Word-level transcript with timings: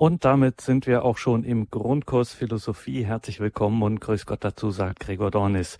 Und 0.00 0.24
damit 0.24 0.62
sind 0.62 0.86
wir 0.86 1.04
auch 1.04 1.18
schon 1.18 1.44
im 1.44 1.70
Grundkurs 1.70 2.32
Philosophie. 2.32 3.04
Herzlich 3.04 3.38
willkommen 3.38 3.82
und 3.82 4.00
grüß 4.00 4.24
Gott 4.24 4.42
dazu, 4.42 4.70
sagt 4.70 5.00
Gregor 5.00 5.30
Dornis. 5.30 5.76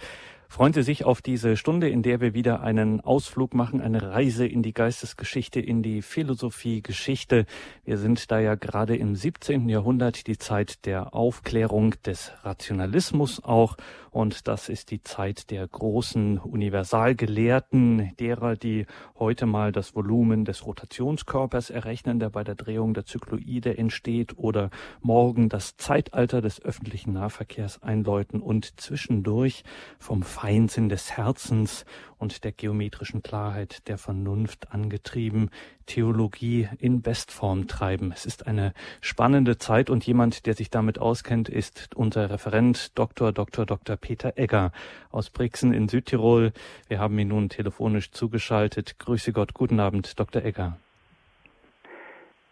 Freuen 0.53 0.73
Sie 0.73 0.83
sich 0.83 1.05
auf 1.05 1.23
diese 1.23 1.57
Stunde, 1.57 1.89
in 1.89 2.03
der 2.03 2.21
wir 2.21 2.35
wieder 2.35 2.61
einen 2.61 3.01
Ausflug 3.01 3.55
machen, 3.55 3.81
eine 3.81 4.11
Reise 4.11 4.45
in 4.45 4.65
die 4.65 4.75
Geistesgeschichte, 4.75 5.61
in 5.61 5.81
die 5.85 6.03
Philosophie, 6.03 6.83
Geschichte. 6.83 7.47
Wir 7.85 7.99
sind 7.99 8.33
da 8.33 8.41
ja 8.41 8.57
gerade 8.57 8.97
im 8.97 9.15
17. 9.15 9.69
Jahrhundert, 9.69 10.27
die 10.27 10.39
Zeit 10.39 10.87
der 10.87 11.15
Aufklärung 11.15 11.95
des 12.05 12.33
Rationalismus 12.43 13.45
auch. 13.45 13.77
Und 14.11 14.49
das 14.49 14.69
ist 14.69 14.91
die 14.91 15.05
Zeit 15.05 15.53
der 15.53 15.69
großen 15.69 16.39
Universalgelehrten, 16.39 18.11
derer, 18.19 18.57
die 18.57 18.87
heute 19.17 19.47
mal 19.47 19.71
das 19.71 19.95
Volumen 19.95 20.45
des 20.45 20.67
Rotationskörpers 20.67 21.71
errechnen, 21.71 22.19
der 22.19 22.31
bei 22.31 22.43
der 22.43 22.57
Drehung 22.57 22.93
der 22.93 23.05
Zykloide 23.05 23.79
entsteht, 23.79 24.37
oder 24.37 24.71
morgen 25.01 25.49
das 25.49 25.77
Zeitalter 25.77 26.41
des 26.41 26.61
öffentlichen 26.61 27.13
Nahverkehrs 27.13 27.85
einläuten 27.85 28.41
und 28.41 28.81
zwischendurch 28.81 29.63
vom 30.01 30.25
Feinsinn 30.41 30.89
des 30.89 31.19
Herzens 31.19 31.85
und 32.17 32.45
der 32.45 32.53
geometrischen 32.53 33.23
Klarheit 33.23 33.87
der 33.89 33.99
Vernunft 33.99 34.73
angetrieben, 34.73 35.51
Theologie 35.85 36.67
in 36.79 37.03
Bestform 37.03 37.67
treiben. 37.69 38.11
Es 38.15 38.25
ist 38.25 38.47
eine 38.47 38.73
spannende 39.03 39.59
Zeit 39.59 39.91
und 39.91 40.07
jemand, 40.07 40.47
der 40.47 40.55
sich 40.55 40.71
damit 40.71 40.99
auskennt, 40.99 41.51
ist 41.51 41.95
unser 41.95 42.31
Referent 42.31 42.99
Dr. 42.99 43.33
Dr. 43.33 43.67
Dr. 43.67 43.97
Peter 43.97 44.33
Egger 44.37 44.73
aus 45.11 45.29
Brixen 45.29 45.75
in 45.75 45.89
Südtirol. 45.89 46.53
Wir 46.89 47.01
haben 47.01 47.19
ihn 47.19 47.29
nun 47.29 47.51
telefonisch 47.51 48.11
zugeschaltet. 48.11 48.99
Grüße 48.99 49.35
Gott, 49.35 49.53
guten 49.53 49.79
Abend, 49.79 50.19
Dr. 50.19 50.43
Egger. 50.43 50.79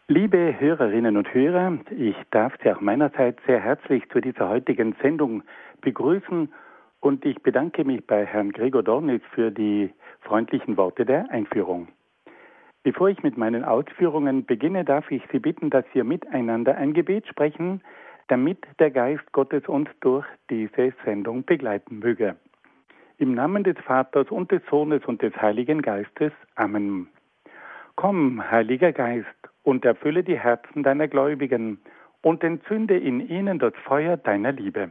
Liebe 0.08 0.60
Hörerinnen 0.60 1.16
und 1.16 1.32
Hörer, 1.32 1.78
ich 1.96 2.16
darf 2.30 2.52
Sie 2.62 2.70
auch 2.70 2.82
meinerseits 2.82 3.38
sehr 3.46 3.60
herzlich 3.60 4.02
zu 4.12 4.20
dieser 4.20 4.50
heutigen 4.50 4.94
Sendung 5.00 5.42
begrüßen 5.80 6.50
und 7.00 7.24
ich 7.24 7.42
bedanke 7.42 7.84
mich 7.84 8.06
bei 8.06 8.24
Herrn 8.24 8.52
Gregor 8.52 8.82
Dornitz 8.82 9.22
für 9.34 9.50
die 9.50 9.90
freundlichen 10.20 10.76
Worte 10.76 11.04
der 11.04 11.30
Einführung. 11.30 11.88
Bevor 12.82 13.08
ich 13.08 13.22
mit 13.22 13.36
meinen 13.36 13.64
Ausführungen 13.64 14.46
beginne, 14.46 14.84
darf 14.84 15.10
ich 15.10 15.22
Sie 15.30 15.38
bitten, 15.38 15.70
dass 15.70 15.84
wir 15.92 16.04
miteinander 16.04 16.76
ein 16.76 16.94
Gebet 16.94 17.26
sprechen, 17.26 17.82
damit 18.28 18.58
der 18.78 18.90
Geist 18.90 19.30
Gottes 19.32 19.66
uns 19.68 19.88
durch 20.00 20.26
diese 20.50 20.92
Sendung 21.04 21.44
begleiten 21.44 21.98
möge. 21.98 22.36
Im 23.18 23.34
Namen 23.34 23.64
des 23.64 23.76
Vaters 23.78 24.30
und 24.30 24.52
des 24.52 24.62
Sohnes 24.70 25.04
und 25.06 25.22
des 25.22 25.34
Heiligen 25.36 25.82
Geistes. 25.82 26.32
Amen. 26.54 27.08
Komm, 27.96 28.48
Heiliger 28.48 28.92
Geist, 28.92 29.26
und 29.64 29.84
erfülle 29.84 30.22
die 30.22 30.38
Herzen 30.38 30.82
deiner 30.82 31.08
Gläubigen 31.08 31.80
und 32.22 32.44
entzünde 32.44 32.96
in 32.96 33.28
ihnen 33.28 33.58
das 33.58 33.74
Feuer 33.84 34.16
deiner 34.16 34.52
Liebe. 34.52 34.90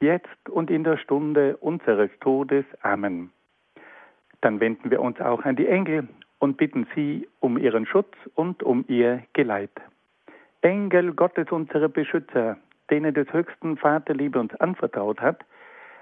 jetzt 0.00 0.48
und 0.48 0.70
in 0.70 0.84
der 0.84 0.96
Stunde 0.98 1.56
unseres 1.58 2.10
Todes. 2.20 2.64
Amen. 2.82 3.30
Dann 4.40 4.60
wenden 4.60 4.90
wir 4.90 5.00
uns 5.00 5.20
auch 5.20 5.44
an 5.44 5.56
die 5.56 5.66
Engel 5.66 6.08
und 6.38 6.56
bitten 6.56 6.86
sie 6.94 7.28
um 7.40 7.58
ihren 7.58 7.86
Schutz 7.86 8.14
und 8.34 8.62
um 8.62 8.84
ihr 8.88 9.22
Geleit. 9.32 9.70
Engel 10.60 11.12
Gottes, 11.12 11.50
unsere 11.50 11.88
Beschützer, 11.88 12.58
denen 12.90 13.14
des 13.14 13.32
höchsten 13.32 13.76
Vaterliebe 13.76 14.38
uns 14.38 14.54
anvertraut 14.56 15.20
hat, 15.20 15.44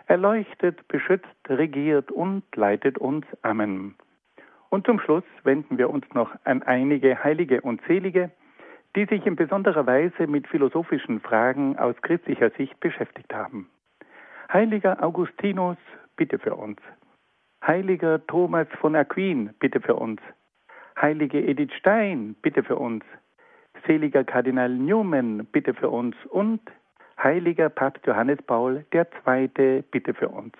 erleuchtet, 0.06 0.86
beschützt, 0.88 1.26
regiert 1.48 2.10
und 2.10 2.42
leitet 2.56 2.98
uns. 2.98 3.24
Amen. 3.42 3.94
Und 4.70 4.86
zum 4.86 4.98
Schluss 4.98 5.24
wenden 5.44 5.78
wir 5.78 5.88
uns 5.88 6.04
noch 6.14 6.34
an 6.44 6.62
einige 6.62 7.22
Heilige 7.22 7.60
und 7.60 7.80
Selige, 7.86 8.30
die 8.96 9.06
sich 9.06 9.24
in 9.26 9.36
besonderer 9.36 9.86
Weise 9.86 10.26
mit 10.26 10.46
philosophischen 10.46 11.20
Fragen 11.20 11.78
aus 11.78 11.94
christlicher 12.02 12.50
Sicht 12.50 12.78
beschäftigt 12.80 13.32
haben. 13.32 13.68
Heiliger 14.52 15.02
Augustinus, 15.02 15.76
bitte 16.16 16.38
für 16.38 16.54
uns. 16.54 16.78
Heiliger 17.66 18.24
Thomas 18.26 18.68
von 18.80 18.94
Aquin, 18.94 19.50
bitte 19.58 19.80
für 19.80 19.94
uns. 19.94 20.20
Heilige 21.00 21.40
Edith 21.42 21.72
Stein, 21.78 22.36
bitte 22.42 22.62
für 22.62 22.76
uns. 22.76 23.04
Seliger 23.86 24.24
Kardinal 24.24 24.70
Newman, 24.70 25.46
bitte 25.46 25.74
für 25.74 25.90
uns. 25.90 26.14
Und 26.26 26.60
Heiliger 27.22 27.68
Papst 27.68 28.06
Johannes 28.06 28.38
Paul 28.42 28.84
II, 28.92 29.82
bitte 29.90 30.14
für 30.14 30.28
uns. 30.28 30.54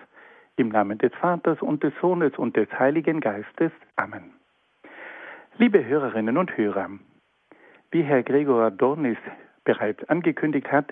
Im 0.57 0.69
Namen 0.69 0.97
des 0.97 1.13
Vaters 1.15 1.61
und 1.61 1.83
des 1.83 1.93
Sohnes 2.01 2.37
und 2.37 2.55
des 2.55 2.71
Heiligen 2.79 3.19
Geistes. 3.19 3.71
Amen. 3.97 4.33
Liebe 5.57 5.85
Hörerinnen 5.85 6.37
und 6.37 6.57
Hörer, 6.57 6.89
wie 7.91 8.03
Herr 8.03 8.23
Gregor 8.23 8.71
Dornis 8.71 9.17
bereits 9.63 10.03
angekündigt 10.09 10.71
hat, 10.71 10.91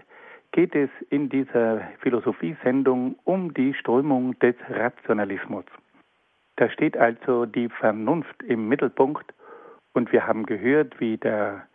geht 0.53 0.75
es 0.75 0.89
in 1.09 1.29
dieser 1.29 1.81
Philosophiesendung 1.99 3.15
um 3.25 3.53
die 3.53 3.73
Strömung 3.73 4.37
des 4.39 4.55
Rationalismus. 4.69 5.65
Da 6.55 6.69
steht 6.69 6.95
also 6.95 7.45
die 7.45 7.67
Vernunft 7.67 8.41
im 8.43 8.69
Mittelpunkt 8.69 9.33
und 9.93 10.11
wir 10.11 10.25
haben 10.25 10.45
gehört, 10.45 10.99
wie 10.99 11.17
der 11.17 11.67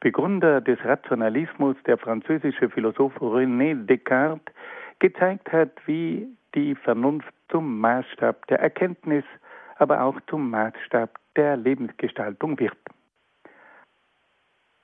Begründer 0.00 0.60
des 0.60 0.78
Rationalismus, 0.84 1.76
der 1.86 1.96
französische 1.98 2.68
Philosoph 2.68 3.16
René 3.20 3.86
Descartes, 3.86 4.52
gezeigt 4.98 5.50
hat, 5.52 5.70
wie 5.86 6.26
die 6.54 6.74
Vernunft 6.74 7.32
zum 7.48 7.78
Maßstab 7.80 8.46
der 8.48 8.58
Erkenntnis, 8.60 9.24
aber 9.76 10.02
auch 10.02 10.20
zum 10.28 10.50
Maßstab 10.50 11.10
der 11.36 11.56
Lebensgestaltung 11.56 12.58
wird. 12.58 12.76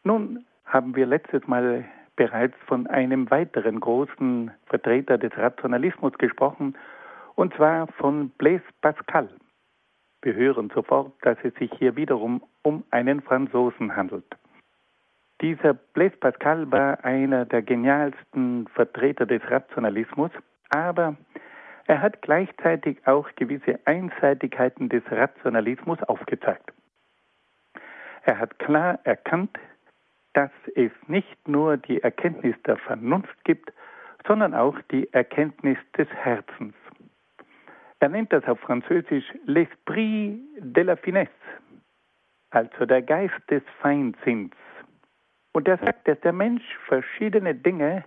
Nun 0.04 0.44
haben 0.64 0.94
wir 0.94 1.06
letztes 1.06 1.46
Mal 1.48 1.84
bereits 2.16 2.56
von 2.66 2.86
einem 2.86 3.30
weiteren 3.30 3.80
großen 3.80 4.50
Vertreter 4.66 5.18
des 5.18 5.36
Rationalismus 5.36 6.12
gesprochen, 6.18 6.76
und 7.34 7.54
zwar 7.54 7.86
von 7.98 8.30
Blaise 8.30 8.64
Pascal. 8.80 9.28
Wir 10.22 10.34
hören 10.34 10.70
sofort, 10.74 11.12
dass 11.22 11.38
es 11.42 11.54
sich 11.54 11.72
hier 11.78 11.96
wiederum 11.96 12.42
um 12.62 12.84
einen 12.90 13.22
Franzosen 13.22 13.96
handelt. 13.96 14.36
Dieser 15.40 15.74
Blaise 15.74 16.16
Pascal 16.18 16.70
war 16.70 17.04
einer 17.04 17.44
der 17.44 17.62
genialsten 17.62 18.68
Vertreter 18.68 19.26
des 19.26 19.42
Rationalismus, 19.50 20.30
aber 20.70 21.16
er 21.86 22.00
hat 22.00 22.22
gleichzeitig 22.22 23.04
auch 23.06 23.28
gewisse 23.34 23.80
Einseitigkeiten 23.86 24.88
des 24.88 25.02
Rationalismus 25.10 26.00
aufgezeigt. 26.04 26.72
Er 28.24 28.38
hat 28.38 28.58
klar 28.60 29.00
erkannt, 29.02 29.58
dass 30.34 30.50
es 30.74 30.90
nicht 31.06 31.48
nur 31.48 31.76
die 31.76 32.02
Erkenntnis 32.02 32.56
der 32.66 32.76
Vernunft 32.76 33.44
gibt, 33.44 33.72
sondern 34.26 34.54
auch 34.54 34.78
die 34.90 35.12
Erkenntnis 35.12 35.78
des 35.96 36.08
Herzens. 36.08 36.74
Er 38.00 38.08
nennt 38.08 38.32
das 38.32 38.44
auf 38.46 38.58
Französisch 38.60 39.24
l'esprit 39.46 40.40
de 40.58 40.82
la 40.82 40.96
finesse, 40.96 41.30
also 42.50 42.84
der 42.84 43.02
Geist 43.02 43.40
des 43.48 43.62
Feinsinns. 43.80 44.54
Und 45.52 45.68
er 45.68 45.78
sagt, 45.78 46.08
dass 46.08 46.18
der 46.20 46.32
Mensch 46.32 46.64
verschiedene 46.86 47.54
Dinge 47.54 48.04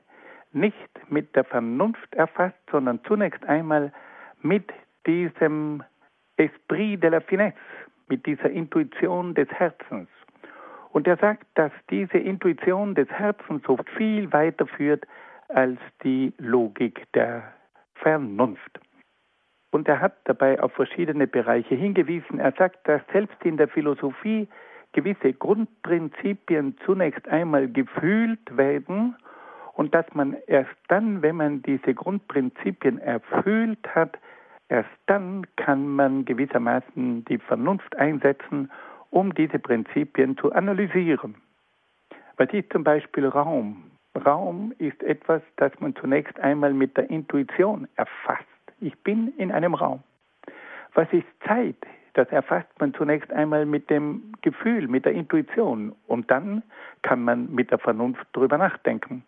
nicht 0.52 1.12
mit 1.12 1.36
der 1.36 1.44
Vernunft 1.44 2.14
erfasst, 2.16 2.58
sondern 2.72 3.04
zunächst 3.06 3.46
einmal 3.46 3.94
mit 4.42 4.72
diesem 5.06 5.84
Esprit 6.38 7.02
de 7.02 7.10
la 7.12 7.22
finesse, 7.22 7.56
mit 8.08 8.26
dieser 8.26 8.50
Intuition 8.50 9.34
des 9.34 9.48
Herzens. 9.50 10.10
Und 10.96 11.08
er 11.08 11.18
sagt, 11.18 11.46
dass 11.56 11.74
diese 11.90 12.18
Intuition 12.18 12.96
des 12.96 13.10
Herzens 13.10 13.68
oft 13.68 13.90
viel 13.98 14.32
weiter 14.32 14.66
führt 14.66 15.06
als 15.50 15.78
die 16.06 16.32
Logik 16.38 17.04
der 17.12 17.44
Vernunft. 17.96 18.80
Und 19.72 19.90
er 19.90 20.00
hat 20.00 20.16
dabei 20.24 20.58
auf 20.62 20.72
verschiedene 20.72 21.28
Bereiche 21.28 21.76
hingewiesen. 21.76 22.40
Er 22.40 22.54
sagt, 22.54 22.88
dass 22.88 23.02
selbst 23.12 23.36
in 23.44 23.58
der 23.58 23.68
Philosophie 23.68 24.48
gewisse 24.94 25.34
Grundprinzipien 25.34 26.78
zunächst 26.86 27.28
einmal 27.28 27.68
gefühlt 27.68 28.56
werden 28.56 29.18
und 29.74 29.94
dass 29.94 30.06
man 30.14 30.38
erst 30.48 30.78
dann, 30.88 31.22
wenn 31.22 31.36
man 31.36 31.62
diese 31.62 31.94
Grundprinzipien 31.94 33.00
erfüllt 33.00 33.86
hat, 33.94 34.18
erst 34.70 34.96
dann 35.08 35.46
kann 35.58 35.90
man 35.90 36.24
gewissermaßen 36.24 37.26
die 37.26 37.40
Vernunft 37.40 37.98
einsetzen 37.98 38.72
um 39.12 39.34
diese 39.34 39.60
Prinzipien 39.60 40.38
zu 40.38 40.52
analysieren. 40.52 41.36
Was 42.38 42.50
ist 42.52 42.72
zum 42.72 42.84
Beispiel 42.84 43.28
Raum? 43.28 43.92
Raum 44.26 44.74
ist 44.78 45.02
etwas, 45.04 45.42
das 45.58 45.72
man 45.80 45.96
zunächst 45.96 46.40
einmal 46.40 46.74
mit 46.74 46.96
der 46.98 47.10
Intuition 47.10 47.88
erfasst. 47.96 48.46
Ich 48.80 48.98
bin 49.00 49.34
in 49.38 49.52
einem 49.52 49.74
Raum. 49.74 50.04
Was 50.94 51.12
ist 51.12 51.28
Zeit? 51.46 51.78
Das 52.14 52.30
erfasst 52.30 52.70
man 52.80 52.94
zunächst 52.94 53.32
einmal 53.32 53.66
mit 53.66 53.90
dem 53.90 54.32
Gefühl, 54.42 54.88
mit 54.88 55.04
der 55.06 55.12
Intuition. 55.12 55.94
Und 56.08 56.32
dann 56.32 56.64
kann 57.02 57.22
man 57.24 57.54
mit 57.54 57.72
der 57.72 57.78
Vernunft 57.78 58.26
darüber 58.32 58.58
nachdenken. 58.58 59.24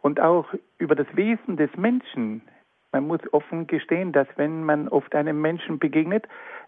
Und 0.00 0.18
auch 0.18 0.46
über 0.78 0.96
das 0.96 1.06
Wesen 1.14 1.56
des 1.56 1.70
Menschen. 1.76 2.42
Man 2.90 3.06
muss 3.06 3.20
offen 3.32 3.68
gestehen, 3.68 4.12
dass 4.12 4.26
wenn 4.34 4.64
man 4.64 4.88
oft 4.88 5.14
einem 5.14 5.40
Menschen 5.40 5.78
begegnet, 5.78 6.26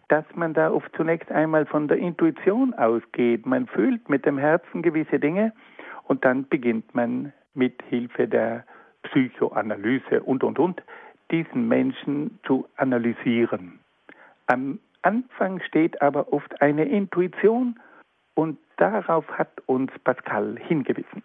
dass 0.09 0.25
man 0.35 0.55
da 0.55 0.71
oft 0.71 0.95
zunächst 0.97 1.31
einmal 1.31 1.67
von 1.67 1.89
der 1.89 1.99
Intuition 1.99 2.75
ausgeht. 2.75 3.47
Man 3.47 3.67
fühlt 3.67 4.09
mit 4.09 4.27
dem 4.27 4.39
Herzen 4.39 4.83
gewisse 4.83 5.19
Dinge 5.19 5.53
und 6.05 6.25
dann 6.25 6.47
beginnt 6.49 6.95
man 6.95 7.33
mit 7.55 7.83
Hilfe 7.89 8.29
der 8.29 8.65
Psychoanalyse 9.05 10.23
und, 10.23 10.45
und, 10.45 10.59
und, 10.59 10.83
diesen 11.31 11.69
Menschen 11.69 12.39
zu 12.47 12.69
analysieren. 12.77 13.81
Am 14.47 14.79
Anfang 15.03 15.61
steht 15.61 16.01
aber 16.03 16.33
oft 16.33 16.61
eine 16.61 16.85
Intuition 16.85 17.79
und 18.35 18.59
darauf 18.77 19.27
hat 19.39 19.51
uns 19.67 19.91
Pascal 20.03 20.57
hingewiesen. 20.59 21.23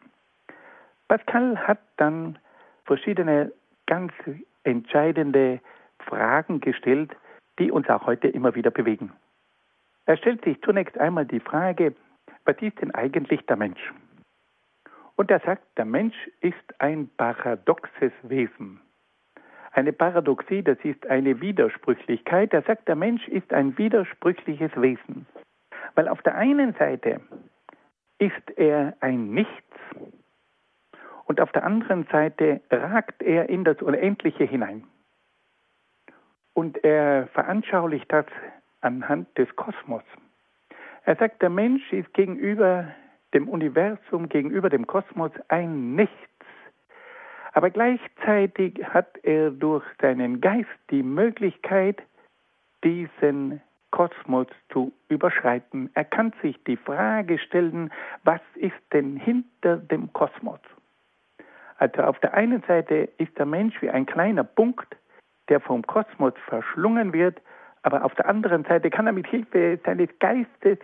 Pascal 1.08 1.58
hat 1.58 1.80
dann 1.98 2.38
verschiedene 2.86 3.52
ganz 3.88 4.14
entscheidende 4.64 5.60
Fragen 6.00 6.60
gestellt, 6.60 7.12
die 7.60 7.72
uns 7.72 7.90
auch 7.90 8.06
heute 8.06 8.28
immer 8.28 8.56
wieder 8.56 8.72
bewegen. 8.72 9.12
Er 10.06 10.18
stellt 10.18 10.44
sich 10.44 10.60
zunächst 10.62 10.98
einmal 10.98 11.26
die 11.26 11.40
Frage, 11.40 11.94
was 12.46 12.56
ist 12.62 12.82
denn 12.82 12.94
eigentlich 12.96 13.46
der 13.46 13.58
Mensch? 13.58 13.94
Und 15.16 15.30
er 15.30 15.40
sagt, 15.42 15.64
der 15.78 15.86
Mensch 15.86 16.16
ist 16.42 16.82
ein 16.82 17.10
paradoxes 17.18 18.14
Wesen. 18.24 18.80
Eine 19.74 19.94
Paradoxie, 19.94 20.64
das 20.64 20.78
ist 20.84 21.06
eine 21.08 21.42
Widersprüchlichkeit. 21.42 22.54
Er 22.54 22.64
sagt, 22.64 22.88
der 22.88 22.96
Mensch 22.96 23.28
ist 23.28 23.54
ein 23.54 23.78
widersprüchliches 23.78 24.72
Wesen. 24.76 25.28
Weil 25.96 26.08
auf 26.08 26.22
der 26.22 26.36
einen 26.36 26.74
Seite 26.74 27.22
ist 28.18 28.58
er 28.58 28.96
ein 29.02 29.32
Nichts 29.32 29.54
und 31.26 31.40
auf 31.40 31.52
der 31.52 31.64
anderen 31.64 32.08
Seite 32.12 32.62
ragt 32.72 33.22
er 33.22 33.50
in 33.50 33.64
das 33.64 33.82
Unendliche 33.82 34.46
hinein. 34.46 34.86
Und 36.60 36.84
er 36.84 37.28
veranschaulicht 37.28 38.12
das 38.12 38.26
anhand 38.82 39.30
des 39.38 39.48
Kosmos. 39.56 40.04
Er 41.06 41.16
sagt, 41.16 41.42
der 41.42 41.50
Mensch 41.50 41.94
ist 41.94 42.14
gegenüber 42.14 42.86
dem 43.34 43.48
Universum, 43.48 44.28
gegenüber 44.28 44.70
dem 44.70 44.86
Kosmos 44.86 45.32
ein 45.48 45.96
Nichts. 45.96 46.18
Aber 47.54 47.70
gleichzeitig 47.70 48.84
hat 48.84 49.08
er 49.24 49.52
durch 49.52 49.86
seinen 50.02 50.42
Geist 50.42 50.68
die 50.90 51.02
Möglichkeit, 51.02 52.04
diesen 52.84 53.62
Kosmos 53.92 54.48
zu 54.68 54.92
überschreiten. 55.08 55.90
Er 55.94 56.04
kann 56.04 56.34
sich 56.42 56.62
die 56.66 56.76
Frage 56.76 57.40
stellen, 57.40 57.90
was 58.26 58.42
ist 58.56 58.76
denn 58.92 59.16
hinter 59.16 59.78
dem 59.78 60.12
Kosmos? 60.12 60.60
Also 61.78 62.02
auf 62.02 62.20
der 62.20 62.34
einen 62.34 62.62
Seite 62.64 63.08
ist 63.18 63.38
der 63.38 63.46
Mensch 63.46 63.82
wie 63.82 63.90
ein 63.90 64.06
kleiner 64.06 64.44
Punkt, 64.44 64.98
der 65.50 65.60
vom 65.60 65.86
Kosmos 65.86 66.34
verschlungen 66.48 67.13
wird, 67.13 67.42
aber 67.84 68.04
auf 68.04 68.13
der 68.16 68.28
anderen 68.28 68.63
Seite 68.66 68.90
kann 68.90 69.07
er 69.07 69.13
mit 69.13 69.28
Hilfe 69.28 69.80
seines 69.86 70.10
Geistes 70.19 70.80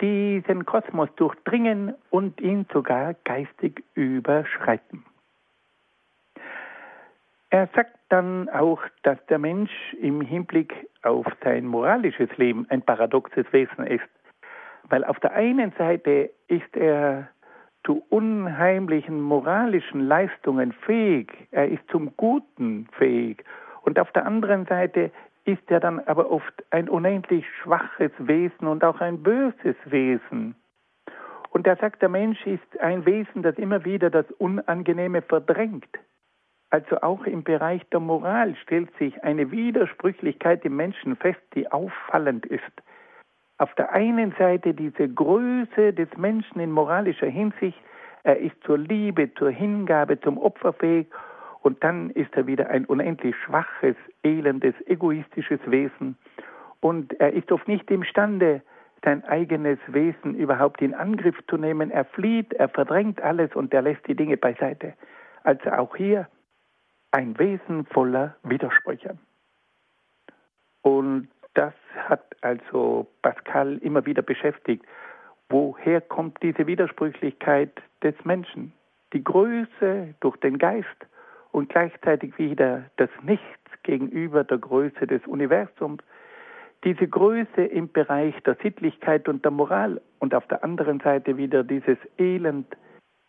diesen 0.00 0.64
Kosmos 0.64 1.08
durchdringen 1.16 1.94
und 2.10 2.40
ihn 2.40 2.66
sogar 2.72 3.14
geistig 3.24 3.84
überschreiten. 3.94 5.04
Er 7.50 7.68
sagt 7.74 7.96
dann 8.08 8.48
auch, 8.48 8.82
dass 9.02 9.24
der 9.26 9.38
Mensch 9.38 9.70
im 10.00 10.20
Hinblick 10.20 10.74
auf 11.02 11.26
sein 11.44 11.66
moralisches 11.66 12.36
Leben 12.36 12.66
ein 12.68 12.82
paradoxes 12.82 13.46
Wesen 13.52 13.86
ist, 13.86 14.08
weil 14.88 15.04
auf 15.04 15.20
der 15.20 15.34
einen 15.34 15.72
Seite 15.78 16.30
ist 16.48 16.76
er 16.76 17.28
zu 17.84 18.04
unheimlichen 18.08 19.20
moralischen 19.20 20.00
Leistungen 20.00 20.72
fähig, 20.72 21.30
er 21.50 21.68
ist 21.68 21.88
zum 21.90 22.16
Guten 22.16 22.88
fähig 22.98 23.44
und 23.84 23.98
auf 23.98 24.10
der 24.12 24.26
anderen 24.26 24.66
Seite 24.66 25.10
ist 25.44 25.70
er 25.70 25.78
dann 25.78 26.00
aber 26.00 26.30
oft 26.30 26.64
ein 26.70 26.88
unendlich 26.88 27.44
schwaches 27.62 28.12
Wesen 28.18 28.66
und 28.66 28.82
auch 28.82 29.00
ein 29.00 29.22
böses 29.22 29.76
Wesen. 29.84 30.56
Und 31.50 31.66
er 31.66 31.76
sagt, 31.76 32.02
der 32.02 32.08
Mensch 32.08 32.44
ist 32.46 32.80
ein 32.80 33.04
Wesen, 33.04 33.42
das 33.42 33.56
immer 33.58 33.84
wieder 33.84 34.10
das 34.10 34.28
Unangenehme 34.38 35.22
verdrängt. 35.22 35.98
Also 36.70 37.00
auch 37.02 37.26
im 37.26 37.44
Bereich 37.44 37.82
der 37.90 38.00
Moral 38.00 38.56
stellt 38.56 38.90
sich 38.96 39.22
eine 39.22 39.50
Widersprüchlichkeit 39.50 40.64
im 40.64 40.76
Menschen 40.76 41.14
fest, 41.14 41.42
die 41.54 41.70
auffallend 41.70 42.46
ist. 42.46 42.62
Auf 43.58 43.72
der 43.74 43.92
einen 43.92 44.34
Seite 44.36 44.74
diese 44.74 45.08
Größe 45.08 45.92
des 45.92 46.08
Menschen 46.16 46.58
in 46.58 46.72
moralischer 46.72 47.28
Hinsicht, 47.28 47.78
er 48.24 48.38
ist 48.38 48.56
zur 48.64 48.78
Liebe, 48.78 49.32
zur 49.34 49.50
Hingabe, 49.50 50.18
zum 50.20 50.38
Opfer 50.38 50.72
fähig 50.72 51.06
und 51.64 51.82
dann 51.82 52.10
ist 52.10 52.36
er 52.36 52.46
wieder 52.46 52.68
ein 52.68 52.84
unendlich 52.84 53.34
schwaches, 53.36 53.96
elendes, 54.22 54.74
egoistisches 54.84 55.60
Wesen. 55.64 56.18
Und 56.80 57.18
er 57.18 57.32
ist 57.32 57.50
oft 57.50 57.66
nicht 57.66 57.90
imstande, 57.90 58.60
sein 59.02 59.24
eigenes 59.24 59.78
Wesen 59.86 60.34
überhaupt 60.34 60.82
in 60.82 60.92
Angriff 60.92 61.36
zu 61.48 61.56
nehmen. 61.56 61.90
Er 61.90 62.04
flieht, 62.04 62.52
er 62.52 62.68
verdrängt 62.68 63.22
alles 63.22 63.54
und 63.54 63.72
er 63.72 63.80
lässt 63.80 64.06
die 64.06 64.14
Dinge 64.14 64.36
beiseite. 64.36 64.92
Also 65.42 65.70
auch 65.70 65.96
hier 65.96 66.28
ein 67.12 67.38
Wesen 67.38 67.86
voller 67.86 68.36
Widersprüche. 68.42 69.16
Und 70.82 71.28
das 71.54 71.72
hat 71.96 72.26
also 72.42 73.06
Pascal 73.22 73.78
immer 73.78 74.04
wieder 74.04 74.20
beschäftigt. 74.20 74.84
Woher 75.48 76.02
kommt 76.02 76.42
diese 76.42 76.66
Widersprüchlichkeit 76.66 77.80
des 78.02 78.14
Menschen? 78.24 78.74
Die 79.14 79.24
Größe 79.24 80.14
durch 80.20 80.36
den 80.38 80.58
Geist 80.58 81.06
und 81.54 81.68
gleichzeitig 81.68 82.36
wieder 82.36 82.82
das 82.96 83.10
Nichts 83.22 83.46
gegenüber 83.84 84.42
der 84.42 84.58
Größe 84.58 85.06
des 85.06 85.24
Universums, 85.24 86.02
diese 86.82 87.06
Größe 87.06 87.62
im 87.62 87.92
Bereich 87.92 88.34
der 88.42 88.56
Sittlichkeit 88.60 89.28
und 89.28 89.44
der 89.44 89.52
Moral 89.52 90.00
und 90.18 90.34
auf 90.34 90.46
der 90.48 90.64
anderen 90.64 90.98
Seite 90.98 91.36
wieder 91.36 91.62
dieses 91.62 91.96
Elend, 92.18 92.66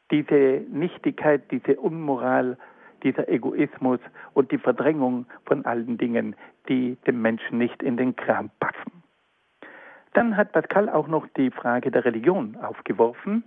diese 0.10 0.64
Nichtigkeit, 0.72 1.44
diese 1.52 1.80
Unmoral, 1.80 2.58
dieser 3.04 3.30
Egoismus 3.30 4.00
und 4.34 4.52
die 4.52 4.58
Verdrängung 4.58 5.28
von 5.46 5.64
allen 5.64 6.00
Dingen, 6.00 6.36
die 6.68 6.98
dem 7.06 7.22
Menschen 7.22 7.60
nicht 7.60 7.84
in 7.84 7.96
den 7.96 8.16
Kram 8.16 8.50
passen. 8.60 9.04
Dann 10.14 10.36
hat 10.36 10.52
Pascal 10.52 10.90
auch 10.90 11.08
noch 11.08 11.28
die 11.38 11.52
Frage 11.52 11.92
der 11.92 12.06
Religion 12.06 12.56
aufgeworfen 12.56 13.44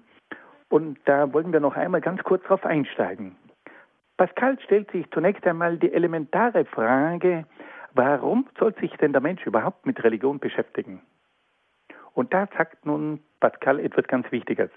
und 0.69 1.01
da 1.05 1.33
wollen 1.33 1.53
wir 1.53 1.59
noch 1.59 1.75
einmal 1.75 2.01
ganz 2.01 2.23
kurz 2.23 2.45
darauf 2.45 2.65
einsteigen. 2.65 3.35
Pascal 4.19 4.59
stellt 4.65 4.91
sich 4.91 5.09
zunächst 5.13 5.47
einmal 5.47 5.79
die 5.79 5.93
elementare 5.93 6.65
Frage, 6.65 7.47
warum 7.95 8.49
soll 8.59 8.75
sich 8.75 8.91
denn 8.97 9.13
der 9.13 9.23
Mensch 9.23 9.47
überhaupt 9.47 9.87
mit 9.87 10.03
Religion 10.03 10.41
beschäftigen? 10.41 11.01
Und 12.15 12.35
da 12.35 12.49
sagt 12.59 12.85
nun 12.85 13.21
Pascal 13.39 13.79
etwas 13.79 14.09
ganz 14.09 14.31
Wichtiges. 14.33 14.71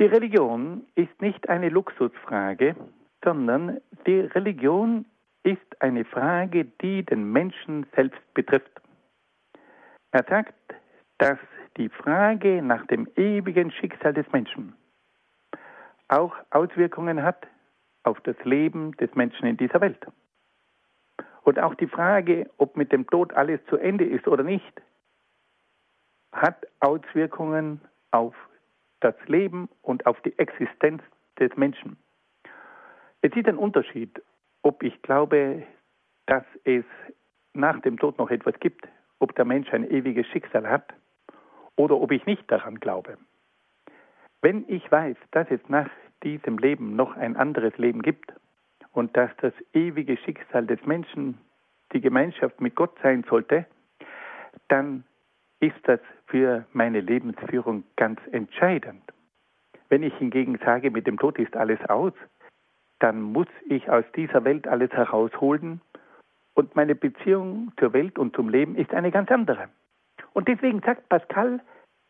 Die 0.00 0.06
Religion 0.06 0.84
ist 0.96 1.22
nicht 1.22 1.48
eine 1.48 1.68
Luxusfrage, 1.68 2.74
sondern 3.22 3.80
die 4.04 4.18
Religion 4.18 5.06
ist 5.44 5.80
eine 5.80 6.04
Frage, 6.04 6.64
die 6.64 7.04
den 7.04 7.30
Menschen 7.30 7.86
selbst 7.94 8.34
betrifft. 8.34 8.82
Er 10.10 10.24
sagt, 10.24 10.54
dass 11.18 11.38
die 11.76 11.88
Frage 11.88 12.62
nach 12.62 12.84
dem 12.88 13.06
ewigen 13.14 13.70
Schicksal 13.70 14.12
des 14.12 14.30
Menschen 14.32 14.74
auch 16.14 16.34
Auswirkungen 16.50 17.22
hat 17.22 17.46
auf 18.04 18.20
das 18.20 18.36
Leben 18.44 18.92
des 18.98 19.14
Menschen 19.14 19.46
in 19.46 19.56
dieser 19.56 19.80
Welt. 19.80 20.06
Und 21.42 21.58
auch 21.58 21.74
die 21.74 21.88
Frage, 21.88 22.50
ob 22.56 22.76
mit 22.76 22.92
dem 22.92 23.06
Tod 23.08 23.32
alles 23.32 23.60
zu 23.66 23.76
Ende 23.76 24.04
ist 24.04 24.28
oder 24.28 24.44
nicht, 24.44 24.80
hat 26.32 26.66
Auswirkungen 26.80 27.80
auf 28.10 28.34
das 29.00 29.14
Leben 29.26 29.68
und 29.82 30.06
auf 30.06 30.20
die 30.22 30.38
Existenz 30.38 31.02
des 31.38 31.54
Menschen. 31.56 31.96
Es 33.20 33.34
ist 33.34 33.48
ein 33.48 33.58
Unterschied, 33.58 34.22
ob 34.62 34.82
ich 34.82 35.00
glaube, 35.02 35.64
dass 36.26 36.44
es 36.64 36.84
nach 37.52 37.80
dem 37.82 37.98
Tod 37.98 38.18
noch 38.18 38.30
etwas 38.30 38.58
gibt, 38.60 38.86
ob 39.18 39.34
der 39.34 39.44
Mensch 39.44 39.72
ein 39.72 39.90
ewiges 39.90 40.26
Schicksal 40.28 40.68
hat 40.68 40.92
oder 41.76 41.96
ob 41.96 42.10
ich 42.12 42.24
nicht 42.26 42.50
daran 42.50 42.80
glaube. 42.80 43.18
Wenn 44.42 44.64
ich 44.68 44.90
weiß, 44.90 45.16
dass 45.30 45.50
es 45.50 45.60
nach 45.68 45.88
diesem 46.24 46.58
Leben 46.58 46.96
noch 46.96 47.16
ein 47.16 47.36
anderes 47.36 47.76
Leben 47.78 48.02
gibt 48.02 48.32
und 48.92 49.16
dass 49.16 49.30
das 49.40 49.52
ewige 49.72 50.16
Schicksal 50.16 50.66
des 50.66 50.84
Menschen 50.86 51.38
die 51.92 52.00
Gemeinschaft 52.00 52.60
mit 52.60 52.74
Gott 52.74 52.96
sein 53.02 53.24
sollte, 53.28 53.66
dann 54.68 55.04
ist 55.60 55.76
das 55.84 56.00
für 56.26 56.66
meine 56.72 57.00
Lebensführung 57.00 57.84
ganz 57.96 58.20
entscheidend. 58.32 59.02
Wenn 59.88 60.02
ich 60.02 60.14
hingegen 60.16 60.58
sage, 60.64 60.90
mit 60.90 61.06
dem 61.06 61.18
Tod 61.18 61.38
ist 61.38 61.56
alles 61.56 61.80
aus, 61.88 62.12
dann 62.98 63.20
muss 63.20 63.48
ich 63.68 63.88
aus 63.90 64.04
dieser 64.16 64.44
Welt 64.44 64.66
alles 64.66 64.90
herausholen 64.92 65.80
und 66.54 66.74
meine 66.74 66.94
Beziehung 66.94 67.72
zur 67.78 67.92
Welt 67.92 68.18
und 68.18 68.34
zum 68.34 68.48
Leben 68.48 68.76
ist 68.76 68.92
eine 68.92 69.10
ganz 69.10 69.30
andere. 69.30 69.68
Und 70.32 70.48
deswegen 70.48 70.80
sagt 70.80 71.08
Pascal, 71.08 71.60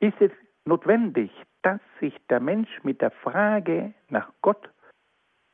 ist 0.00 0.20
es 0.20 0.30
notwendig, 0.64 1.30
dass 1.64 1.80
sich 1.98 2.14
der 2.28 2.40
Mensch 2.40 2.68
mit 2.84 3.00
der 3.00 3.10
Frage 3.10 3.94
nach 4.10 4.30
Gott, 4.42 4.68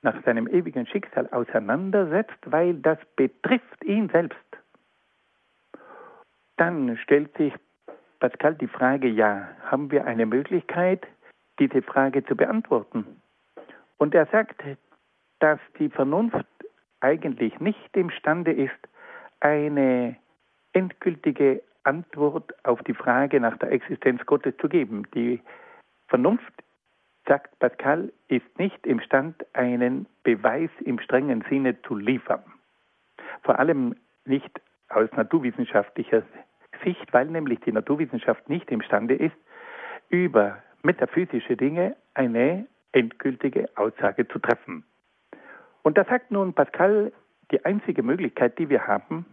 nach 0.02 0.22
seinem 0.24 0.48
ewigen 0.48 0.86
Schicksal 0.86 1.28
auseinandersetzt, 1.30 2.38
weil 2.46 2.74
das 2.74 2.98
betrifft 3.14 3.84
ihn 3.84 4.08
selbst. 4.08 4.36
Dann 6.56 6.98
stellt 6.98 7.34
sich 7.36 7.54
Pascal 8.18 8.56
die 8.56 8.66
Frage, 8.66 9.08
ja, 9.08 9.48
haben 9.64 9.90
wir 9.90 10.04
eine 10.04 10.26
Möglichkeit, 10.26 11.06
diese 11.58 11.80
Frage 11.80 12.24
zu 12.24 12.34
beantworten? 12.34 13.22
Und 13.96 14.14
er 14.14 14.26
sagt, 14.26 14.62
dass 15.38 15.60
die 15.78 15.90
Vernunft 15.90 16.46
eigentlich 17.00 17.60
nicht 17.60 17.96
imstande 17.96 18.52
ist, 18.52 18.88
eine 19.38 20.16
endgültige 20.72 21.62
Antwort 21.84 22.52
auf 22.64 22.82
die 22.82 22.94
Frage 22.94 23.40
nach 23.40 23.56
der 23.58 23.70
Existenz 23.70 24.24
Gottes 24.26 24.54
zu 24.58 24.68
geben. 24.68 25.06
Die 25.14 25.40
Vernunft, 26.10 26.52
sagt 27.26 27.56
Pascal, 27.60 28.12
ist 28.28 28.58
nicht 28.58 28.84
imstand, 28.84 29.46
einen 29.54 30.06
Beweis 30.24 30.70
im 30.80 30.98
strengen 30.98 31.44
Sinne 31.48 31.80
zu 31.82 31.94
liefern. 31.96 32.42
Vor 33.42 33.58
allem 33.58 33.94
nicht 34.24 34.60
aus 34.88 35.08
naturwissenschaftlicher 35.12 36.24
Sicht, 36.84 37.12
weil 37.12 37.26
nämlich 37.26 37.60
die 37.60 37.72
Naturwissenschaft 37.72 38.48
nicht 38.48 38.70
imstande 38.70 39.14
ist, 39.14 39.36
über 40.08 40.58
metaphysische 40.82 41.56
Dinge 41.56 41.96
eine 42.14 42.66
endgültige 42.92 43.68
Aussage 43.76 44.26
zu 44.26 44.40
treffen. 44.40 44.84
Und 45.82 45.96
da 45.96 46.04
sagt 46.04 46.32
nun 46.32 46.54
Pascal, 46.54 47.12
die 47.52 47.64
einzige 47.64 48.02
Möglichkeit, 48.02 48.58
die 48.58 48.68
wir 48.68 48.86
haben, 48.86 49.26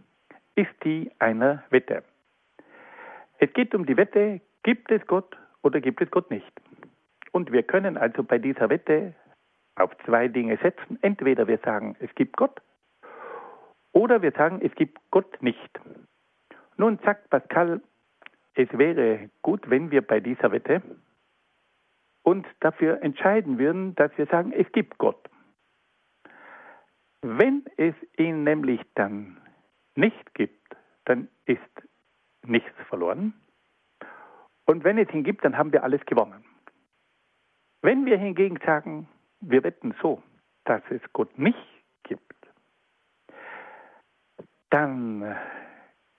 ist 0.54 0.72
die 0.84 1.10
einer 1.18 1.64
Wette. 1.70 2.04
Es 3.38 3.52
geht 3.52 3.74
um 3.74 3.84
die 3.84 3.96
Wette, 3.96 4.40
gibt 4.62 4.90
es 4.92 5.04
Gott 5.06 5.36
oder 5.62 5.80
gibt 5.80 6.00
es 6.00 6.10
Gott 6.10 6.30
nicht. 6.30 6.52
Und 7.32 7.52
wir 7.52 7.62
können 7.62 7.96
also 7.96 8.22
bei 8.22 8.38
dieser 8.38 8.68
Wette 8.70 9.14
auf 9.76 9.90
zwei 10.04 10.28
Dinge 10.28 10.58
setzen. 10.62 10.98
Entweder 11.02 11.46
wir 11.46 11.58
sagen, 11.58 11.96
es 12.00 12.14
gibt 12.14 12.36
Gott 12.36 12.60
oder 13.92 14.22
wir 14.22 14.32
sagen, 14.32 14.60
es 14.62 14.74
gibt 14.74 14.98
Gott 15.10 15.42
nicht. 15.42 15.80
Nun 16.76 16.98
sagt 17.04 17.30
Pascal, 17.30 17.80
es 18.54 18.68
wäre 18.72 19.30
gut, 19.42 19.68
wenn 19.70 19.90
wir 19.90 20.02
bei 20.02 20.20
dieser 20.20 20.52
Wette 20.52 20.82
uns 22.22 22.46
dafür 22.60 23.02
entscheiden 23.02 23.58
würden, 23.58 23.94
dass 23.94 24.16
wir 24.18 24.26
sagen, 24.26 24.52
es 24.52 24.70
gibt 24.72 24.98
Gott. 24.98 25.28
Wenn 27.22 27.64
es 27.76 27.94
ihn 28.16 28.44
nämlich 28.44 28.80
dann 28.94 29.40
nicht 29.94 30.34
gibt, 30.34 30.76
dann 31.04 31.28
ist 31.46 31.60
nichts 32.44 32.70
verloren. 32.88 33.34
Und 34.66 34.84
wenn 34.84 34.98
es 34.98 35.12
ihn 35.12 35.24
gibt, 35.24 35.44
dann 35.44 35.56
haben 35.56 35.72
wir 35.72 35.82
alles 35.82 36.04
gewonnen. 36.06 36.44
Wenn 37.82 38.06
wir 38.06 38.18
hingegen 38.18 38.58
sagen, 38.64 39.08
wir 39.40 39.62
wetten 39.62 39.94
so, 40.02 40.22
dass 40.64 40.82
es 40.90 41.00
Gott 41.12 41.38
nicht 41.38 41.58
gibt, 42.02 42.34
dann 44.70 45.36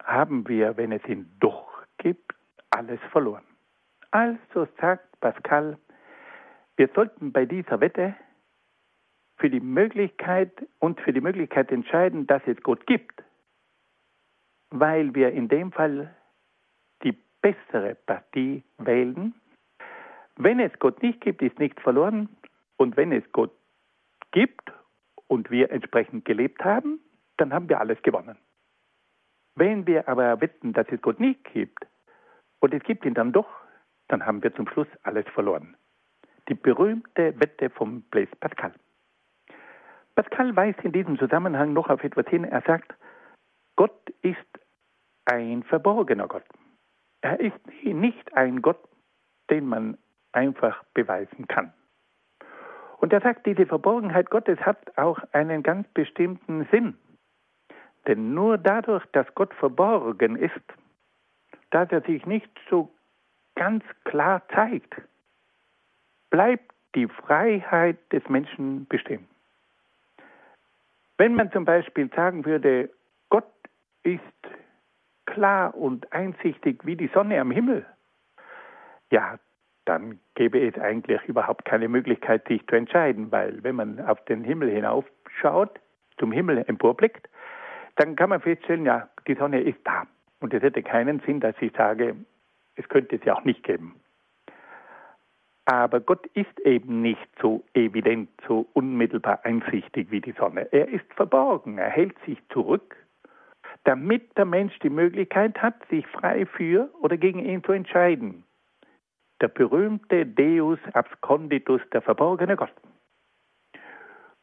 haben 0.04 0.48
wir, 0.48 0.78
wenn 0.78 0.92
es 0.92 1.06
ihn 1.06 1.30
doch 1.40 1.84
gibt, 1.98 2.34
alles 2.70 3.00
verloren. 3.12 3.44
Also 4.12 4.68
sagt 4.80 5.20
Pascal, 5.20 5.78
wir 6.78 6.90
sollten 6.96 7.32
bei 7.32 7.46
dieser 7.46 7.80
Wette 7.82 8.16
für 9.38 9.50
die 9.50 9.60
Möglichkeit 9.60 10.52
und 10.80 11.00
für 11.02 11.14
die 11.14 11.22
Möglichkeit 11.22 11.72
entscheiden, 11.72 12.26
dass 12.26 12.42
es 12.46 12.62
Gott 12.64 12.86
gibt, 12.88 13.24
weil 14.70 15.14
wir 15.14 15.32
in 15.32 15.48
dem 15.48 15.72
Fall 15.72 16.16
die 17.04 17.18
bessere 17.42 17.96
Partie 17.96 18.64
wählen. 18.78 19.34
Wenn 20.42 20.62
es 20.62 20.72
Gott 20.80 21.04
nicht 21.04 21.20
gibt, 21.20 21.42
ist 21.42 21.60
nichts 21.60 21.82
verloren. 21.82 22.30
Und 22.78 22.96
wenn 22.96 23.12
es 23.12 23.30
Gott 23.34 23.52
gibt 24.32 24.72
und 25.28 25.52
wir 25.52 25.70
entsprechend 25.70 26.24
gelebt 26.24 26.64
haben, 26.64 27.02
dann 27.36 27.54
haben 27.54 27.68
wir 27.68 27.82
alles 27.82 28.02
gewonnen. 28.04 28.38
Wenn 29.56 29.86
wir 29.86 30.08
aber 30.08 30.40
wetten, 30.40 30.72
dass 30.72 30.88
es 30.90 31.02
Gott 31.02 31.20
nicht 31.20 31.44
gibt 31.44 31.86
und 32.60 32.74
es 32.74 32.82
gibt 32.84 33.04
ihn 33.04 33.16
dann 33.16 33.34
doch, 33.34 33.50
dann 34.08 34.26
haben 34.26 34.42
wir 34.42 34.56
zum 34.56 34.66
Schluss 34.70 34.88
alles 35.04 35.28
verloren. 35.34 35.76
Die 36.48 36.54
berühmte 36.54 37.38
Wette 37.38 37.70
vom 37.70 38.04
Blaise 38.04 38.36
Pascal. 38.40 38.74
Pascal 40.16 40.56
weist 40.56 40.80
in 40.84 40.94
diesem 40.94 41.20
Zusammenhang 41.20 41.74
noch 41.74 41.90
auf 41.90 42.02
etwas 42.02 42.28
hin. 42.28 42.46
Er 42.46 42.62
sagt, 42.62 42.94
Gott 43.76 44.10
ist 44.22 44.38
ein 45.26 45.64
verborgener 45.64 46.30
Gott. 46.30 46.46
Er 47.20 47.42
ist 47.42 47.60
nicht 47.84 48.34
ein 48.38 48.62
Gott, 48.62 48.80
den 49.50 49.68
man 49.68 49.98
einfach 50.32 50.84
beweisen 50.94 51.48
kann. 51.48 51.74
Und 52.98 53.14
er 53.14 53.22
sagt, 53.22 53.46
diese 53.46 53.66
Verborgenheit 53.66 54.30
Gottes 54.30 54.60
hat 54.60 54.98
auch 54.98 55.20
einen 55.32 55.64
ganz 55.64 55.88
bestimmten 55.90 56.68
Sinn. 56.72 56.98
Denn 58.08 58.34
nur 58.34 58.58
dadurch, 58.58 59.06
dass 59.14 59.34
Gott 59.36 59.54
verborgen 59.54 60.36
ist, 60.36 60.54
dass 61.72 61.92
er 61.92 62.02
sich 62.02 62.26
nicht 62.26 62.50
so 62.70 62.94
ganz 63.56 63.84
klar 64.04 64.42
zeigt, 64.54 64.96
bleibt 66.30 66.74
die 66.96 67.08
Freiheit 67.08 67.98
des 68.12 68.28
Menschen 68.30 68.88
bestehen. 68.88 69.28
Wenn 71.18 71.36
man 71.36 71.52
zum 71.52 71.66
Beispiel 71.66 72.10
sagen 72.16 72.46
würde, 72.46 72.90
Gott 73.30 73.52
ist 74.04 74.22
klar 75.26 75.76
und 75.76 76.12
einsichtig 76.12 76.86
wie 76.86 76.96
die 76.96 77.10
Sonne 77.14 77.40
am 77.40 77.52
Himmel, 77.52 77.86
ja, 79.12 79.38
dann 79.90 80.20
gäbe 80.36 80.60
es 80.60 80.78
eigentlich 80.78 81.20
überhaupt 81.26 81.66
keine 81.66 81.88
Möglichkeit, 81.88 82.48
sich 82.48 82.66
zu 82.68 82.76
entscheiden, 82.76 83.32
weil 83.32 83.64
wenn 83.64 83.76
man 83.76 84.00
auf 84.00 84.24
den 84.26 84.44
Himmel 84.44 84.70
hinaufschaut, 84.70 85.80
zum 86.20 86.32
Himmel 86.32 86.64
emporblickt, 86.68 87.28
dann 87.96 88.16
kann 88.16 88.30
man 88.30 88.40
feststellen, 88.40 88.86
ja, 88.86 89.10
die 89.28 89.34
Sonne 89.34 89.62
ist 89.62 89.80
da. 89.84 90.06
Und 90.42 90.54
es 90.54 90.62
hätte 90.62 90.84
keinen 90.84 91.22
Sinn, 91.22 91.40
dass 91.40 91.56
ich 91.60 91.74
sage, 91.76 92.16
es 92.76 92.88
könnte 92.88 93.20
sie 93.24 93.32
auch 93.32 93.44
nicht 93.44 93.64
geben. 93.64 94.00
Aber 95.66 96.00
Gott 96.00 96.28
ist 96.34 96.60
eben 96.62 97.02
nicht 97.02 97.28
so 97.42 97.64
evident, 97.74 98.30
so 98.48 98.68
unmittelbar 98.74 99.40
einsichtig 99.44 100.12
wie 100.12 100.22
die 100.22 100.34
Sonne. 100.34 100.72
Er 100.72 100.88
ist 100.88 101.12
verborgen, 101.16 101.80
er 101.80 101.90
hält 101.90 102.16
sich 102.26 102.38
zurück, 102.50 102.96
damit 103.86 104.38
der 104.38 104.46
Mensch 104.46 104.78
die 104.80 104.90
Möglichkeit 104.90 105.60
hat, 105.62 105.76
sich 105.90 106.06
frei 106.08 106.46
für 106.46 106.90
oder 107.02 107.18
gegen 107.18 107.40
ihn 107.40 107.64
zu 107.64 107.72
entscheiden. 107.72 108.44
Der 109.42 109.48
berühmte 109.48 110.26
Deus 110.26 110.80
absconditus, 110.94 111.82
der 111.94 112.02
verborgene 112.02 112.56
Gott. 112.56 112.74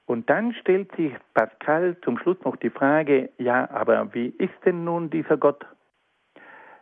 Und 0.07 0.31
dann 0.31 0.55
stellt 0.55 0.95
sich 0.97 1.13
Pascal 1.35 1.97
zum 2.03 2.17
Schluss 2.19 2.39
noch 2.45 2.57
die 2.57 2.71
Frage, 2.71 3.31
ja, 3.39 3.69
aber 3.71 4.15
wie 4.15 4.29
ist 4.39 4.55
denn 4.65 4.85
nun 4.85 5.11
dieser 5.11 5.37
Gott? 5.37 5.67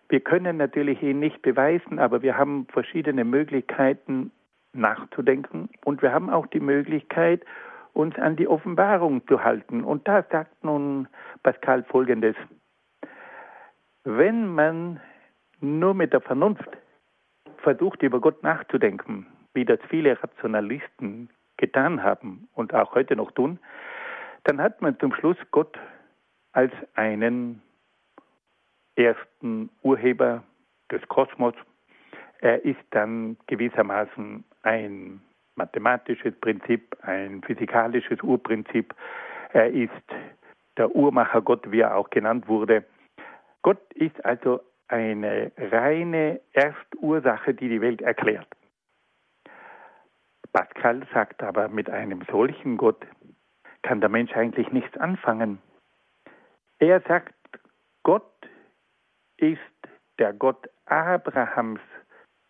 Wir 0.08 0.20
können 0.20 0.58
natürlich 0.58 1.02
ihn 1.02 1.18
nicht 1.20 1.40
beweisen, 1.40 1.98
aber 1.98 2.20
wir 2.20 2.36
haben 2.36 2.66
verschiedene 2.70 3.24
Möglichkeiten 3.24 4.30
nachzudenken 4.74 5.70
und 5.84 6.02
wir 6.02 6.12
haben 6.12 6.28
auch 6.28 6.46
die 6.48 6.60
Möglichkeit, 6.60 7.44
uns 7.94 8.16
an 8.18 8.36
die 8.36 8.48
Offenbarung 8.48 9.26
zu 9.26 9.42
halten. 9.42 9.82
Und 9.84 10.06
da 10.06 10.24
sagt 10.30 10.62
nun 10.62 11.08
Pascal 11.42 11.84
Folgendes. 11.84 12.36
Wenn 14.02 14.54
man 14.54 15.00
nur 15.60 15.94
mit 15.94 16.12
der 16.12 16.20
Vernunft 16.20 16.68
versucht, 17.64 18.02
über 18.02 18.20
Gott 18.20 18.42
nachzudenken, 18.42 19.26
wie 19.54 19.64
das 19.64 19.80
viele 19.88 20.22
Rationalisten 20.22 21.28
getan 21.56 22.02
haben 22.02 22.48
und 22.54 22.74
auch 22.74 22.94
heute 22.94 23.16
noch 23.16 23.32
tun, 23.32 23.58
dann 24.44 24.60
hat 24.60 24.80
man 24.82 24.98
zum 25.00 25.12
Schluss 25.14 25.38
Gott 25.50 25.78
als 26.52 26.72
einen 26.94 27.62
ersten 28.96 29.70
Urheber 29.82 30.44
des 30.92 31.02
Kosmos. 31.08 31.54
Er 32.40 32.64
ist 32.64 32.84
dann 32.90 33.36
gewissermaßen 33.46 34.44
ein 34.62 35.20
mathematisches 35.56 36.34
Prinzip, 36.40 36.96
ein 37.02 37.42
physikalisches 37.42 38.22
Urprinzip. 38.22 38.94
Er 39.52 39.70
ist 39.70 39.90
der 40.76 40.94
Uhrmacher 40.94 41.40
Gott, 41.42 41.70
wie 41.70 41.80
er 41.80 41.96
auch 41.96 42.10
genannt 42.10 42.46
wurde. 42.48 42.84
Gott 43.62 43.80
ist 43.94 44.24
also 44.24 44.60
eine 44.94 45.50
reine 45.58 46.40
Erstursache, 46.52 47.52
die 47.52 47.68
die 47.68 47.80
Welt 47.80 48.00
erklärt. 48.00 48.46
Pascal 50.52 51.04
sagt 51.12 51.42
aber, 51.42 51.68
mit 51.68 51.90
einem 51.90 52.22
solchen 52.30 52.76
Gott 52.76 53.04
kann 53.82 54.00
der 54.00 54.08
Mensch 54.08 54.32
eigentlich 54.36 54.70
nichts 54.70 54.96
anfangen. 54.98 55.58
Er 56.78 57.00
sagt, 57.00 57.34
Gott 58.04 58.30
ist 59.36 59.58
der 60.20 60.32
Gott 60.32 60.70
Abrahams, 60.86 61.80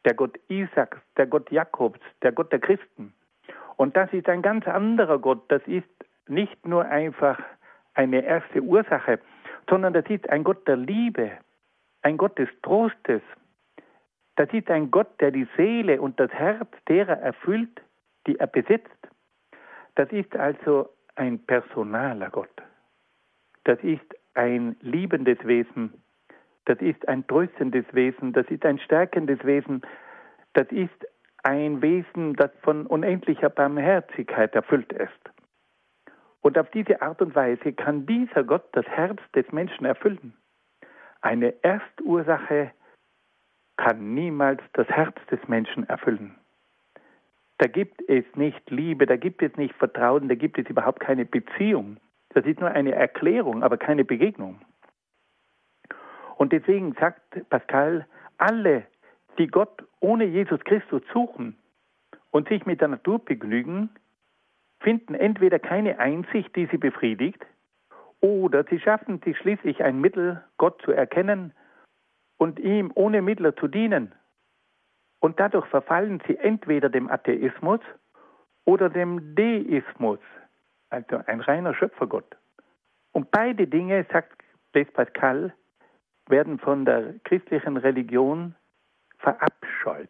der 0.05 0.13
Gott 0.13 0.39
Isaaks, 0.49 0.99
der 1.17 1.27
Gott 1.27 1.51
Jakobs, 1.51 2.01
der 2.23 2.33
Gott 2.33 2.53
der 2.53 2.61
Christen. 2.61 3.15
Und 3.77 3.97
das 3.97 4.13
ist 4.13 4.29
ein 4.29 4.43
ganz 4.43 4.69
anderer 4.69 5.19
Gott. 5.19 5.51
Das 5.51 5.63
ist 5.67 5.89
nicht 6.29 6.67
nur 6.67 6.85
einfach 6.85 7.39
eine 7.95 8.23
erste 8.23 8.61
Ursache, 8.61 9.19
sondern 9.69 9.95
das 9.95 10.05
ist 10.11 10.29
ein 10.29 10.45
Gott 10.45 10.69
der 10.69 10.77
Liebe, 10.77 11.31
ein 12.05 12.17
Gott 12.17 12.39
des 12.39 12.49
Trostes. 12.63 13.23
Das 14.37 14.53
ist 14.53 14.71
ein 14.71 14.91
Gott, 14.91 15.21
der 15.21 15.31
die 15.31 15.49
Seele 15.57 16.01
und 16.01 16.21
das 16.21 16.31
Herz 16.33 16.71
derer 16.89 17.19
erfüllt, 17.19 17.81
die 18.27 18.39
er 18.39 18.47
besitzt. 18.47 18.91
Das 19.95 20.11
ist 20.13 20.37
also 20.37 20.91
ein 21.17 21.39
personaler 21.39 22.31
Gott. 22.31 22.63
Das 23.65 23.79
ist 23.83 24.05
ein 24.35 24.77
liebendes 24.81 25.39
Wesen. 25.47 25.95
Das 26.67 26.79
ist 26.81 27.07
ein 27.09 27.27
tröstendes 27.27 27.87
Wesen. 27.93 28.33
Das 28.33 28.47
ist 28.49 28.65
ein 28.67 28.79
stärkendes 28.79 29.43
Wesen. 29.45 29.83
Das 30.55 30.67
ist 30.71 31.07
ein 31.43 31.81
Wesen, 31.81 32.35
das 32.35 32.51
von 32.63 32.87
unendlicher 32.87 33.51
Barmherzigkeit 33.51 34.55
erfüllt 34.55 34.93
ist. 34.93 35.11
Und 36.41 36.59
auf 36.59 36.69
diese 36.71 37.01
Art 37.01 37.23
und 37.23 37.35
Weise 37.35 37.73
kann 37.73 38.05
dieser 38.07 38.45
Gott 38.45 38.65
das 38.73 38.87
Herz 38.87 39.21
des 39.35 39.51
Menschen 39.53 39.87
erfüllen. 39.87 40.35
Eine 41.25 41.55
Erstursache 41.65 42.71
kann 43.79 44.13
niemals 44.13 44.61
das 44.75 44.87
Herz 44.89 45.17
des 45.31 45.41
Menschen 45.49 45.89
erfüllen. 45.89 46.39
Da 47.57 47.67
gibt 47.67 48.07
es 48.11 48.27
nicht 48.35 48.71
Liebe, 48.71 49.07
da 49.07 49.17
gibt 49.17 49.41
es 49.41 49.57
nicht 49.57 49.75
Vertrauen, 49.77 50.29
da 50.29 50.35
gibt 50.35 50.59
es 50.59 50.69
überhaupt 50.69 51.01
keine 51.01 51.25
Beziehung. 51.25 51.97
Das 52.35 52.45
ist 52.45 52.61
nur 52.61 52.71
eine 52.71 52.93
Erklärung, 52.95 53.63
aber 53.63 53.79
keine 53.79 54.05
Begegnung. 54.05 54.61
Und 56.37 56.53
deswegen 56.53 56.93
sagt 57.01 57.49
Pascal, 57.49 58.07
alle, 58.37 58.87
die 59.39 59.47
Gott 59.47 59.83
ohne 60.01 60.27
Jesus 60.27 60.61
Christus 60.65 61.01
suchen 61.11 61.57
und 62.33 62.51
sich 62.51 62.67
mit 62.67 62.83
der 62.83 62.89
Natur 62.89 63.19
begnügen, 63.19 63.89
finden 64.81 65.15
entweder 65.15 65.59
keine 65.59 65.99
Einsicht, 65.99 66.55
die 66.55 66.67
sie 66.67 66.77
befriedigt, 66.77 67.47
oder 68.25 68.65
sie 68.65 68.81
schaffen 68.81 69.21
sich 69.21 69.37
schließlich 69.37 69.85
ein 69.85 70.01
Mittel, 70.01 70.43
Gott 70.57 70.81
zu 70.81 70.93
erkennen 70.93 71.53
und 72.39 72.59
ihm 72.59 72.91
ohne 72.95 73.21
Mittler 73.21 73.55
zu 73.55 73.69
dienen. 73.69 74.15
Und 75.21 75.39
dadurch 75.39 75.67
verfallen 75.67 76.23
sie 76.27 76.39
entweder 76.39 76.89
dem 76.89 77.11
Atheismus 77.11 77.81
oder 78.65 78.89
dem 78.89 79.35
Deismus, 79.35 80.21
also 80.89 81.21
ein 81.27 81.41
reiner 81.41 81.75
Schöpfergott. 81.75 82.39
Und 83.13 83.31
beide 83.31 83.67
Dinge, 83.67 84.07
sagt 84.11 84.43
Blaise 84.73 84.91
Pascal, 84.93 85.53
werden 86.27 86.59
von 86.59 86.87
der 86.87 87.17
christlichen 87.25 87.77
Religion 87.77 88.55
verabscheut, 89.19 90.09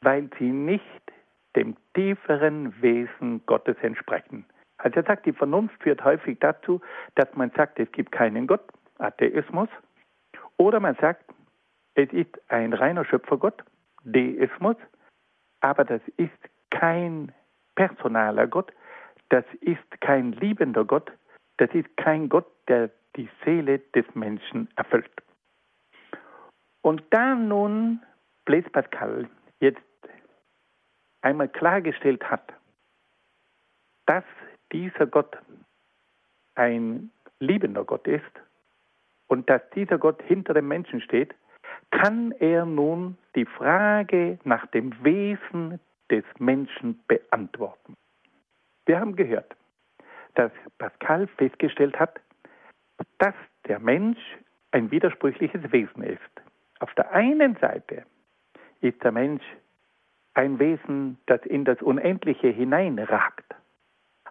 weil 0.00 0.28
sie 0.40 0.50
nicht 0.50 1.12
dem 1.54 1.76
tieferen 1.94 2.82
Wesen 2.82 3.46
Gottes 3.46 3.76
entsprechen. 3.80 4.44
Also 4.82 4.96
er 4.96 5.04
sagt, 5.04 5.26
die 5.26 5.32
Vernunft 5.32 5.82
führt 5.82 6.02
häufig 6.04 6.38
dazu, 6.40 6.80
dass 7.14 7.28
man 7.34 7.50
sagt, 7.50 7.78
es 7.78 7.90
gibt 7.92 8.12
keinen 8.12 8.46
Gott, 8.46 8.64
Atheismus, 8.98 9.68
oder 10.56 10.80
man 10.80 10.96
sagt, 10.96 11.24
es 11.94 12.10
ist 12.12 12.40
ein 12.50 12.72
reiner 12.72 13.04
Schöpfergott, 13.04 13.62
Deismus, 14.04 14.76
aber 15.60 15.84
das 15.84 16.00
ist 16.16 16.32
kein 16.70 17.32
personaler 17.74 18.46
Gott, 18.46 18.72
das 19.28 19.44
ist 19.60 20.00
kein 20.00 20.32
liebender 20.32 20.84
Gott, 20.84 21.12
das 21.58 21.70
ist 21.74 21.94
kein 21.96 22.28
Gott, 22.28 22.46
der 22.68 22.90
die 23.16 23.28
Seele 23.44 23.80
des 23.94 24.06
Menschen 24.14 24.68
erfüllt. 24.76 25.10
Und 26.82 27.02
da 27.10 27.34
nun 27.34 28.00
Blaise 28.46 28.70
Pascal 28.70 29.28
jetzt 29.60 29.80
einmal 31.20 31.48
klargestellt 31.48 32.24
hat, 32.30 32.54
dass 34.06 34.24
dieser 34.72 35.06
Gott 35.06 35.36
ein 36.54 37.10
liebender 37.38 37.84
Gott 37.84 38.06
ist 38.06 38.24
und 39.28 39.48
dass 39.48 39.62
dieser 39.74 39.98
Gott 39.98 40.22
hinter 40.22 40.54
dem 40.54 40.68
Menschen 40.68 41.00
steht, 41.00 41.34
kann 41.90 42.32
er 42.32 42.66
nun 42.66 43.16
die 43.34 43.46
Frage 43.46 44.38
nach 44.44 44.66
dem 44.66 44.92
Wesen 45.04 45.80
des 46.10 46.24
Menschen 46.38 47.00
beantworten. 47.06 47.96
Wir 48.86 49.00
haben 49.00 49.16
gehört, 49.16 49.56
dass 50.34 50.52
Pascal 50.78 51.26
festgestellt 51.38 51.98
hat, 51.98 52.20
dass 53.18 53.34
der 53.66 53.78
Mensch 53.78 54.18
ein 54.72 54.90
widersprüchliches 54.90 55.72
Wesen 55.72 56.02
ist. 56.02 56.20
Auf 56.80 56.92
der 56.94 57.12
einen 57.12 57.56
Seite 57.56 58.04
ist 58.80 59.02
der 59.02 59.12
Mensch 59.12 59.44
ein 60.34 60.58
Wesen, 60.58 61.18
das 61.26 61.44
in 61.46 61.64
das 61.64 61.80
Unendliche 61.82 62.48
hineinragt, 62.48 63.54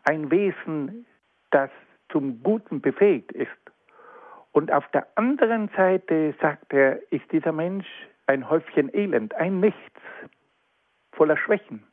ein 0.03 0.31
Wesen, 0.31 1.05
das 1.51 1.69
zum 2.11 2.41
Guten 2.43 2.81
befähigt 2.81 3.31
ist. 3.31 3.51
Und 4.51 4.71
auf 4.71 4.87
der 4.91 5.07
anderen 5.15 5.69
Seite, 5.75 6.33
sagt 6.41 6.73
er, 6.73 6.99
ist 7.11 7.31
dieser 7.31 7.51
Mensch 7.51 7.87
ein 8.27 8.49
Häufchen 8.49 8.93
Elend, 8.93 9.33
ein 9.35 9.59
Nichts, 9.59 10.01
voller 11.11 11.37
Schwächen. 11.37 11.83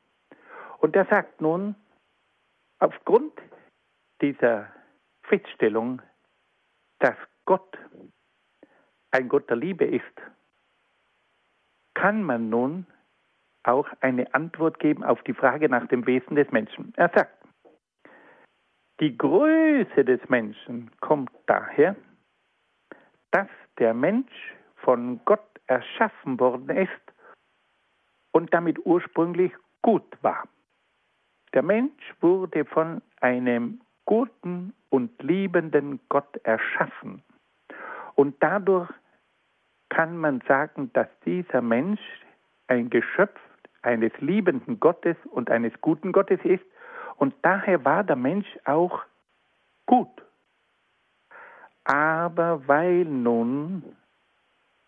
Und 0.79 0.97
er 0.97 1.07
sagt 1.07 1.41
nun, 1.41 1.75
aufgrund 2.79 3.33
dieser 4.21 4.69
Feststellung, 5.23 6.01
dass 6.99 7.17
Gott 7.45 7.79
ein 9.11 9.29
Gott 9.29 9.49
der 9.49 9.57
Liebe 9.57 9.85
ist, 9.85 10.05
kann 11.95 12.23
man 12.23 12.51
nun 12.51 12.87
auch 13.63 13.89
eine 14.01 14.33
Antwort 14.35 14.79
geben 14.79 15.03
auf 15.03 15.23
die 15.23 15.33
Frage 15.33 15.69
nach 15.69 15.87
dem 15.89 16.07
Wesen 16.07 16.37
des 16.37 16.51
Menschen. 16.53 16.93
Er 16.97 17.11
sagt, 17.15 17.36
die 19.01 19.17
Größe 19.17 20.05
des 20.05 20.21
Menschen 20.29 20.91
kommt 21.01 21.31
daher, 21.47 21.97
dass 23.31 23.49
der 23.79 23.95
Mensch 23.95 24.55
von 24.77 25.21
Gott 25.25 25.47
erschaffen 25.67 26.39
worden 26.41 26.71
ist 26.71 26.91
und 28.33 28.53
damit 28.55 28.79
ursprünglich 28.85 29.53
gut 29.83 30.17
war. 30.23 30.45
Der 31.53 31.63
Mensch 31.63 32.15
wurde 32.21 32.65
von 32.65 33.03
einem 33.21 33.81
guten 34.05 34.75
und 34.91 35.23
liebenden 35.23 36.01
Gott 36.09 36.37
erschaffen. 36.45 37.23
Und 38.15 38.37
dadurch 38.41 38.91
kann 39.89 40.17
man 40.17 40.41
sagen, 40.49 40.91
dass 40.93 41.09
dieser 41.25 41.63
Mensch 41.63 42.01
ein 42.69 42.91
Geschöpf 42.91 43.39
eines 43.83 44.13
liebenden 44.21 44.81
Gottes 44.81 45.17
und 45.31 45.51
eines 45.51 45.73
guten 45.81 46.13
Gottes 46.13 46.41
ist. 46.45 46.65
Und 47.19 47.35
daher 47.43 47.85
war 47.85 48.05
der 48.05 48.17
Mensch 48.17 48.47
auch 48.65 49.03
gut. 49.87 50.09
Aber 51.85 52.67
weil 52.67 53.05
nun, 53.05 53.83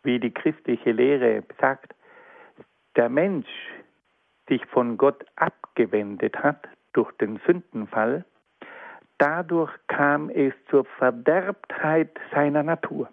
wie 0.02 0.18
die 0.18 0.32
christliche 0.32 0.92
Lehre 0.92 1.44
sagt, 1.60 1.94
der 2.96 3.08
Mensch 3.08 3.48
sich 4.48 4.64
von 4.66 4.96
Gott 4.96 5.24
abgewendet 5.36 6.36
hat 6.42 6.66
durch 6.92 7.12
den 7.18 7.40
Sündenfall, 7.46 8.24
dadurch 9.18 9.70
kam 9.86 10.30
es 10.30 10.52
zur 10.70 10.84
Verderbtheit 10.84 12.10
seiner 12.32 12.62
Natur. 12.62 13.08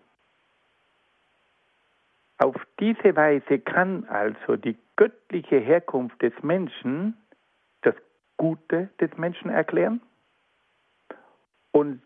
Auf 2.37 2.55
diese 2.79 3.15
Weise 3.15 3.59
kann 3.59 4.05
also 4.09 4.55
die 4.57 4.77
göttliche 4.95 5.57
Herkunft 5.57 6.21
des 6.21 6.33
Menschen 6.41 7.15
Gute 8.37 8.89
des 8.99 9.15
Menschen 9.17 9.49
erklären 9.49 10.01
und 11.71 12.01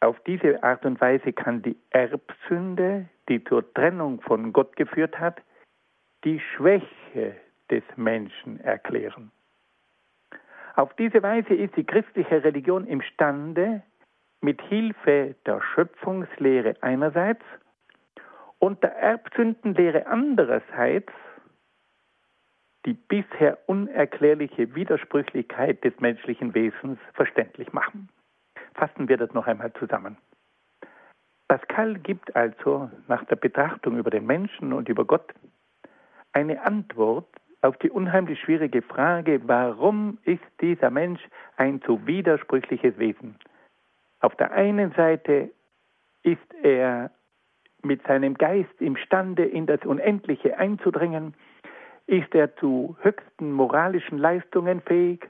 auf 0.00 0.20
diese 0.26 0.62
Art 0.62 0.84
und 0.84 1.00
Weise 1.00 1.32
kann 1.32 1.62
die 1.62 1.76
Erbsünde, 1.90 3.08
die 3.28 3.42
zur 3.44 3.72
Trennung 3.74 4.20
von 4.20 4.52
Gott 4.52 4.76
geführt 4.76 5.18
hat, 5.18 5.40
die 6.24 6.40
Schwäche 6.40 7.36
des 7.70 7.82
Menschen 7.96 8.60
erklären. 8.60 9.30
Auf 10.76 10.94
diese 10.94 11.22
Weise 11.22 11.54
ist 11.54 11.74
die 11.76 11.84
christliche 11.84 12.44
Religion 12.44 12.86
imstande, 12.86 13.82
mit 14.40 14.62
Hilfe 14.62 15.34
der 15.46 15.60
Schöpfungslehre 15.74 16.76
einerseits 16.80 17.42
und 18.60 18.82
der 18.82 18.94
Erbsündenlehre 18.96 20.06
andererseits 20.06 21.12
die 22.88 22.94
bisher 22.94 23.58
unerklärliche 23.66 24.74
Widersprüchlichkeit 24.74 25.84
des 25.84 25.92
menschlichen 26.00 26.54
Wesens 26.54 26.98
verständlich 27.12 27.70
machen. 27.74 28.08
Fassen 28.72 29.10
wir 29.10 29.18
das 29.18 29.34
noch 29.34 29.46
einmal 29.46 29.74
zusammen. 29.74 30.16
Pascal 31.48 31.98
gibt 31.98 32.34
also 32.34 32.90
nach 33.06 33.24
der 33.24 33.36
Betrachtung 33.36 33.98
über 33.98 34.08
den 34.08 34.24
Menschen 34.24 34.72
und 34.72 34.88
über 34.88 35.04
Gott 35.04 35.34
eine 36.32 36.64
Antwort 36.64 37.28
auf 37.60 37.76
die 37.76 37.90
unheimlich 37.90 38.40
schwierige 38.40 38.80
Frage, 38.80 39.42
warum 39.46 40.16
ist 40.24 40.40
dieser 40.62 40.88
Mensch 40.88 41.20
ein 41.58 41.82
so 41.86 42.06
widersprüchliches 42.06 42.96
Wesen? 42.98 43.34
Auf 44.20 44.34
der 44.36 44.52
einen 44.52 44.92
Seite 44.92 45.50
ist 46.22 46.54
er 46.62 47.10
mit 47.82 48.02
seinem 48.06 48.32
Geist 48.34 48.80
imstande, 48.80 49.44
in 49.44 49.66
das 49.66 49.84
Unendliche 49.84 50.56
einzudringen. 50.56 51.34
Ist 52.08 52.34
er 52.34 52.56
zu 52.56 52.96
höchsten 53.02 53.52
moralischen 53.52 54.16
Leistungen 54.16 54.80
fähig 54.80 55.28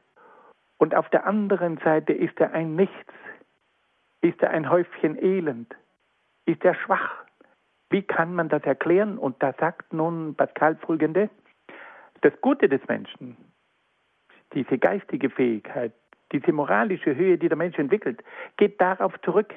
und 0.78 0.94
auf 0.94 1.08
der 1.10 1.26
anderen 1.26 1.78
Seite 1.78 2.12
ist 2.12 2.38
er 2.40 2.52
ein 2.52 2.76
Nichts, 2.76 3.12
ist 4.20 4.40
er 4.40 4.50
ein 4.50 4.70
Häufchen 4.70 5.20
Elend, 5.20 5.74
ist 6.46 6.64
er 6.64 6.74
schwach. 6.74 7.24
Wie 7.90 8.02
kann 8.02 8.34
man 8.34 8.48
das 8.48 8.62
erklären? 8.62 9.18
Und 9.18 9.42
da 9.42 9.54
sagt 9.58 9.92
nun 9.92 10.36
Pascal 10.36 10.76
folgende, 10.76 11.28
das 12.20 12.32
Gute 12.40 12.68
des 12.68 12.86
Menschen, 12.86 13.36
diese 14.54 14.78
geistige 14.78 15.30
Fähigkeit, 15.30 15.92
diese 16.30 16.52
moralische 16.52 17.16
Höhe, 17.16 17.38
die 17.38 17.48
der 17.48 17.58
Mensch 17.58 17.78
entwickelt, 17.78 18.22
geht 18.56 18.80
darauf 18.80 19.20
zurück, 19.22 19.52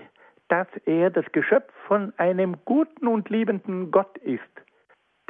dass 0.47 0.67
er 0.85 1.11
das 1.11 1.25
Geschöpf 1.33 1.71
von 1.85 2.13
einem 2.17 2.57
guten 2.65 3.07
und 3.07 3.29
liebenden 3.29 3.91
Gott 3.91 4.17
ist, 4.19 4.41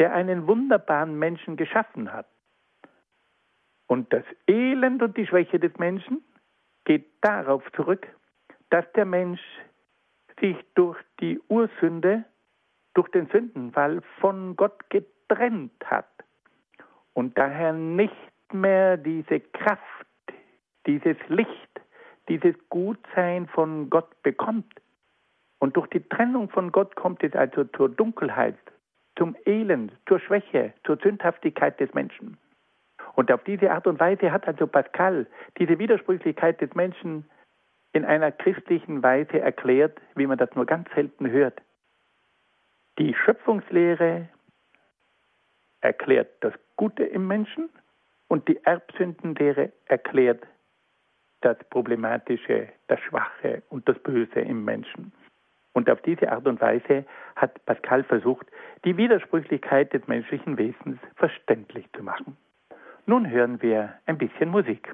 der 0.02 0.14
einen 0.16 0.48
wunderbaren 0.48 1.20
Menschen 1.20 1.58
geschaffen 1.58 2.12
hat. 2.12 2.26
Und 3.86 4.12
das 4.12 4.24
Elend 4.48 5.04
und 5.04 5.16
die 5.16 5.28
Schwäche 5.28 5.60
des 5.60 5.78
Menschen 5.78 6.24
geht 6.86 7.06
darauf 7.22 7.62
zurück, 7.74 8.08
dass 8.72 8.84
der 8.94 9.06
Mensch 9.06 9.40
sich 10.40 10.58
durch 10.74 10.98
die 11.20 11.40
Ursünde, 11.50 12.24
durch 12.96 13.10
den 13.10 13.28
Sündenfall 13.28 14.02
von 14.20 14.56
Gott 14.56 14.90
getrennt 14.90 15.86
hat 15.86 16.10
und 17.14 17.38
daher 17.38 17.72
nicht 17.72 18.16
mehr 18.52 18.98
diese 18.98 19.40
Kraft, 19.40 20.08
dieses 20.88 21.18
Licht, 21.28 21.82
dieses 22.28 22.56
Gutsein 22.70 23.48
von 23.50 23.92
Gott 23.92 24.24
bekommt. 24.24 24.74
Und 25.60 25.78
durch 25.78 25.90
die 25.90 26.02
Trennung 26.02 26.50
von 26.50 26.72
Gott 26.72 26.96
kommt 26.96 27.22
es 27.24 27.36
also 27.36 27.66
zur 27.66 27.90
Dunkelheit, 27.90 28.58
zum 29.22 29.36
Elend, 29.46 29.92
zur 30.08 30.20
Schwäche, 30.20 30.74
zur 30.84 30.98
Sündhaftigkeit 30.98 31.80
des 31.80 31.94
Menschen. 31.94 32.40
Und 33.14 33.32
auf 33.32 33.44
diese 33.44 33.70
Art 33.70 33.86
und 33.86 34.00
Weise 34.00 34.32
hat 34.32 34.48
also 34.48 34.66
Pascal 34.66 35.28
diese 35.60 35.78
Widersprüchlichkeit 35.78 36.60
des 36.60 36.74
Menschen 36.74 37.30
in 37.94 38.04
einer 38.04 38.32
christlichen 38.32 39.04
Weise 39.04 39.40
erklärt, 39.40 40.02
wie 40.16 40.26
man 40.26 40.40
das 40.40 40.50
nur 40.56 40.66
ganz 40.66 40.90
selten 40.96 41.30
hört. 41.30 41.62
Die 42.98 43.14
Schöpfungslehre 43.14 44.28
erklärt 45.82 46.32
das 46.40 46.54
Gute 46.76 47.04
im 47.04 47.28
Menschen 47.28 47.70
und 48.28 48.48
die 48.48 48.58
Erbsündenlehre 48.66 49.72
erklärt 49.86 50.48
das 51.42 51.58
Problematische, 51.70 52.70
das 52.88 53.00
Schwache 53.02 53.62
und 53.70 53.88
das 53.88 54.00
Böse 54.00 54.40
im 54.40 54.66
Menschen. 54.66 55.14
Und 55.74 55.90
auf 55.90 56.02
diese 56.02 56.32
Art 56.32 56.48
und 56.48 56.60
Weise 56.62 57.06
hat 57.36 57.66
Pascal 57.66 58.04
versucht, 58.04 58.48
die 58.84 58.98
Widersprüchlichkeit 58.98 59.94
des 59.94 60.06
menschlichen 60.08 60.58
Wesens 60.58 61.00
verständlich 61.16 61.86
zu 61.94 62.04
machen. 62.04 62.38
Nun 63.06 63.30
hören 63.30 63.62
wir 63.62 63.94
ein 64.06 64.18
bisschen 64.18 64.50
Musik. 64.50 64.94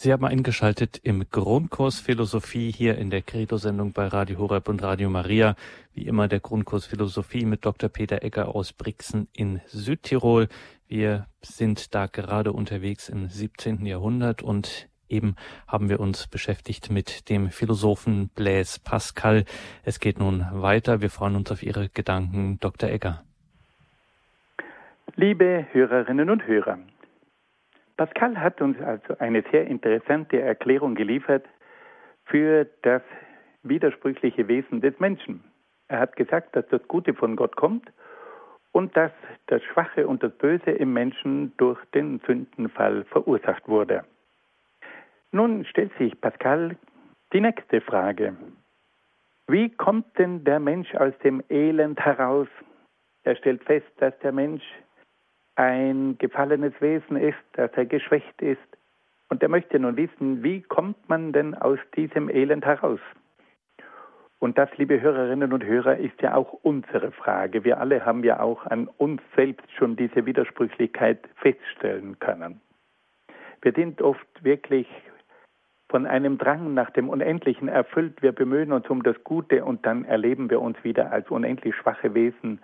Sie 0.00 0.12
haben 0.12 0.24
eingeschaltet 0.24 1.00
im 1.02 1.28
Grundkurs 1.28 1.98
Philosophie 1.98 2.70
hier 2.70 2.96
in 2.98 3.10
der 3.10 3.20
Credo-Sendung 3.20 3.92
bei 3.92 4.06
Radio 4.06 4.38
Horeb 4.38 4.68
und 4.68 4.80
Radio 4.80 5.10
Maria. 5.10 5.56
Wie 5.92 6.06
immer 6.06 6.28
der 6.28 6.38
Grundkurs 6.38 6.86
Philosophie 6.86 7.44
mit 7.44 7.64
Dr. 7.64 7.88
Peter 7.88 8.22
Egger 8.22 8.54
aus 8.54 8.72
Brixen 8.72 9.26
in 9.32 9.60
Südtirol. 9.66 10.46
Wir 10.86 11.26
sind 11.42 11.96
da 11.96 12.06
gerade 12.06 12.52
unterwegs 12.52 13.08
im 13.08 13.26
17. 13.26 13.86
Jahrhundert 13.86 14.40
und 14.40 14.88
eben 15.08 15.34
haben 15.66 15.88
wir 15.88 15.98
uns 15.98 16.28
beschäftigt 16.28 16.92
mit 16.92 17.28
dem 17.28 17.50
Philosophen 17.50 18.28
Blaise 18.28 18.78
Pascal. 18.78 19.46
Es 19.82 19.98
geht 19.98 20.20
nun 20.20 20.46
weiter. 20.52 21.00
Wir 21.00 21.10
freuen 21.10 21.34
uns 21.34 21.50
auf 21.50 21.64
Ihre 21.64 21.88
Gedanken, 21.88 22.60
Dr. 22.60 22.88
Egger. 22.88 23.24
Liebe 25.16 25.66
Hörerinnen 25.72 26.30
und 26.30 26.46
Hörer, 26.46 26.78
Pascal 27.98 28.40
hat 28.40 28.62
uns 28.62 28.80
also 28.80 29.18
eine 29.18 29.42
sehr 29.50 29.66
interessante 29.66 30.40
Erklärung 30.40 30.94
geliefert 30.94 31.44
für 32.26 32.64
das 32.82 33.02
widersprüchliche 33.64 34.46
Wesen 34.46 34.80
des 34.80 34.98
Menschen. 35.00 35.42
Er 35.88 35.98
hat 35.98 36.14
gesagt, 36.14 36.54
dass 36.54 36.64
das 36.68 36.86
Gute 36.86 37.12
von 37.12 37.34
Gott 37.34 37.56
kommt 37.56 37.90
und 38.70 38.96
dass 38.96 39.10
das 39.48 39.60
Schwache 39.64 40.06
und 40.06 40.22
das 40.22 40.32
Böse 40.38 40.70
im 40.70 40.92
Menschen 40.92 41.52
durch 41.56 41.84
den 41.86 42.20
Sündenfall 42.20 43.04
verursacht 43.06 43.66
wurde. 43.66 44.04
Nun 45.32 45.64
stellt 45.64 45.92
sich 45.98 46.18
Pascal 46.20 46.76
die 47.32 47.40
nächste 47.40 47.80
Frage. 47.80 48.36
Wie 49.48 49.70
kommt 49.70 50.16
denn 50.18 50.44
der 50.44 50.60
Mensch 50.60 50.94
aus 50.94 51.14
dem 51.24 51.42
Elend 51.48 51.98
heraus? 51.98 52.48
Er 53.24 53.34
stellt 53.34 53.64
fest, 53.64 53.90
dass 53.96 54.16
der 54.20 54.30
Mensch 54.30 54.62
ein 55.58 56.16
gefallenes 56.18 56.72
Wesen 56.80 57.16
ist, 57.16 57.36
dass 57.54 57.72
er 57.74 57.84
geschwächt 57.84 58.40
ist. 58.40 58.60
Und 59.28 59.42
er 59.42 59.48
möchte 59.48 59.78
nun 59.78 59.96
wissen, 59.96 60.42
wie 60.42 60.62
kommt 60.62 61.08
man 61.08 61.32
denn 61.32 61.54
aus 61.54 61.80
diesem 61.96 62.30
Elend 62.30 62.64
heraus? 62.64 63.00
Und 64.38 64.56
das, 64.56 64.70
liebe 64.76 65.00
Hörerinnen 65.00 65.52
und 65.52 65.64
Hörer, 65.64 65.96
ist 65.96 66.22
ja 66.22 66.36
auch 66.36 66.52
unsere 66.62 67.10
Frage. 67.10 67.64
Wir 67.64 67.80
alle 67.80 68.06
haben 68.06 68.22
ja 68.22 68.38
auch 68.38 68.64
an 68.66 68.88
uns 68.98 69.20
selbst 69.34 69.68
schon 69.76 69.96
diese 69.96 70.26
Widersprüchlichkeit 70.26 71.28
feststellen 71.36 72.20
können. 72.20 72.60
Wir 73.60 73.72
sind 73.72 74.00
oft 74.00 74.44
wirklich 74.44 74.86
von 75.88 76.06
einem 76.06 76.38
Drang 76.38 76.72
nach 76.72 76.90
dem 76.90 77.08
Unendlichen 77.08 77.66
erfüllt. 77.66 78.22
Wir 78.22 78.30
bemühen 78.30 78.72
uns 78.72 78.88
um 78.88 79.02
das 79.02 79.16
Gute 79.24 79.64
und 79.64 79.84
dann 79.84 80.04
erleben 80.04 80.50
wir 80.50 80.60
uns 80.60 80.76
wieder 80.84 81.10
als 81.10 81.28
unendlich 81.30 81.74
schwache 81.74 82.14
Wesen, 82.14 82.60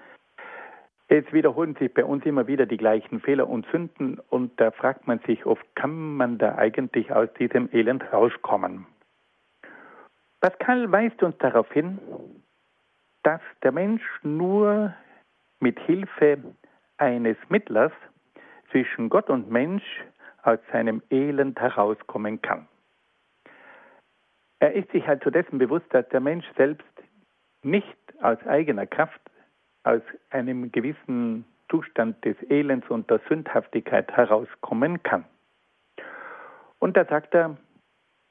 es 1.09 1.31
wiederholen 1.33 1.77
sich 1.77 1.93
bei 1.93 2.05
uns 2.05 2.25
immer 2.25 2.47
wieder 2.47 2.67
die 2.67 2.77
gleichen 2.77 3.21
Fehler 3.21 3.49
und 3.49 3.67
Sünden 3.71 4.19
und 4.31 4.59
da 4.61 4.71
fragt 4.71 5.07
man 5.07 5.19
sich 5.21 5.45
oft, 5.45 5.64
kann 5.75 6.17
man 6.17 6.38
da 6.38 6.57
eigentlich 6.57 7.12
aus 7.12 7.29
diesem 7.35 7.69
Elend 7.73 8.03
rauskommen? 8.12 8.87
Pascal 10.40 10.90
weist 10.90 11.23
uns 11.23 11.37
darauf 11.38 11.71
hin, 11.73 11.99
dass 13.23 13.40
der 13.62 13.73
Mensch 13.73 14.03
nur 14.23 14.95
mit 15.61 15.79
Hilfe 15.81 16.38
eines 16.99 17.37
Mittlers 17.49 17.93
zwischen 18.71 19.09
Gott 19.09 19.31
und 19.31 19.51
Mensch 19.51 19.85
aus 20.43 20.59
seinem 20.73 21.03
Elend 21.11 21.59
herauskommen 21.59 22.43
kann. 22.43 22.69
Er 24.59 24.73
ist 24.73 24.90
sich 24.93 25.07
also 25.09 25.31
dessen 25.31 25.59
bewusst, 25.59 25.87
dass 25.90 26.09
der 26.09 26.21
Mensch 26.21 26.47
selbst 26.57 26.87
nicht 27.62 27.97
aus 28.21 28.38
eigener 28.47 28.87
Kraft 28.87 29.21
aus 29.85 30.03
einem 30.31 30.73
gewissen 30.73 31.44
Zustand 31.70 32.25
des 32.25 32.37
Elends 32.51 32.88
und 32.90 33.09
der 33.11 33.20
Sündhaftigkeit 33.29 34.11
herauskommen 34.12 35.03
kann. 35.03 35.25
Und 36.79 36.97
da 36.97 37.05
sagt 37.05 37.35
er, 37.35 37.57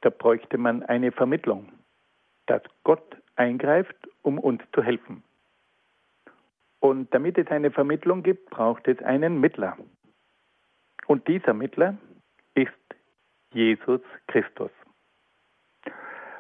da 0.02 0.10
bräuchte 0.10 0.58
man 0.58 0.84
eine 0.84 1.12
Vermittlung, 1.12 1.72
dass 2.46 2.62
Gott 2.84 3.18
eingreift, 3.36 3.96
um 4.22 4.38
uns 4.38 4.62
zu 4.74 4.84
helfen. 4.84 5.24
Und 6.80 7.14
damit 7.14 7.38
es 7.38 7.48
eine 7.48 7.72
Vermittlung 7.72 8.24
gibt, 8.24 8.50
braucht 8.50 8.88
es 8.88 9.02
einen 9.02 9.40
Mittler. 9.40 9.78
Und 11.08 11.28
dieser 11.28 11.54
Mittler 11.54 11.98
ist 12.56 12.72
Jesus 13.54 14.02
Christus. 14.28 14.72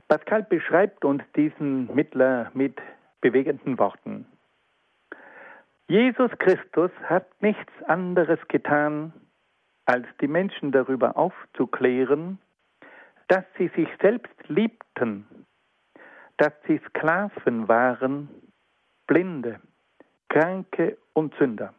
Pascal 0.08 0.44
beschreibt 0.44 1.06
uns 1.06 1.24
diesen 1.36 1.94
Mittler 1.96 2.52
mit 2.54 2.78
bewegenden 3.22 3.80
Worten. 3.80 4.26
Jesus 5.88 6.32
Christus 6.40 6.92
hat 7.04 7.28
nichts 7.42 7.72
anderes 7.88 8.40
getan, 8.48 9.14
als 9.86 10.08
die 10.22 10.28
Menschen 10.28 10.72
darüber 10.72 11.18
aufzuklären, 11.18 12.40
dass 13.28 13.44
sie 13.58 13.68
sich 13.70 13.90
selbst 14.02 14.48
liebten, 14.48 15.28
dass 16.38 16.54
sie 16.68 16.80
Sklaven 16.90 17.68
waren, 17.68 18.30
Blinde, 19.08 19.60
Kranke 20.30 20.98
und 21.14 21.36
Sünder, 21.36 21.74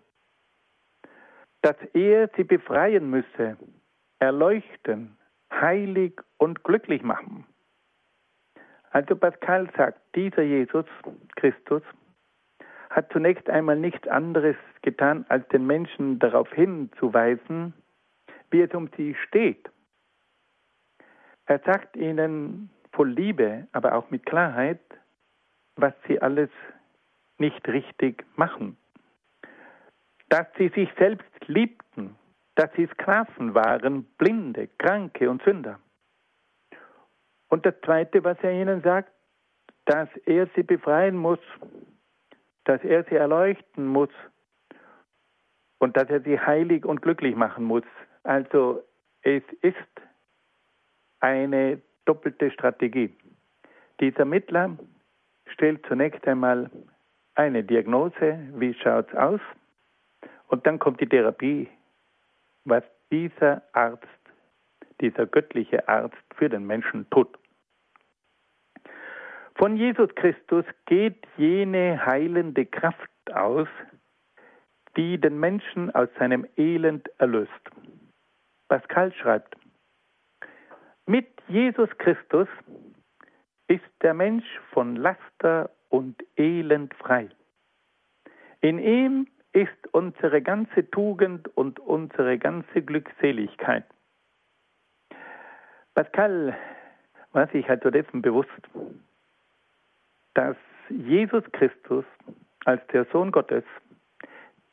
dass 1.62 1.76
er 1.94 2.28
sie 2.36 2.44
befreien 2.44 3.08
müsse, 3.08 3.56
erleuchten, 4.18 5.16
heilig 5.50 6.20
und 6.36 6.62
glücklich 6.62 7.02
machen. 7.02 7.46
Also 8.90 9.16
Pascal 9.16 9.68
sagt, 9.76 10.00
dieser 10.14 10.42
Jesus 10.42 10.86
Christus 11.36 11.82
hat 12.94 13.12
zunächst 13.12 13.50
einmal 13.50 13.76
nichts 13.76 14.06
anderes 14.06 14.54
getan, 14.82 15.26
als 15.28 15.46
den 15.48 15.66
Menschen 15.66 16.20
darauf 16.20 16.48
hinzuweisen, 16.52 17.74
wie 18.50 18.62
es 18.62 18.72
um 18.72 18.88
sie 18.96 19.16
steht. 19.26 19.68
Er 21.46 21.58
sagt 21.58 21.96
ihnen 21.96 22.70
voll 22.92 23.10
Liebe, 23.10 23.66
aber 23.72 23.96
auch 23.96 24.10
mit 24.10 24.24
Klarheit, 24.24 24.80
was 25.74 25.92
sie 26.06 26.22
alles 26.22 26.50
nicht 27.38 27.66
richtig 27.66 28.24
machen. 28.36 28.76
Dass 30.28 30.46
sie 30.56 30.68
sich 30.68 30.88
selbst 30.96 31.48
liebten, 31.48 32.14
dass 32.54 32.72
sie 32.76 32.86
Sklaven 32.86 33.54
waren, 33.54 34.04
Blinde, 34.18 34.68
Kranke 34.78 35.28
und 35.28 35.42
Sünder. 35.42 35.80
Und 37.48 37.66
das 37.66 37.74
Zweite, 37.84 38.22
was 38.22 38.38
er 38.42 38.52
ihnen 38.52 38.82
sagt, 38.82 39.10
dass 39.86 40.08
er 40.26 40.46
sie 40.54 40.62
befreien 40.62 41.16
muss, 41.16 41.40
dass 42.64 42.82
er 42.82 43.04
sie 43.04 43.16
erleuchten 43.16 43.86
muss 43.86 44.10
und 45.78 45.96
dass 45.96 46.08
er 46.08 46.20
sie 46.20 46.38
heilig 46.38 46.84
und 46.84 47.02
glücklich 47.02 47.36
machen 47.36 47.64
muss. 47.64 47.84
Also 48.22 48.82
es 49.22 49.42
ist 49.60 49.76
eine 51.20 51.80
doppelte 52.04 52.50
Strategie. 52.50 53.14
Dieser 54.00 54.24
Mittler 54.24 54.76
stellt 55.46 55.84
zunächst 55.86 56.26
einmal 56.26 56.70
eine 57.34 57.64
Diagnose, 57.64 58.38
wie 58.54 58.74
schaut 58.74 59.08
es 59.08 59.16
aus, 59.16 59.40
und 60.48 60.66
dann 60.66 60.78
kommt 60.78 61.00
die 61.00 61.08
Therapie, 61.08 61.68
was 62.64 62.84
dieser 63.10 63.62
Arzt, 63.72 64.06
dieser 65.00 65.26
göttliche 65.26 65.88
Arzt 65.88 66.16
für 66.36 66.48
den 66.48 66.66
Menschen 66.66 67.08
tut. 67.10 67.28
Von 69.56 69.76
Jesus 69.76 70.12
Christus 70.16 70.64
geht 70.86 71.26
jene 71.36 72.04
heilende 72.04 72.66
Kraft 72.66 73.10
aus, 73.32 73.68
die 74.96 75.18
den 75.18 75.38
Menschen 75.38 75.94
aus 75.94 76.08
seinem 76.18 76.46
Elend 76.56 77.08
erlöst. 77.18 77.50
Pascal 78.68 79.12
schreibt, 79.12 79.56
mit 81.06 81.28
Jesus 81.48 81.88
Christus 81.98 82.48
ist 83.68 83.84
der 84.02 84.14
Mensch 84.14 84.46
von 84.72 84.96
Laster 84.96 85.70
und 85.88 86.22
Elend 86.36 86.92
frei. 86.94 87.28
In 88.60 88.78
ihm 88.78 89.28
ist 89.52 89.86
unsere 89.92 90.42
ganze 90.42 90.90
Tugend 90.90 91.48
und 91.56 91.78
unsere 91.78 92.38
ganze 92.38 92.82
Glückseligkeit. 92.82 93.84
Pascal 95.94 96.56
war 97.32 97.46
sich 97.48 97.68
also 97.68 97.90
dessen 97.90 98.20
bewusst, 98.20 98.50
dass 100.34 100.56
Jesus 100.88 101.44
Christus 101.52 102.04
als 102.64 102.84
der 102.88 103.06
Sohn 103.12 103.32
Gottes 103.32 103.64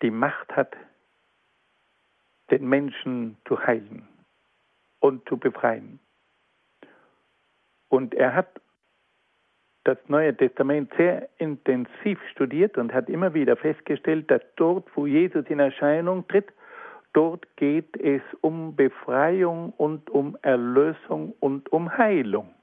die 0.02 0.12
Macht 0.12 0.56
hat, 0.56 0.76
den 2.50 2.67
Menschen 2.67 3.38
zu 3.47 3.60
heilen 3.65 4.08
und 5.00 5.28
zu 5.30 5.38
befreien. 5.38 6.00
Und 7.89 8.13
er 8.13 8.34
hat 8.34 8.62
das 9.84 9.97
Neue 10.08 10.36
Testament 10.36 10.91
sehr 10.95 11.28
intensiv 11.38 12.19
studiert 12.32 12.78
und 12.78 12.93
hat 12.93 13.10
immer 13.10 13.34
wieder 13.34 13.56
festgestellt, 13.56 14.30
dass 14.30 14.41
dort, 14.56 14.86
wo 14.95 15.08
Jesus 15.08 15.45
in 15.47 15.60
Erscheinung 15.60 16.28
tritt, 16.28 16.47
dort 17.13 17.45
geht 17.58 17.97
es 17.97 18.21
um 18.41 18.76
Befreiung 18.76 19.74
und 19.78 20.10
um 20.10 20.38
Erlösung 20.43 21.34
und 21.39 21.71
um 21.71 21.97
Heilung. 21.97 22.54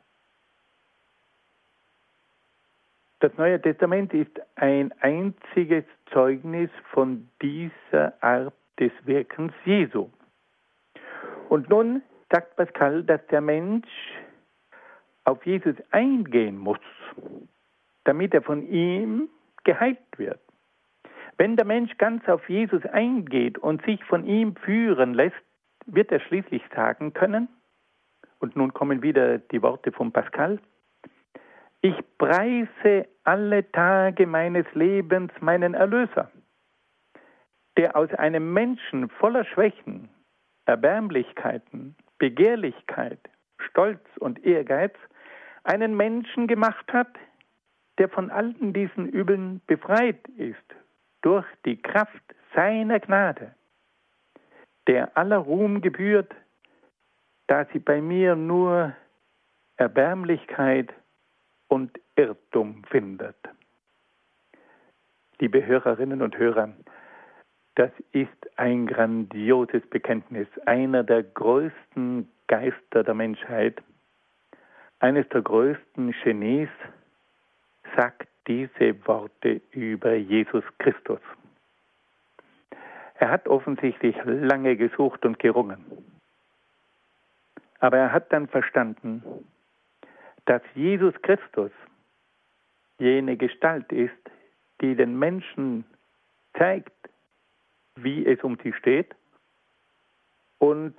Das 3.20 3.36
Neue 3.36 3.60
Testament 3.60 4.14
ist 4.14 4.40
ein 4.54 4.92
einziges 5.00 5.84
Zeugnis 6.12 6.70
von 6.92 7.28
dieser 7.42 8.14
Art 8.22 8.54
des 8.78 8.92
Wirkens 9.04 9.52
Jesu. 9.64 10.08
Und 11.48 11.68
nun 11.68 12.02
sagt 12.30 12.54
Pascal, 12.54 13.02
dass 13.02 13.20
der 13.26 13.40
Mensch 13.40 13.88
auf 15.24 15.44
Jesus 15.44 15.74
eingehen 15.90 16.56
muss, 16.58 16.78
damit 18.04 18.34
er 18.34 18.42
von 18.42 18.66
ihm 18.68 19.28
geheilt 19.64 19.98
wird. 20.16 20.40
Wenn 21.38 21.56
der 21.56 21.66
Mensch 21.66 21.96
ganz 21.98 22.28
auf 22.28 22.48
Jesus 22.48 22.84
eingeht 22.86 23.58
und 23.58 23.84
sich 23.84 24.02
von 24.04 24.26
ihm 24.26 24.54
führen 24.54 25.14
lässt, 25.14 25.36
wird 25.86 26.12
er 26.12 26.20
schließlich 26.20 26.62
sagen 26.74 27.12
können, 27.14 27.48
und 28.40 28.54
nun 28.54 28.72
kommen 28.72 29.02
wieder 29.02 29.38
die 29.38 29.62
Worte 29.62 29.90
von 29.90 30.12
Pascal, 30.12 30.60
ich 31.80 31.94
preise 32.18 33.06
alle 33.24 33.70
Tage 33.72 34.26
meines 34.26 34.66
Lebens 34.74 35.32
meinen 35.40 35.74
Erlöser, 35.74 36.30
der 37.76 37.96
aus 37.96 38.12
einem 38.14 38.52
Menschen 38.52 39.08
voller 39.08 39.44
Schwächen, 39.44 40.08
Erbärmlichkeiten, 40.66 41.94
Begehrlichkeit, 42.18 43.20
Stolz 43.58 44.04
und 44.18 44.44
Ehrgeiz 44.44 44.94
einen 45.64 45.96
Menschen 45.96 46.46
gemacht 46.46 46.92
hat, 46.92 47.14
der 47.98 48.08
von 48.08 48.30
allen 48.30 48.72
diesen 48.72 49.08
Übeln 49.08 49.60
befreit 49.66 50.26
ist 50.36 50.56
durch 51.22 51.46
die 51.64 51.80
Kraft 51.80 52.22
seiner 52.54 53.00
Gnade, 53.00 53.54
der 54.86 55.16
aller 55.16 55.38
Ruhm 55.38 55.80
gebührt, 55.80 56.34
da 57.46 57.66
sie 57.72 57.78
bei 57.78 58.00
mir 58.00 58.36
nur 58.36 58.94
Erbärmlichkeit 59.76 60.92
und 61.68 61.98
Irrtum 62.16 62.82
findet. 62.90 63.36
Liebe 65.38 65.64
Hörerinnen 65.64 66.22
und 66.22 66.36
Hörer, 66.36 66.74
das 67.76 67.92
ist 68.12 68.58
ein 68.58 68.86
grandioses 68.86 69.86
Bekenntnis, 69.88 70.48
einer 70.66 71.04
der 71.04 71.22
größten 71.22 72.28
Geister 72.48 73.04
der 73.04 73.14
Menschheit, 73.14 73.80
eines 74.98 75.28
der 75.28 75.42
größten 75.42 76.12
Genies, 76.24 76.70
sagt 77.96 78.28
diese 78.48 79.06
Worte 79.06 79.60
über 79.70 80.14
Jesus 80.14 80.64
Christus. 80.78 81.20
Er 83.14 83.30
hat 83.30 83.46
offensichtlich 83.46 84.16
lange 84.24 84.76
gesucht 84.76 85.24
und 85.24 85.38
gerungen. 85.38 85.84
Aber 87.80 87.98
er 87.98 88.12
hat 88.12 88.32
dann 88.32 88.48
verstanden, 88.48 89.22
dass 90.48 90.62
Jesus 90.74 91.14
Christus 91.20 91.70
jene 92.98 93.36
Gestalt 93.36 93.92
ist, 93.92 94.14
die 94.80 94.94
den 94.94 95.18
Menschen 95.18 95.84
zeigt, 96.56 96.92
wie 97.96 98.24
es 98.24 98.42
um 98.42 98.56
sie 98.62 98.72
steht 98.72 99.14
und 100.58 100.94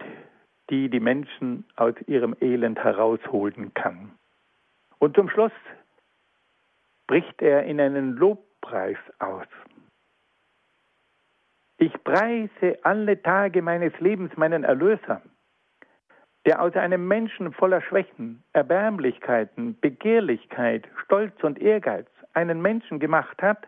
die 0.70 0.88
die 0.90 1.00
Menschen 1.00 1.66
aus 1.78 1.96
ihrem 2.06 2.36
Elend 2.40 2.78
herausholen 2.78 3.74
kann. 3.74 4.12
Und 5.00 5.16
zum 5.16 5.30
Schluss 5.30 5.52
bricht 7.08 7.42
er 7.42 7.64
in 7.64 7.82
einen 7.82 8.18
Lobpreis 8.18 9.00
aus. 9.18 9.48
Ich 11.80 11.94
preise 12.04 12.78
alle 12.84 13.20
Tage 13.24 13.64
meines 13.64 14.00
Lebens 14.00 14.38
meinen 14.38 14.64
Erlöser 14.64 15.24
der 16.46 16.62
aus 16.62 16.76
einem 16.76 17.08
Menschen 17.08 17.52
voller 17.54 17.82
Schwächen, 17.82 18.44
Erbärmlichkeiten, 18.54 19.78
Begehrlichkeit, 19.80 20.88
Stolz 21.04 21.44
und 21.44 21.60
Ehrgeiz 21.62 22.08
einen 22.34 22.62
Menschen 22.62 23.00
gemacht 23.00 23.42
hat, 23.42 23.68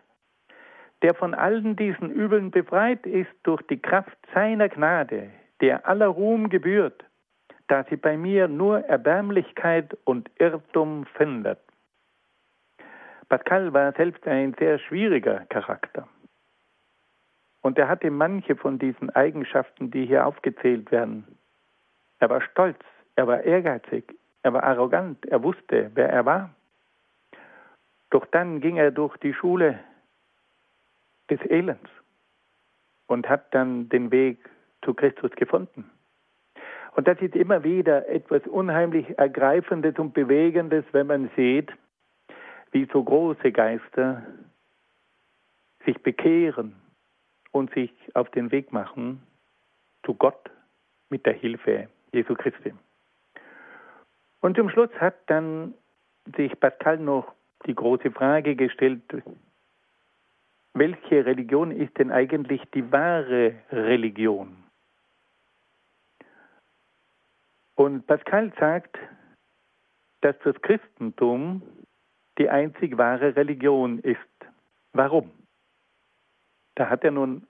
der 1.02 1.14
von 1.14 1.34
allen 1.34 1.76
diesen 1.76 2.10
Übeln 2.10 2.50
befreit 2.50 3.06
ist 3.06 3.30
durch 3.42 3.62
die 3.62 3.80
Kraft 3.80 4.16
seiner 4.32 4.68
Gnade, 4.68 5.30
der 5.60 5.86
aller 5.86 6.06
Ruhm 6.06 6.48
gebührt, 6.48 7.04
da 7.68 7.84
sie 7.84 7.96
bei 7.96 8.16
mir 8.16 8.48
nur 8.48 8.80
Erbärmlichkeit 8.86 9.96
und 10.04 10.30
Irrtum 10.38 11.06
findet. 11.16 11.58
Pascal 13.28 13.72
war 13.72 13.92
selbst 13.92 14.26
ein 14.26 14.54
sehr 14.58 14.78
schwieriger 14.78 15.46
Charakter. 15.48 16.06
Und 17.62 17.78
er 17.78 17.88
hatte 17.88 18.10
manche 18.10 18.56
von 18.56 18.78
diesen 18.78 19.10
Eigenschaften, 19.10 19.90
die 19.90 20.04
hier 20.06 20.26
aufgezählt 20.26 20.90
werden, 20.90 21.24
er 22.22 22.30
war 22.30 22.40
stolz, 22.40 22.78
er 23.16 23.26
war 23.26 23.42
ehrgeizig, 23.42 24.16
er 24.44 24.52
war 24.52 24.62
arrogant, 24.62 25.26
er 25.26 25.42
wusste, 25.42 25.90
wer 25.94 26.08
er 26.08 26.24
war. 26.24 26.50
Doch 28.10 28.24
dann 28.26 28.60
ging 28.60 28.76
er 28.76 28.92
durch 28.92 29.16
die 29.16 29.34
Schule 29.34 29.80
des 31.28 31.40
Elends 31.50 31.90
und 33.08 33.28
hat 33.28 33.52
dann 33.52 33.88
den 33.88 34.12
Weg 34.12 34.38
zu 34.84 34.94
Christus 34.94 35.32
gefunden. 35.32 35.90
Und 36.94 37.08
das 37.08 37.20
ist 37.20 37.34
immer 37.34 37.64
wieder 37.64 38.08
etwas 38.08 38.46
unheimlich 38.46 39.18
Ergreifendes 39.18 39.98
und 39.98 40.14
Bewegendes, 40.14 40.84
wenn 40.92 41.08
man 41.08 41.30
sieht, 41.34 41.72
wie 42.70 42.88
so 42.92 43.02
große 43.02 43.50
Geister 43.50 44.22
sich 45.84 46.00
bekehren 46.02 46.76
und 47.50 47.72
sich 47.74 47.92
auf 48.14 48.30
den 48.30 48.52
Weg 48.52 48.72
machen 48.72 49.22
zu 50.04 50.14
Gott 50.14 50.50
mit 51.08 51.26
der 51.26 51.34
Hilfe 51.34 51.88
Jesu 52.12 52.34
Christi. 52.34 52.72
Und 54.40 54.56
zum 54.56 54.68
Schluss 54.70 54.90
hat 54.98 55.14
dann 55.26 55.74
sich 56.36 56.58
Pascal 56.58 56.98
noch 56.98 57.32
die 57.66 57.74
große 57.74 58.10
Frage 58.10 58.56
gestellt, 58.56 59.02
welche 60.74 61.26
Religion 61.26 61.70
ist 61.70 61.96
denn 61.98 62.10
eigentlich 62.10 62.62
die 62.74 62.90
wahre 62.90 63.54
Religion? 63.70 64.56
Und 67.74 68.06
Pascal 68.06 68.52
sagt, 68.58 68.98
dass 70.20 70.36
das 70.44 70.60
Christentum 70.62 71.62
die 72.38 72.48
einzig 72.48 72.96
wahre 72.96 73.36
Religion 73.36 73.98
ist. 73.98 74.18
Warum? 74.92 75.30
Da 76.74 76.88
hat 76.88 77.04
er 77.04 77.10
nun 77.10 77.46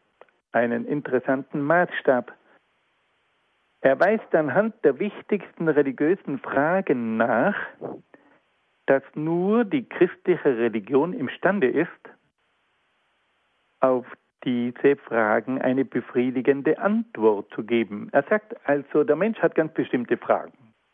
einen 0.52 0.86
interessanten 0.86 1.60
Maßstab 1.62 2.32
Er 3.82 3.98
weist 3.98 4.32
anhand 4.32 4.76
der 4.84 5.00
wichtigsten 5.00 5.66
religiösen 5.66 6.38
Fragen 6.38 7.16
nach, 7.16 7.56
dass 8.86 9.02
nur 9.14 9.64
die 9.64 9.88
christliche 9.88 10.56
Religion 10.56 11.12
imstande 11.12 11.66
ist, 11.66 11.90
auf 13.80 14.06
diese 14.44 14.94
Fragen 14.96 15.60
eine 15.60 15.84
befriedigende 15.84 16.78
Antwort 16.78 17.52
zu 17.54 17.64
geben. 17.64 18.08
Er 18.12 18.22
sagt 18.22 18.54
also, 18.68 19.02
der 19.02 19.16
Mensch 19.16 19.40
hat 19.40 19.56
ganz 19.56 19.74
bestimmte 19.74 20.16
Fragen. 20.16 20.52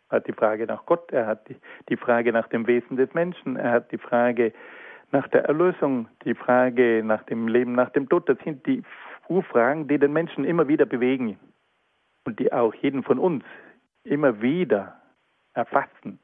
Er 0.08 0.16
hat 0.16 0.26
die 0.26 0.32
Frage 0.32 0.64
nach 0.64 0.86
Gott, 0.86 1.12
er 1.12 1.26
hat 1.26 1.46
die, 1.50 1.56
die 1.90 1.96
Frage 1.98 2.32
nach 2.32 2.48
dem 2.48 2.66
Wesen 2.66 2.96
des 2.96 3.12
Menschen, 3.12 3.56
er 3.56 3.70
hat 3.70 3.92
die 3.92 3.98
Frage 3.98 4.54
nach 5.12 5.28
der 5.28 5.44
Erlösung, 5.44 6.08
die 6.24 6.34
Frage 6.34 7.02
nach 7.04 7.22
dem 7.24 7.48
Leben 7.48 7.72
nach 7.72 7.90
dem 7.90 8.08
Tod. 8.08 8.26
Das 8.30 8.38
sind 8.44 8.66
die 8.66 8.82
Urfragen, 9.28 9.88
die 9.88 9.98
den 9.98 10.14
Menschen 10.14 10.44
immer 10.44 10.68
wieder 10.68 10.86
bewegen 10.86 11.38
und 12.28 12.38
die 12.38 12.52
auch 12.52 12.74
jeden 12.74 13.02
von 13.02 13.18
uns 13.18 13.42
immer 14.04 14.42
wieder 14.42 15.00
erfassen. 15.54 16.18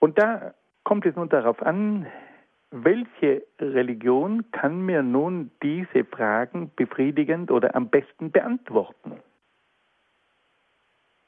Und 0.00 0.18
da 0.18 0.52
kommt 0.82 1.06
es 1.06 1.14
nun 1.14 1.28
darauf 1.28 1.62
an, 1.62 2.06
welche 2.72 3.44
Religion 3.60 4.50
kann 4.50 4.84
mir 4.84 5.04
nun 5.04 5.52
diese 5.62 6.04
Fragen 6.04 6.72
befriedigend 6.74 7.52
oder 7.52 7.76
am 7.76 7.88
besten 7.88 8.32
beantworten? 8.32 9.20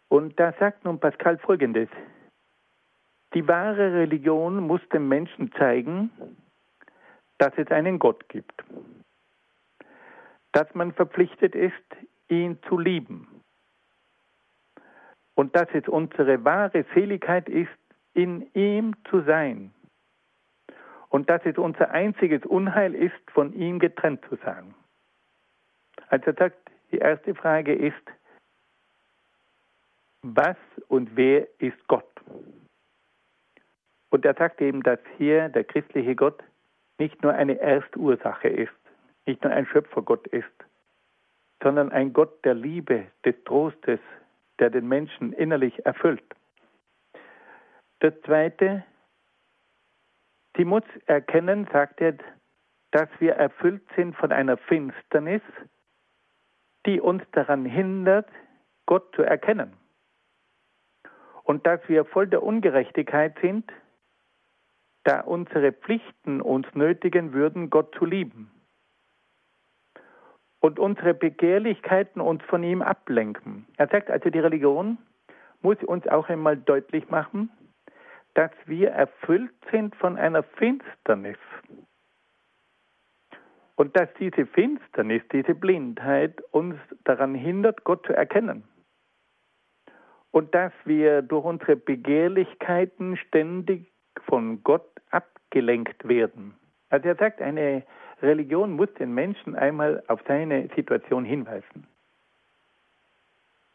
Und 0.09 0.41
da 0.41 0.53
sagt 0.59 0.85
nun 0.85 0.99
Pascal 0.99 1.39
Folgendes. 1.39 1.89
Die 3.35 3.47
wahre 3.47 3.93
Religion 3.93 4.59
muss 4.67 4.81
dem 4.93 5.07
Menschen 5.07 5.53
zeigen, 5.53 6.11
dass 7.39 7.53
es 7.57 7.71
einen 7.71 8.01
Gott 8.01 8.29
gibt, 8.29 8.65
dass 10.51 10.75
man 10.75 10.93
verpflichtet 10.93 11.55
ist, 11.55 11.75
ihn 12.29 12.59
zu 12.69 12.79
lieben 12.79 13.29
und 15.35 15.55
dass 15.55 15.69
es 15.73 15.87
unsere 15.89 16.45
wahre 16.45 16.85
Seligkeit 16.95 17.49
ist, 17.49 17.71
in 18.15 18.53
ihm 18.55 18.95
zu 19.09 19.23
sein 19.23 19.73
und 21.11 21.31
dass 21.31 21.41
es 21.45 21.57
unser 21.57 21.91
einziges 21.91 22.45
Unheil 22.45 22.95
ist, 22.95 23.31
von 23.33 23.53
ihm 23.55 23.79
getrennt 23.79 24.25
zu 24.29 24.37
sein. 24.45 24.75
Also 26.09 26.27
er 26.27 26.35
sagt, 26.35 26.71
die 26.91 26.99
erste 26.99 27.35
Frage 27.35 27.75
ist, 27.75 27.95
was 30.23 30.57
und 30.89 31.15
wer 31.17 31.47
ist 31.59 31.87
Gott? 31.87 32.11
Und 34.11 34.25
er 34.25 34.35
sagt 34.35 34.61
eben, 34.61 34.83
dass 34.83 34.99
hier 35.17 35.49
der 35.49 35.65
christliche 35.65 36.17
Gott 36.17 36.43
nicht 36.99 37.23
nur 37.23 37.33
eine 37.33 37.59
Erstursache 37.61 38.49
ist, 38.49 38.73
nicht 39.27 39.45
nur 39.45 39.53
ein 39.53 39.67
Schöpfergott 39.67 40.27
ist, 40.29 40.58
sondern 41.63 41.91
ein 41.93 42.13
Gott 42.13 42.45
der 42.45 42.55
Liebe, 42.55 43.07
des 43.25 43.35
Trostes, 43.45 44.01
der 44.59 44.71
den 44.71 44.89
Menschen 44.89 45.33
innerlich 45.33 45.85
erfüllt. 45.85 46.25
Das 48.01 48.15
Zweite, 48.25 48.85
die 50.57 50.65
muss 50.65 50.85
erkennen, 51.07 51.69
sagt 51.73 52.01
er, 52.01 52.15
dass 52.91 53.09
wir 53.19 53.35
erfüllt 53.35 53.83
sind 53.97 54.17
von 54.17 54.33
einer 54.33 54.57
Finsternis, 54.57 55.43
die 56.87 57.01
uns 57.01 57.23
daran 57.33 57.65
hindert, 57.65 58.29
Gott 58.87 59.15
zu 59.15 59.23
erkennen. 59.23 59.73
Und 61.43 61.67
dass 61.67 61.81
wir 61.89 62.05
voll 62.05 62.27
der 62.27 62.43
Ungerechtigkeit 62.43 63.37
sind, 63.41 63.71
da 65.05 65.21
unsere 65.21 65.73
Pflichten 65.73 66.41
uns 66.41 66.67
nötigen 66.75 67.33
würden, 67.33 67.71
Gott 67.71 67.95
zu 67.95 68.05
lieben. 68.05 68.51
Und 70.61 70.79
unsere 70.79 71.15
Begehrlichkeiten 71.15 72.21
uns 72.21 72.43
von 72.45 72.63
ihm 72.63 72.83
ablenken. 72.83 73.67
Er 73.77 73.89
sagt 73.89 74.11
also, 74.11 74.29
die 74.31 74.41
Religion 74.41 74.99
muss 75.63 75.77
uns 75.85 76.07
auch 76.09 76.29
einmal 76.29 76.57
deutlich 76.57 77.09
machen, 77.11 77.51
dass 78.35 78.51
wir 78.67 78.91
erfüllt 78.91 79.55
sind 79.71 79.95
von 79.97 80.17
einer 80.17 80.43
Finsternis. 80.43 81.39
Und 83.77 83.97
dass 83.97 84.09
diese 84.19 84.47
Finsternis, 84.47 85.23
diese 85.33 85.55
Blindheit 85.55 86.41
uns 86.51 86.77
daran 87.05 87.35
hindert, 87.35 87.85
Gott 87.85 88.05
zu 88.07 88.13
erkennen. 88.13 88.65
Und 90.33 90.55
dass 90.55 90.73
wir 90.85 91.23
durch 91.23 91.45
unsere 91.45 91.77
Begehrlichkeiten 91.77 93.17
ständig 93.17 93.93
von 94.27 94.63
Gott 94.65 94.89
abgelenkt 95.11 96.07
werden. 96.09 96.55
Also 96.91 97.09
er 97.09 97.17
sagt, 97.17 97.41
eine 97.41 97.85
Religion 98.23 98.73
muss 98.73 98.93
den 98.95 99.15
Menschen 99.15 99.55
einmal 99.55 100.03
auf 100.09 100.21
seine 100.27 100.69
Situation 100.75 101.25
hinweisen. 101.25 101.87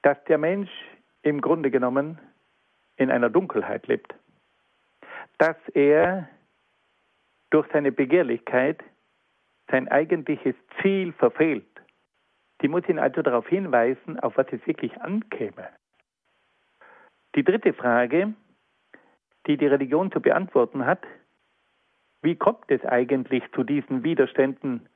Dass 0.01 0.21
der 0.25 0.37
Mensch 0.37 0.71
im 1.21 1.41
Grunde 1.41 1.71
genommen 1.71 2.19
in 2.97 3.09
einer 3.09 3.29
Dunkelheit 3.29 3.87
lebt 3.87 4.13
dass 5.37 5.57
er 5.73 6.29
durch 7.49 7.67
seine 7.71 7.91
Begehrlichkeit 7.91 8.83
sein 9.69 9.87
eigentliches 9.87 10.55
Ziel 10.81 11.13
verfehlt. 11.13 11.67
Die 12.61 12.67
muss 12.67 12.87
ihn 12.87 12.99
also 12.99 13.21
darauf 13.21 13.47
hinweisen, 13.47 14.19
auf 14.19 14.37
was 14.37 14.47
es 14.51 14.65
wirklich 14.65 14.99
ankäme. 15.01 15.69
Die 17.35 17.43
dritte 17.43 17.73
Frage, 17.73 18.33
die 19.47 19.57
die 19.57 19.67
Religion 19.67 20.11
zu 20.11 20.21
beantworten 20.21 20.85
hat, 20.85 21.03
wie 22.23 22.35
kommt 22.35 22.71
es 22.71 22.83
eigentlich 22.85 23.43
zu 23.53 23.63
diesen 23.63 24.03
Widerständen, 24.03 24.87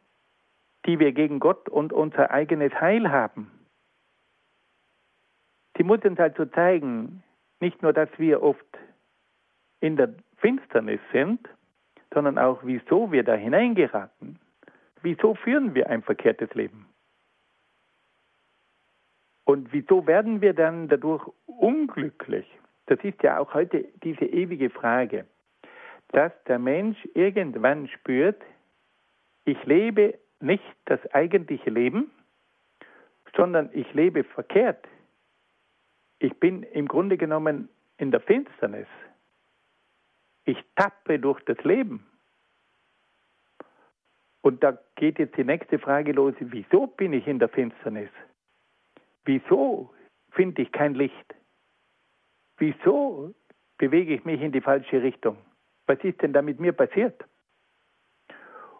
die 0.86 1.00
wir 1.00 1.12
gegen 1.12 1.40
Gott 1.40 1.68
und 1.70 1.92
unser 1.92 2.32
eigenes 2.32 2.74
Heil 2.80 3.12
haben? 3.12 3.52
Sie 5.78 5.84
muss 5.84 6.04
uns 6.04 6.20
also 6.20 6.46
zeigen, 6.46 7.24
nicht 7.60 7.82
nur, 7.82 7.94
dass 7.94 8.10
wir 8.18 8.42
oft 8.42 8.66
in 9.82 9.98
der 9.98 10.14
Finsternis 10.38 11.02
sind, 11.12 11.48
sondern 12.14 12.38
auch, 12.38 12.62
wieso 12.64 13.12
wir 13.12 13.24
da 13.24 13.36
hineingeraten. 13.36 14.40
Wieso 15.02 15.36
führen 15.36 15.76
wir 15.76 15.90
ein 15.90 16.02
verkehrtes 16.02 16.54
Leben? 16.54 16.88
Und 19.44 19.72
wieso 19.72 20.08
werden 20.08 20.42
wir 20.42 20.54
dann 20.54 20.88
dadurch 20.88 21.28
unglücklich? 21.46 22.46
Das 22.88 23.00
ist 23.04 23.22
ja 23.22 23.38
auch 23.40 23.54
heute 23.54 23.86
diese 24.04 24.26
ewige 24.26 24.70
Frage, 24.70 25.26
dass 26.10 26.32
der 26.46 26.60
Mensch 26.60 26.98
irgendwann 27.14 27.88
spürt, 27.88 28.42
ich 29.46 29.64
lebe 29.66 30.18
nicht 30.40 30.64
das 30.86 31.00
eigentliche 31.14 31.70
Leben, 31.70 32.12
sondern 33.36 33.70
ich 33.74 33.92
lebe 33.94 34.24
verkehrt. 34.24 34.88
Ich 36.20 36.34
bin 36.40 36.64
im 36.64 36.88
Grunde 36.88 37.18
genommen 37.18 37.70
in 37.98 38.12
der 38.12 38.20
Finsternis. 38.22 38.88
Ich 40.46 40.58
tappe 40.76 41.20
durch 41.20 41.42
das 41.46 41.58
Leben. 41.64 42.06
Und 44.42 44.64
da 44.64 44.78
geht 44.96 45.20
jetzt 45.20 45.38
die 45.38 45.44
nächste 45.44 45.78
Frage 45.78 46.14
los, 46.14 46.34
wieso 46.40 46.88
bin 46.88 47.14
ich 47.14 47.28
in 47.28 47.40
der 47.40 47.50
Finsternis? 47.50 48.10
Wieso 49.26 49.94
finde 50.32 50.62
ich 50.62 50.72
kein 50.72 50.94
Licht? 50.96 51.36
Wieso 52.58 53.36
bewege 53.78 54.16
ich 54.16 54.24
mich 54.26 54.42
in 54.42 54.52
die 54.52 54.62
falsche 54.62 55.02
Richtung? 55.04 55.38
Was 55.88 56.00
ist 56.04 56.22
denn 56.22 56.34
da 56.34 56.42
mit 56.42 56.60
mir 56.60 56.74
passiert? 56.74 57.24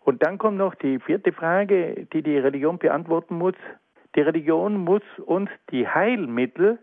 Und 0.02 0.24
dann 0.24 0.38
kommt 0.38 0.58
noch 0.58 0.76
die 0.76 1.00
vierte 1.00 1.34
Frage, 1.34 2.08
die 2.14 2.22
die 2.22 2.38
Religion 2.38 2.78
beantworten 2.78 3.38
muss. 3.38 3.56
Die 4.16 4.22
Religion 4.22 4.78
muss 4.78 5.04
uns 5.26 5.50
die 5.72 5.88
Heilmittel 5.88 6.80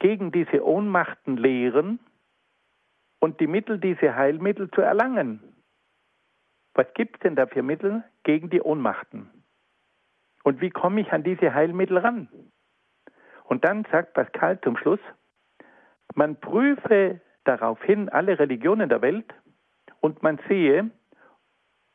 gegen 0.00 0.32
diese 0.32 0.64
Ohnmachten 0.66 1.36
lehren, 1.36 1.98
und 3.22 3.38
die 3.38 3.46
Mittel, 3.46 3.78
diese 3.78 4.16
Heilmittel 4.16 4.68
zu 4.72 4.80
erlangen. 4.80 5.40
Was 6.74 6.92
gibt 6.94 7.16
es 7.16 7.20
denn 7.20 7.36
da 7.36 7.46
für 7.46 7.62
Mittel 7.62 8.02
gegen 8.24 8.50
die 8.50 8.60
Ohnmachten? 8.60 9.30
Und 10.42 10.60
wie 10.60 10.70
komme 10.70 11.00
ich 11.02 11.12
an 11.12 11.22
diese 11.22 11.54
Heilmittel 11.54 11.98
ran? 11.98 12.28
Und 13.44 13.64
dann 13.64 13.86
sagt 13.92 14.14
Pascal 14.14 14.60
zum 14.62 14.76
Schluss, 14.76 14.98
man 16.16 16.34
prüfe 16.40 17.20
daraufhin 17.44 18.08
alle 18.08 18.40
Religionen 18.40 18.88
der 18.88 19.02
Welt 19.02 19.32
und 20.02 20.22
man 20.22 20.38
sehe, 20.48 20.90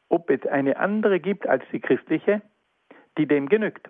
ob 0.09 0.29
es 0.29 0.43
eine 0.47 0.77
andere 0.77 1.19
gibt 1.19 1.45
als 1.45 1.63
die 1.71 1.79
christliche, 1.79 2.41
die 3.17 3.27
dem 3.27 3.47
genügt. 3.49 3.87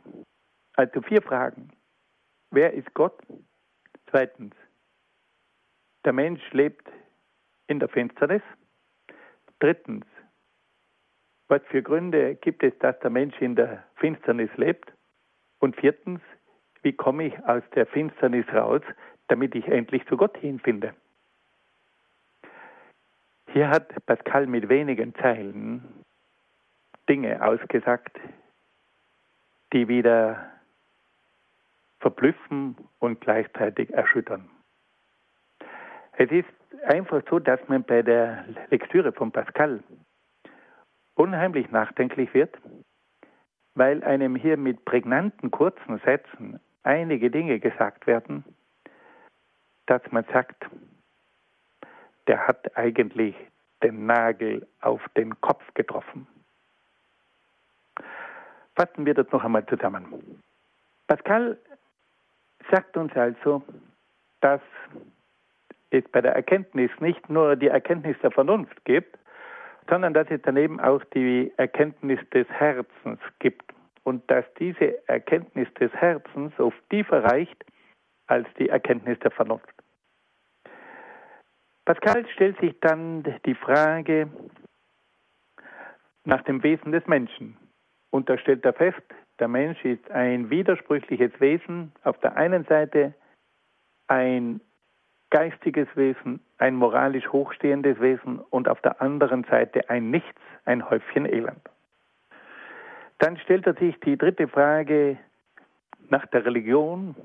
Also 0.75 1.01
vier 1.01 1.21
Fragen. 1.21 1.69
Wer 2.51 2.73
ist 2.73 2.93
Gott? 2.93 3.17
Zweitens, 4.09 4.55
der 6.03 6.13
Mensch 6.13 6.41
lebt 6.51 6.87
in 7.67 7.79
der 7.79 7.89
Finsternis? 7.89 8.41
Drittens, 9.59 10.05
was 11.47 11.61
für 11.69 11.81
Gründe 11.81 12.35
gibt 12.35 12.63
es, 12.63 12.77
dass 12.79 12.99
der 12.99 13.09
Mensch 13.09 13.39
in 13.39 13.55
der 13.55 13.83
Finsternis 13.95 14.49
lebt? 14.57 14.91
Und 15.59 15.75
viertens, 15.75 16.21
wie 16.81 16.93
komme 16.93 17.25
ich 17.27 17.39
aus 17.45 17.63
der 17.75 17.85
Finsternis 17.85 18.47
raus, 18.53 18.81
damit 19.27 19.55
ich 19.55 19.67
endlich 19.67 20.05
zu 20.07 20.17
Gott 20.17 20.37
hinfinde? 20.37 20.95
Hier 23.53 23.69
hat 23.69 23.93
Pascal 24.05 24.45
mit 24.47 24.69
wenigen 24.69 25.15
Zeilen 25.15 26.03
Dinge 27.09 27.41
ausgesagt, 27.41 28.17
die 29.73 29.87
wieder 29.87 30.51
verblüffen 31.99 32.75
und 32.99 33.21
gleichzeitig 33.21 33.93
erschüttern. 33.93 34.49
Es 36.17 36.29
ist 36.31 36.47
einfach 36.85 37.21
so, 37.29 37.39
dass 37.39 37.59
man 37.67 37.83
bei 37.83 38.01
der 38.01 38.45
Lektüre 38.69 39.11
von 39.13 39.31
Pascal 39.31 39.83
unheimlich 41.15 41.69
nachdenklich 41.71 42.33
wird, 42.33 42.55
weil 43.75 44.03
einem 44.03 44.35
hier 44.35 44.57
mit 44.57 44.83
prägnanten, 44.85 45.51
kurzen 45.51 45.99
Sätzen 45.99 46.59
einige 46.83 47.29
Dinge 47.31 47.59
gesagt 47.59 48.07
werden, 48.07 48.43
dass 49.85 50.01
man 50.11 50.25
sagt, 50.31 50.67
der 52.27 52.47
hat 52.47 52.75
eigentlich 52.77 53.35
den 53.83 54.05
Nagel 54.05 54.67
auf 54.81 55.01
den 55.15 55.39
Kopf 55.41 55.63
getroffen. 55.73 56.27
Fassen 58.75 59.05
wir 59.05 59.13
das 59.13 59.31
noch 59.31 59.43
einmal 59.43 59.65
zusammen. 59.65 60.41
Pascal 61.07 61.57
sagt 62.71 62.97
uns 62.97 63.15
also, 63.15 63.63
dass 64.41 64.61
es 65.89 66.03
bei 66.11 66.21
der 66.21 66.35
Erkenntnis 66.35 66.91
nicht 66.99 67.29
nur 67.29 67.55
die 67.55 67.67
Erkenntnis 67.67 68.17
der 68.21 68.31
Vernunft 68.31 68.83
gibt, 68.85 69.17
sondern 69.89 70.13
dass 70.13 70.29
es 70.29 70.41
daneben 70.43 70.79
auch 70.79 71.03
die 71.15 71.51
Erkenntnis 71.57 72.19
des 72.31 72.47
Herzens 72.49 73.19
gibt 73.39 73.73
und 74.03 74.29
dass 74.29 74.45
diese 74.59 75.07
Erkenntnis 75.07 75.67
des 75.75 75.91
Herzens 75.93 76.57
oft 76.59 76.77
tiefer 76.89 77.23
reicht 77.23 77.63
als 78.27 78.47
die 78.59 78.69
Erkenntnis 78.69 79.17
der 79.19 79.31
Vernunft. 79.31 79.76
Pascal 81.87 82.27
stellt 82.33 82.59
sich 82.59 82.77
dann 82.81 83.23
die 83.45 83.55
Frage 83.55 84.27
nach 86.25 86.41
dem 86.41 86.61
Wesen 86.61 86.91
des 86.91 87.07
Menschen. 87.07 87.55
Und 88.09 88.27
da 88.27 88.37
stellt 88.37 88.65
er 88.65 88.73
fest, 88.73 89.01
der 89.39 89.47
Mensch 89.47 89.85
ist 89.85 90.11
ein 90.11 90.49
widersprüchliches 90.49 91.31
Wesen. 91.39 91.93
Auf 92.03 92.19
der 92.19 92.35
einen 92.35 92.65
Seite 92.65 93.13
ein 94.07 94.59
geistiges 95.29 95.87
Wesen, 95.95 96.41
ein 96.57 96.75
moralisch 96.75 97.29
hochstehendes 97.29 98.01
Wesen 98.01 98.39
und 98.39 98.67
auf 98.67 98.81
der 98.81 99.01
anderen 99.01 99.45
Seite 99.45 99.89
ein 99.89 100.11
Nichts, 100.11 100.41
ein 100.65 100.89
Häufchen 100.89 101.25
Elend. 101.25 101.69
Dann 103.19 103.37
stellt 103.37 103.65
er 103.65 103.75
sich 103.75 103.97
die 104.01 104.17
dritte 104.17 104.49
Frage 104.49 105.17
nach 106.09 106.25
der 106.25 106.43
Religion. 106.43 107.15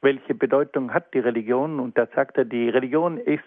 Welche 0.00 0.34
Bedeutung 0.34 0.94
hat 0.94 1.12
die 1.12 1.18
Religion? 1.18 1.80
Und 1.80 1.98
da 1.98 2.06
sagt 2.14 2.38
er, 2.38 2.46
die 2.46 2.70
Religion 2.70 3.18
ist 3.18 3.44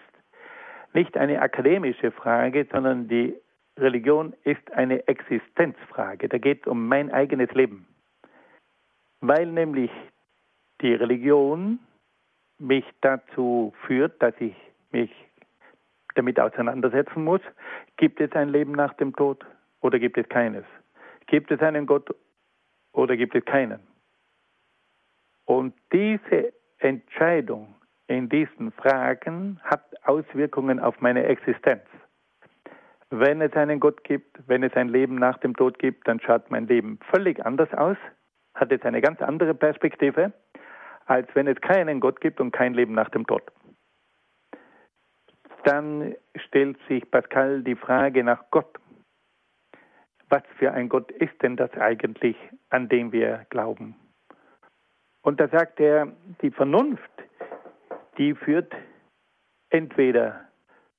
nicht 0.92 1.16
eine 1.16 1.40
akademische 1.40 2.10
Frage, 2.10 2.66
sondern 2.70 3.08
die 3.08 3.34
Religion 3.78 4.34
ist 4.44 4.70
eine 4.72 5.06
Existenzfrage. 5.08 6.28
Da 6.28 6.38
geht 6.38 6.62
es 6.62 6.66
um 6.66 6.86
mein 6.88 7.10
eigenes 7.10 7.50
Leben. 7.52 7.86
Weil 9.20 9.46
nämlich 9.46 9.90
die 10.80 10.94
Religion 10.94 11.78
mich 12.58 12.84
dazu 13.00 13.72
führt, 13.86 14.20
dass 14.22 14.34
ich 14.40 14.54
mich 14.90 15.10
damit 16.14 16.40
auseinandersetzen 16.40 17.24
muss, 17.24 17.40
gibt 17.96 18.20
es 18.20 18.32
ein 18.32 18.48
Leben 18.48 18.72
nach 18.72 18.94
dem 18.94 19.14
Tod 19.14 19.44
oder 19.80 19.98
gibt 19.98 20.18
es 20.18 20.28
keines? 20.28 20.64
Gibt 21.26 21.50
es 21.50 21.60
einen 21.60 21.86
Gott 21.86 22.14
oder 22.92 23.16
gibt 23.16 23.34
es 23.34 23.44
keinen? 23.44 23.80
Und 25.44 25.74
diese 25.92 26.52
Entscheidung 26.78 27.74
in 28.10 28.28
diesen 28.28 28.72
Fragen 28.72 29.60
hat 29.62 29.84
Auswirkungen 30.04 30.80
auf 30.80 31.00
meine 31.00 31.24
Existenz. 31.24 31.82
Wenn 33.10 33.40
es 33.40 33.52
einen 33.54 33.80
Gott 33.80 34.04
gibt, 34.04 34.36
wenn 34.46 34.62
es 34.62 34.74
ein 34.74 34.88
Leben 34.88 35.16
nach 35.16 35.38
dem 35.38 35.56
Tod 35.56 35.78
gibt, 35.78 36.06
dann 36.06 36.20
schaut 36.20 36.50
mein 36.50 36.66
Leben 36.66 36.98
völlig 37.10 37.44
anders 37.44 37.72
aus, 37.74 37.96
hat 38.54 38.70
jetzt 38.70 38.86
eine 38.86 39.00
ganz 39.00 39.20
andere 39.20 39.54
Perspektive 39.54 40.32
als 41.10 41.28
wenn 41.34 41.48
es 41.48 41.60
keinen 41.60 41.98
Gott 41.98 42.20
gibt 42.20 42.40
und 42.40 42.52
kein 42.52 42.72
Leben 42.72 42.94
nach 42.94 43.10
dem 43.10 43.26
Tod. 43.26 43.42
Dann 45.64 46.14
stellt 46.36 46.78
sich 46.88 47.10
Pascal 47.10 47.64
die 47.64 47.74
Frage 47.74 48.22
nach 48.22 48.44
Gott. 48.52 48.78
Was 50.28 50.44
für 50.56 50.70
ein 50.70 50.88
Gott 50.88 51.10
ist 51.10 51.42
denn 51.42 51.56
das 51.56 51.72
eigentlich, 51.72 52.36
an 52.68 52.88
dem 52.88 53.10
wir 53.10 53.44
glauben? 53.50 53.96
Und 55.22 55.40
da 55.40 55.48
sagt 55.48 55.80
er, 55.80 56.12
die 56.42 56.52
Vernunft, 56.52 57.10
die 58.20 58.34
führt 58.34 58.70
entweder 59.70 60.44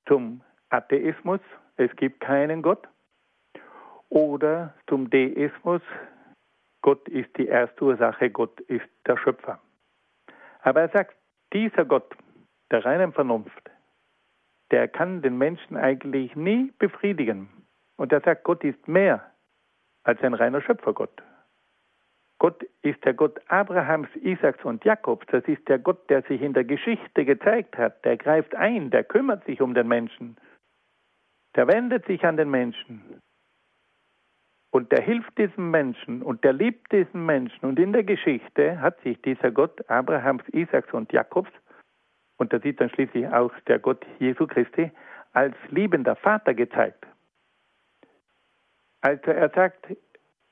zum 0.08 0.42
Atheismus, 0.70 1.40
es 1.76 1.94
gibt 1.94 2.18
keinen 2.18 2.62
Gott, 2.62 2.88
oder 4.08 4.74
zum 4.88 5.08
Deismus, 5.08 5.82
Gott 6.82 7.08
ist 7.08 7.30
die 7.38 7.46
Erstursache, 7.46 8.28
Gott 8.28 8.60
ist 8.62 8.88
der 9.06 9.16
Schöpfer. 9.16 9.60
Aber 10.62 10.80
er 10.80 10.88
sagt, 10.88 11.16
dieser 11.52 11.84
Gott 11.84 12.12
der 12.72 12.84
reinen 12.84 13.12
Vernunft, 13.12 13.70
der 14.72 14.88
kann 14.88 15.22
den 15.22 15.38
Menschen 15.38 15.76
eigentlich 15.76 16.34
nie 16.34 16.72
befriedigen. 16.78 17.48
Und 17.96 18.12
er 18.12 18.20
sagt, 18.20 18.42
Gott 18.42 18.64
ist 18.64 18.88
mehr 18.88 19.30
als 20.02 20.20
ein 20.22 20.34
reiner 20.34 20.60
Schöpfergott. 20.60 21.22
Gott 22.42 22.66
ist 22.82 23.04
der 23.04 23.14
Gott 23.14 23.40
Abrahams, 23.46 24.08
Isaaks 24.16 24.64
und 24.64 24.84
Jakobs. 24.84 25.24
Das 25.30 25.44
ist 25.44 25.68
der 25.68 25.78
Gott, 25.78 26.10
der 26.10 26.22
sich 26.22 26.42
in 26.42 26.54
der 26.54 26.64
Geschichte 26.64 27.24
gezeigt 27.24 27.78
hat. 27.78 28.04
Der 28.04 28.16
greift 28.16 28.56
ein, 28.56 28.90
der 28.90 29.04
kümmert 29.04 29.44
sich 29.44 29.60
um 29.60 29.74
den 29.74 29.86
Menschen. 29.86 30.36
Der 31.54 31.68
wendet 31.68 32.04
sich 32.06 32.24
an 32.24 32.36
den 32.36 32.50
Menschen. 32.50 33.20
Und 34.72 34.90
der 34.90 35.04
hilft 35.04 35.38
diesem 35.38 35.70
Menschen 35.70 36.20
und 36.20 36.42
der 36.42 36.52
liebt 36.52 36.90
diesen 36.90 37.24
Menschen. 37.26 37.64
Und 37.64 37.78
in 37.78 37.92
der 37.92 38.02
Geschichte 38.02 38.80
hat 38.80 39.00
sich 39.02 39.22
dieser 39.22 39.52
Gott 39.52 39.88
Abrahams, 39.88 40.42
Isaaks 40.48 40.92
und 40.92 41.12
Jakobs, 41.12 41.52
und 42.38 42.52
da 42.52 42.58
sieht 42.58 42.80
dann 42.80 42.90
schließlich 42.90 43.28
auch 43.28 43.52
der 43.68 43.78
Gott 43.78 44.04
Jesu 44.18 44.48
Christi, 44.48 44.90
als 45.32 45.54
liebender 45.68 46.16
Vater 46.16 46.54
gezeigt. 46.54 47.06
Also 49.00 49.30
er 49.30 49.50
sagt, 49.50 49.96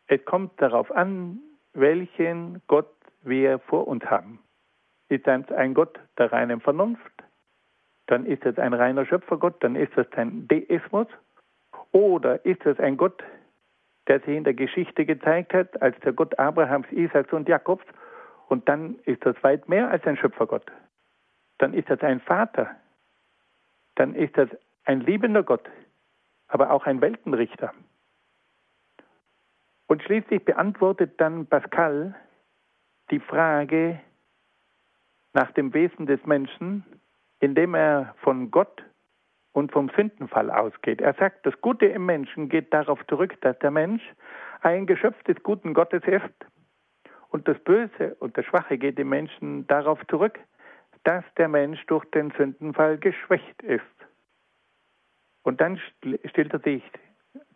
es 0.06 0.24
kommt 0.24 0.52
darauf 0.62 0.92
an, 0.92 1.40
welchen 1.72 2.62
Gott 2.66 2.90
wir 3.22 3.58
vor 3.58 3.86
uns 3.88 4.04
haben. 4.04 4.40
Ist 5.08 5.26
es 5.26 5.52
ein 5.52 5.74
Gott 5.74 5.98
der 6.18 6.32
reinen 6.32 6.60
Vernunft, 6.60 7.12
dann 8.10 8.26
ist 8.26 8.44
es 8.44 8.58
ein 8.58 8.74
reiner 8.74 9.06
Schöpfergott, 9.06 9.62
dann 9.62 9.76
ist 9.76 9.96
es 9.96 10.06
ein 10.14 10.48
Deismus. 10.48 11.06
Oder 11.92 12.44
ist 12.44 12.66
es 12.66 12.78
ein 12.80 12.96
Gott, 12.96 13.22
der 14.08 14.18
sich 14.20 14.36
in 14.36 14.42
der 14.42 14.54
Geschichte 14.54 15.06
gezeigt 15.06 15.54
hat 15.54 15.80
als 15.80 15.98
der 16.00 16.12
Gott 16.12 16.36
Abrahams, 16.36 16.90
Isaaks 16.90 17.32
und 17.32 17.48
Jakobs. 17.48 17.84
Und 18.48 18.68
dann 18.68 18.96
ist 19.04 19.24
das 19.24 19.40
weit 19.44 19.68
mehr 19.68 19.90
als 19.90 20.04
ein 20.06 20.16
Schöpfergott. 20.16 20.66
Dann 21.58 21.72
ist 21.72 21.88
das 21.88 22.00
ein 22.00 22.20
Vater. 22.20 22.74
Dann 23.94 24.16
ist 24.16 24.36
das 24.36 24.48
ein 24.84 25.02
liebender 25.02 25.44
Gott, 25.44 25.68
aber 26.48 26.72
auch 26.72 26.86
ein 26.86 27.00
Weltenrichter. 27.00 27.72
Und 29.90 30.04
schließlich 30.04 30.44
beantwortet 30.44 31.20
dann 31.20 31.46
Pascal 31.46 32.14
die 33.10 33.18
Frage 33.18 33.98
nach 35.32 35.50
dem 35.50 35.74
Wesen 35.74 36.06
des 36.06 36.24
Menschen, 36.26 36.84
indem 37.40 37.74
er 37.74 38.14
von 38.22 38.52
Gott 38.52 38.84
und 39.50 39.72
vom 39.72 39.90
Sündenfall 39.96 40.48
ausgeht. 40.48 41.00
Er 41.00 41.14
sagt, 41.14 41.44
das 41.44 41.60
Gute 41.60 41.86
im 41.86 42.06
Menschen 42.06 42.48
geht 42.48 42.72
darauf 42.72 43.04
zurück, 43.08 43.36
dass 43.40 43.58
der 43.58 43.72
Mensch 43.72 44.00
ein 44.60 44.86
Geschöpf 44.86 45.20
des 45.24 45.42
guten 45.42 45.74
Gottes 45.74 46.04
ist. 46.04 46.38
Und 47.30 47.48
das 47.48 47.58
Böse 47.58 48.14
und 48.20 48.38
das 48.38 48.44
Schwache 48.44 48.78
geht 48.78 48.96
im 49.00 49.08
Menschen 49.08 49.66
darauf 49.66 49.98
zurück, 50.06 50.38
dass 51.02 51.24
der 51.36 51.48
Mensch 51.48 51.84
durch 51.86 52.04
den 52.12 52.30
Sündenfall 52.38 52.96
geschwächt 52.96 53.60
ist. 53.64 53.82
Und 55.42 55.60
dann 55.60 55.80
stellt 56.26 56.52
er 56.52 56.60
sich 56.60 56.84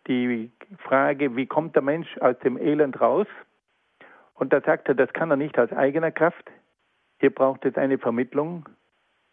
die 0.07 0.51
Frage, 0.79 1.35
wie 1.35 1.45
kommt 1.45 1.75
der 1.75 1.83
Mensch 1.83 2.17
aus 2.19 2.37
dem 2.39 2.57
Elend 2.57 2.99
raus? 3.01 3.27
Und 4.33 4.53
da 4.53 4.61
sagt 4.61 4.87
er, 4.87 4.95
das 4.95 5.11
kann 5.13 5.31
er 5.31 5.37
nicht 5.37 5.57
aus 5.57 5.71
eigener 5.71 6.11
Kraft. 6.11 6.51
Hier 7.19 7.33
braucht 7.33 7.65
es 7.65 7.75
eine 7.77 7.97
Vermittlung 7.97 8.67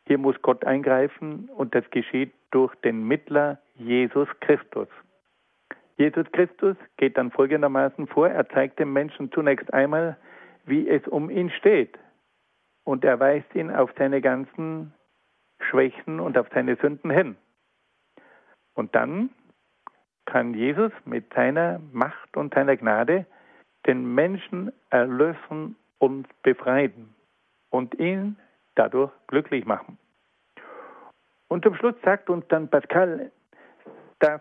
hier 0.07 0.19
muss 0.19 0.41
Gott 0.43 0.65
eingreifen 0.65 1.49
und 1.57 1.75
das 1.75 1.89
geschieht 1.91 2.33
durch 2.51 2.75
den 2.77 3.07
Mittler 3.07 3.59
Jesus 3.77 4.29
Christus. 4.41 4.89
Jesus 5.97 6.27
Christus 6.33 6.77
geht 6.97 7.17
dann 7.17 7.31
folgendermaßen 7.31 8.07
vor, 8.09 8.29
er 8.29 8.49
zeigt 8.49 8.79
dem 8.79 8.93
Menschen 8.93 9.31
zunächst 9.31 9.73
einmal, 9.73 10.17
wie 10.65 10.89
es 10.89 11.07
um 11.07 11.31
ihn 11.31 11.51
steht. 11.51 11.99
Und 12.85 13.05
er 13.05 13.21
weist 13.21 13.55
ihn 13.55 13.71
auf 13.71 13.91
seine 13.97 14.21
ganzen 14.21 14.93
Schwächen 15.61 16.19
und 16.19 16.37
auf 16.37 16.49
seine 16.53 16.77
Sünden 16.77 17.11
hin. 17.11 17.37
Und 18.75 18.95
dann 18.95 19.31
kann 20.27 20.55
Jesus 20.55 20.93
mit 21.05 21.33
seiner 21.35 21.81
Macht 21.93 22.37
und 22.37 22.55
seiner 22.55 22.77
Gnade 22.77 23.27
den 23.87 24.15
Menschen 24.15 24.73
erlösen 24.91 25.77
und 25.99 26.27
befreien 26.43 27.15
und 27.71 27.95
ihn 27.99 28.37
dadurch 28.75 29.13
glücklich 29.27 29.65
machen. 29.65 29.99
Und 31.49 31.65
zum 31.65 31.75
Schluss 31.75 31.95
sagt 32.03 32.31
uns 32.31 32.47
dann 32.49 32.69
Pascal, 32.69 33.31
dass 34.21 34.41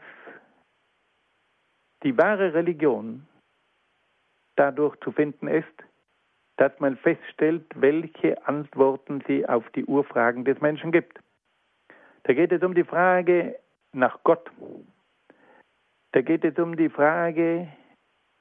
die 2.04 2.18
wahre 2.18 2.54
Religion 2.54 3.28
dadurch 4.56 4.96
zu 5.02 5.12
finden 5.12 5.48
ist, 5.48 5.68
dass 6.58 6.72
man 6.80 6.98
feststellt, 6.98 7.66
welche 7.76 8.46
Antworten 8.48 9.24
sie 9.28 9.48
auf 9.48 9.68
die 9.72 9.86
Urfragen 9.86 10.46
des 10.46 10.62
Menschen 10.62 10.92
gibt. 10.92 11.20
Da 12.24 12.34
geht 12.34 12.52
es 12.52 12.62
um 12.62 12.76
die 12.76 12.84
Frage 12.84 13.58
nach 13.94 14.20
Gott. 14.24 14.50
Da 16.14 16.22
geht 16.22 16.43
es 16.43 16.57
um 16.57 16.76
die 16.76 16.89
Frage, 16.89 17.68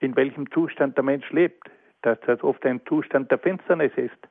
in 0.00 0.16
welchem 0.16 0.50
Zustand 0.50 0.96
der 0.96 1.04
Mensch 1.04 1.30
lebt, 1.30 1.70
dass 2.02 2.18
das 2.26 2.42
oft 2.42 2.64
ein 2.66 2.80
Zustand 2.86 3.30
der 3.30 3.38
Finsternis 3.38 3.92
ist. 3.96 4.28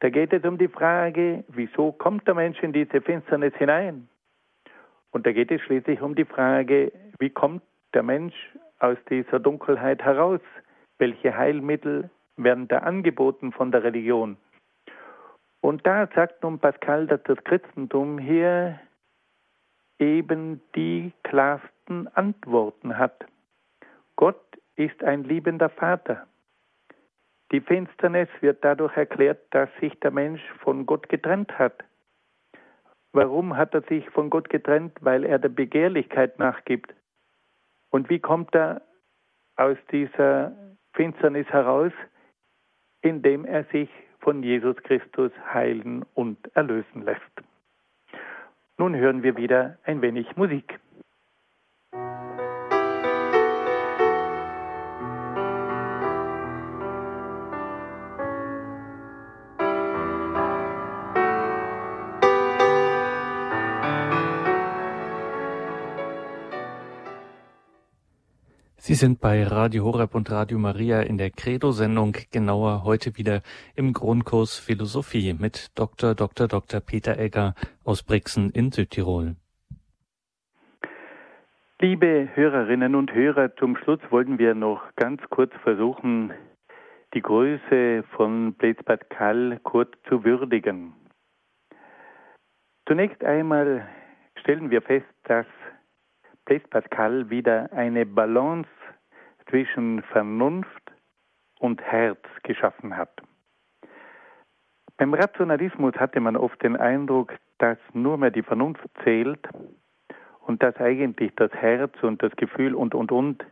Da 0.00 0.10
geht 0.10 0.32
es 0.32 0.44
um 0.44 0.58
die 0.58 0.68
Frage, 0.68 1.44
wieso 1.48 1.92
kommt 1.92 2.26
der 2.26 2.34
Mensch 2.34 2.62
in 2.62 2.72
diese 2.72 3.00
Finsternis 3.00 3.54
hinein? 3.56 4.08
Und 5.10 5.26
da 5.26 5.32
geht 5.32 5.50
es 5.50 5.60
schließlich 5.62 6.00
um 6.00 6.14
die 6.14 6.24
Frage, 6.24 6.92
wie 7.18 7.30
kommt 7.30 7.62
der 7.94 8.02
Mensch 8.02 8.34
aus 8.78 8.98
dieser 9.08 9.38
Dunkelheit 9.38 10.02
heraus? 10.02 10.40
Welche 10.98 11.36
Heilmittel 11.36 12.10
werden 12.36 12.68
da 12.68 12.78
angeboten 12.78 13.52
von 13.52 13.72
der 13.72 13.84
Religion? 13.84 14.36
Und 15.60 15.86
da 15.86 16.08
sagt 16.14 16.42
nun 16.42 16.58
Pascal, 16.58 17.06
dass 17.06 17.22
das 17.24 17.42
Christentum 17.44 18.18
hier 18.18 18.80
eben 20.00 20.60
die 20.74 21.12
klarsten 21.22 22.08
Antworten 22.14 22.98
hat. 22.98 23.26
Gott 24.16 24.40
ist 24.74 25.04
ein 25.04 25.24
liebender 25.24 25.68
Vater. 25.68 26.26
Die 27.52 27.60
Finsternis 27.60 28.28
wird 28.40 28.64
dadurch 28.64 28.96
erklärt, 28.96 29.40
dass 29.50 29.68
sich 29.80 29.98
der 30.00 30.10
Mensch 30.10 30.42
von 30.62 30.86
Gott 30.86 31.08
getrennt 31.08 31.58
hat. 31.58 31.84
Warum 33.12 33.56
hat 33.56 33.74
er 33.74 33.82
sich 33.82 34.08
von 34.10 34.30
Gott 34.30 34.48
getrennt? 34.48 34.96
Weil 35.00 35.24
er 35.24 35.38
der 35.38 35.48
Begehrlichkeit 35.48 36.38
nachgibt. 36.38 36.94
Und 37.90 38.08
wie 38.08 38.20
kommt 38.20 38.54
er 38.54 38.82
aus 39.56 39.76
dieser 39.90 40.52
Finsternis 40.94 41.46
heraus? 41.48 41.92
Indem 43.02 43.44
er 43.44 43.64
sich 43.64 43.90
von 44.20 44.42
Jesus 44.42 44.76
Christus 44.84 45.32
heilen 45.52 46.04
und 46.14 46.38
erlösen 46.54 47.02
lässt. 47.02 47.49
Nun 48.80 48.96
hören 48.96 49.22
wir 49.22 49.36
wieder 49.36 49.76
ein 49.84 50.00
wenig 50.00 50.38
Musik. 50.38 50.80
Sind 69.00 69.18
bei 69.18 69.44
Radio 69.44 69.84
Horeb 69.84 70.14
und 70.14 70.30
Radio 70.30 70.58
Maria 70.58 71.00
in 71.00 71.16
der 71.16 71.30
Credo-Sendung, 71.30 72.14
genauer 72.30 72.84
heute 72.84 73.16
wieder 73.16 73.40
im 73.74 73.94
Grundkurs 73.94 74.58
Philosophie 74.58 75.32
mit 75.32 75.70
Dr. 75.78 76.14
Dr. 76.14 76.48
Dr. 76.48 76.80
Peter 76.80 77.18
Egger 77.18 77.54
aus 77.82 78.02
Brixen 78.02 78.50
in 78.50 78.70
Südtirol. 78.70 79.36
Liebe 81.80 82.28
Hörerinnen 82.34 82.94
und 82.94 83.14
Hörer, 83.14 83.56
zum 83.56 83.74
Schluss 83.78 84.00
wollten 84.10 84.38
wir 84.38 84.54
noch 84.54 84.82
ganz 84.96 85.22
kurz 85.30 85.54
versuchen, 85.62 86.34
die 87.14 87.22
Größe 87.22 88.04
von 88.14 88.52
Blaise 88.52 88.82
Pascal 88.84 89.60
kurz 89.62 89.92
zu 90.10 90.24
würdigen. 90.24 90.92
Zunächst 92.86 93.24
einmal 93.24 93.88
stellen 94.36 94.70
wir 94.70 94.82
fest, 94.82 95.08
dass 95.24 95.46
Blaise 96.44 96.68
Pascal 96.68 97.30
wieder 97.30 97.72
eine 97.72 98.04
Balance 98.04 98.68
zwischen 99.50 100.02
Vernunft 100.04 100.92
und 101.58 101.82
Herz 101.82 102.20
geschaffen 102.42 102.96
hat. 102.96 103.10
Beim 104.96 105.14
Rationalismus 105.14 105.94
hatte 105.96 106.20
man 106.20 106.36
oft 106.36 106.62
den 106.62 106.76
Eindruck, 106.76 107.34
dass 107.58 107.78
nur 107.92 108.16
mehr 108.16 108.30
die 108.30 108.42
Vernunft 108.42 108.84
zählt 109.02 109.46
und 110.46 110.62
dass 110.62 110.76
eigentlich 110.76 111.32
das 111.36 111.52
Herz 111.52 111.92
und 112.02 112.22
das 112.22 112.34
Gefühl 112.36 112.74
und, 112.74 112.94
und, 112.94 113.12
und 113.12 113.44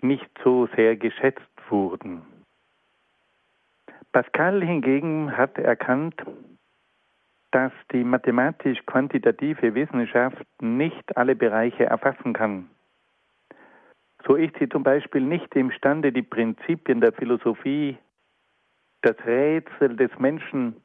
nicht 0.00 0.30
so 0.42 0.68
sehr 0.76 0.96
geschätzt 0.96 1.42
wurden. 1.68 2.22
Pascal 4.12 4.62
hingegen 4.62 5.36
hat 5.36 5.56
erkannt, 5.58 6.14
dass 7.52 7.72
die 7.92 8.04
mathematisch-quantitative 8.04 9.74
Wissenschaft 9.74 10.46
nicht 10.60 11.16
alle 11.16 11.34
Bereiche 11.36 11.84
erfassen 11.84 12.32
kann. 12.32 12.70
So 14.26 14.36
ist 14.36 14.54
sie 14.58 14.68
zum 14.68 14.82
Beispiel 14.82 15.22
nicht 15.22 15.54
imstande, 15.56 16.12
die 16.12 16.22
Prinzipien 16.22 17.00
der 17.00 17.12
Philosophie, 17.12 17.96
das 19.02 19.16
Rätsel 19.24 19.96
des 19.96 20.10
Menschen 20.18 20.76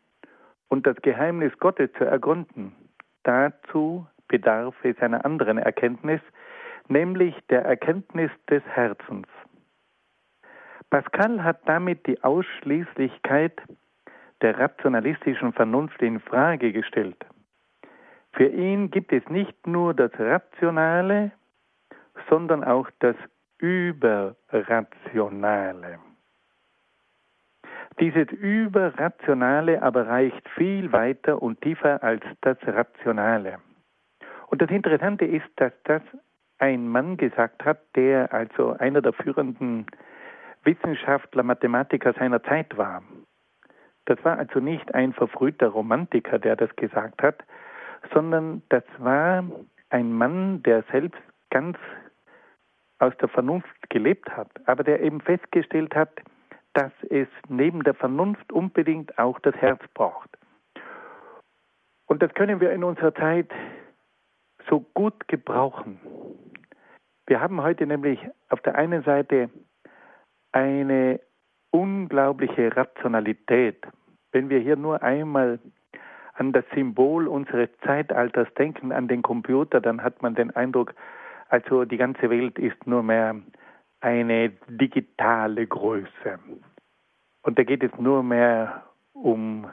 und 0.69 0.87
das 0.87 0.95
Geheimnis 1.01 1.57
Gottes 1.59 1.91
zu 1.97 2.05
ergründen. 2.05 2.73
Dazu 3.23 4.07
bedarf 4.27 4.75
es 4.83 4.97
einer 4.99 5.25
anderen 5.25 5.57
Erkenntnis, 5.57 6.21
nämlich 6.87 7.35
der 7.49 7.65
Erkenntnis 7.65 8.31
des 8.49 8.63
Herzens. 8.63 9.27
Pascal 10.89 11.43
hat 11.43 11.67
damit 11.67 12.05
die 12.07 12.23
Ausschließlichkeit 12.23 13.61
der 14.41 14.57
rationalistischen 14.59 15.53
Vernunft 15.53 16.01
in 16.01 16.19
Frage 16.19 16.71
gestellt. 16.71 17.25
Für 18.33 18.47
ihn 18.47 18.91
gibt 18.91 19.11
es 19.11 19.27
nicht 19.29 19.65
nur 19.65 19.93
das 19.93 20.11
Rationale, 20.19 21.31
sondern 22.29 22.63
auch 22.63 22.89
das 22.99 23.15
Überrationale. 23.59 25.99
Dieses 27.99 28.31
Überrationale 28.31 29.81
aber 29.81 30.07
reicht 30.07 30.47
viel 30.49 30.91
weiter 30.91 31.41
und 31.41 31.61
tiefer 31.61 32.03
als 32.03 32.23
das 32.41 32.57
Rationale. 32.63 33.59
Und 34.47 34.61
das 34.61 34.69
Interessante 34.69 35.25
ist, 35.25 35.47
dass 35.55 35.71
das 35.85 36.01
ein 36.57 36.87
Mann 36.87 37.17
gesagt 37.17 37.63
hat, 37.63 37.79
der 37.95 38.33
also 38.33 38.73
einer 38.73 39.01
der 39.01 39.13
führenden 39.13 39.85
Wissenschaftler, 40.63 41.43
Mathematiker 41.43 42.13
seiner 42.13 42.41
Zeit 42.43 42.75
war. 42.77 43.03
Das 44.05 44.23
war 44.23 44.37
also 44.37 44.59
nicht 44.59 44.93
ein 44.93 45.13
verfrühter 45.13 45.67
Romantiker, 45.67 46.39
der 46.39 46.55
das 46.55 46.75
gesagt 46.75 47.21
hat, 47.23 47.43
sondern 48.13 48.61
das 48.69 48.83
war 48.97 49.43
ein 49.89 50.13
Mann, 50.13 50.61
der 50.63 50.83
selbst 50.91 51.21
ganz 51.49 51.77
aus 52.99 53.15
der 53.17 53.29
Vernunft 53.29 53.89
gelebt 53.89 54.29
hat, 54.29 54.49
aber 54.65 54.83
der 54.83 55.01
eben 55.01 55.21
festgestellt 55.21 55.95
hat, 55.95 56.11
dass 56.73 56.91
es 57.09 57.27
neben 57.47 57.83
der 57.83 57.93
Vernunft 57.93 58.51
unbedingt 58.51 59.17
auch 59.17 59.39
das 59.39 59.55
Herz 59.55 59.81
braucht. 59.93 60.29
Und 62.07 62.21
das 62.21 62.33
können 62.33 62.59
wir 62.59 62.71
in 62.71 62.83
unserer 62.83 63.13
Zeit 63.15 63.51
so 64.69 64.81
gut 64.93 65.27
gebrauchen. 65.27 65.99
Wir 67.27 67.41
haben 67.41 67.61
heute 67.61 67.87
nämlich 67.87 68.19
auf 68.49 68.61
der 68.61 68.75
einen 68.75 69.03
Seite 69.03 69.49
eine 70.51 71.19
unglaubliche 71.71 72.75
Rationalität. 72.75 73.85
Wenn 74.31 74.49
wir 74.49 74.59
hier 74.59 74.75
nur 74.75 75.01
einmal 75.01 75.59
an 76.33 76.51
das 76.51 76.65
Symbol 76.73 77.27
unseres 77.27 77.69
Zeitalters 77.83 78.47
denken, 78.55 78.91
an 78.91 79.07
den 79.07 79.21
Computer, 79.21 79.81
dann 79.81 80.03
hat 80.03 80.21
man 80.21 80.35
den 80.35 80.51
Eindruck, 80.51 80.93
also 81.49 81.85
die 81.85 81.97
ganze 81.97 82.29
Welt 82.29 82.57
ist 82.59 82.87
nur 82.87 83.03
mehr 83.03 83.35
eine 84.01 84.49
digitale 84.67 85.67
Größe. 85.67 86.39
Und 87.43 87.59
da 87.59 87.63
geht 87.63 87.83
es 87.83 87.91
nur 87.99 88.23
mehr 88.23 88.83
um 89.13 89.67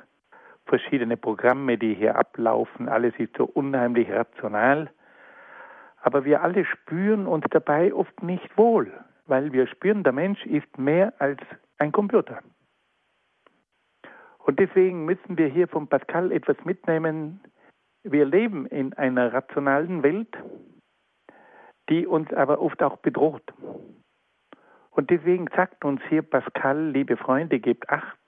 verschiedene 0.67 1.17
Programme, 1.17 1.79
die 1.79 1.95
hier 1.95 2.17
ablaufen. 2.17 2.89
Alles 2.89 3.15
ist 3.19 3.37
so 3.37 3.45
unheimlich 3.45 4.11
rational. 4.11 4.91
Aber 6.03 6.25
wir 6.25 6.43
alle 6.43 6.65
spüren 6.65 7.27
uns 7.27 7.45
dabei 7.51 7.95
oft 7.95 8.23
nicht 8.23 8.57
wohl, 8.57 8.93
weil 9.27 9.53
wir 9.53 9.67
spüren, 9.67 10.03
der 10.03 10.13
Mensch 10.13 10.45
ist 10.47 10.79
mehr 10.79 11.13
als 11.19 11.41
ein 11.79 11.93
Computer. 11.93 12.41
Und 14.39 14.59
deswegen 14.59 15.05
müssen 15.05 15.39
wir 15.39 15.47
hier 15.47 15.69
von 15.69 15.87
Pascal 15.89 16.33
etwas 16.33 16.57
mitnehmen. 16.65 17.41
Wir 18.03 18.25
leben 18.25 18.67
in 18.67 18.93
einer 18.95 19.33
rationalen 19.33 20.03
Welt, 20.03 20.37
die 21.93 22.07
uns 22.07 22.33
aber 22.33 22.63
oft 22.63 22.83
auch 22.83 22.97
bedroht. 22.97 23.53
Und 24.93 25.11
deswegen 25.11 25.47
sagt 25.55 25.85
uns 25.85 26.01
hier 26.09 26.23
Pascal, 26.23 26.89
liebe 26.89 27.19
Freunde, 27.19 27.61
gebt 27.61 27.91
acht. 27.91 28.19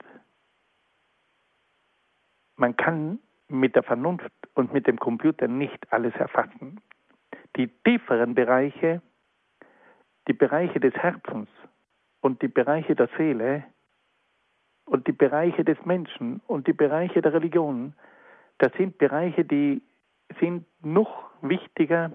Man 2.57 2.77
kann 2.77 3.17
mit 3.47 3.75
der 3.75 3.81
Vernunft 3.81 4.31
und 4.53 4.71
mit 4.71 4.85
dem 4.85 4.99
Computer 4.99 5.47
nicht 5.47 5.91
alles 5.91 6.13
erfassen. 6.15 6.79
Die 7.55 7.67
tieferen 7.83 8.35
Bereiche, 8.35 9.01
die 10.27 10.33
Bereiche 10.33 10.79
des 10.79 10.93
Herzens 10.93 11.49
und 12.21 12.43
die 12.43 12.47
Bereiche 12.47 12.95
der 12.95 13.09
Seele 13.17 13.63
und 14.85 15.07
die 15.07 15.11
Bereiche 15.11 15.63
des 15.63 15.83
Menschen 15.85 16.39
und 16.45 16.67
die 16.67 16.73
Bereiche 16.73 17.21
der 17.23 17.33
Religion, 17.33 17.95
das 18.59 18.71
sind 18.73 18.99
Bereiche, 18.99 19.43
die 19.43 19.81
sind 20.39 20.65
noch 20.83 21.31
wichtiger 21.41 22.11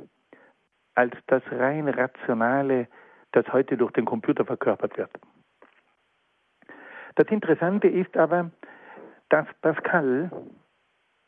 als 1.01 1.15
das 1.29 1.43
rein 1.51 1.89
rationale, 1.89 2.87
das 3.33 3.51
heute 3.55 3.79
durch 3.79 3.93
den 3.93 4.05
Computer 4.05 4.45
verkörpert 4.45 4.99
wird. 4.99 5.11
Das 7.15 7.27
Interessante 7.29 7.89
ist 7.89 8.15
aber, 8.19 8.51
dass 9.31 9.47
Pascal 9.63 10.31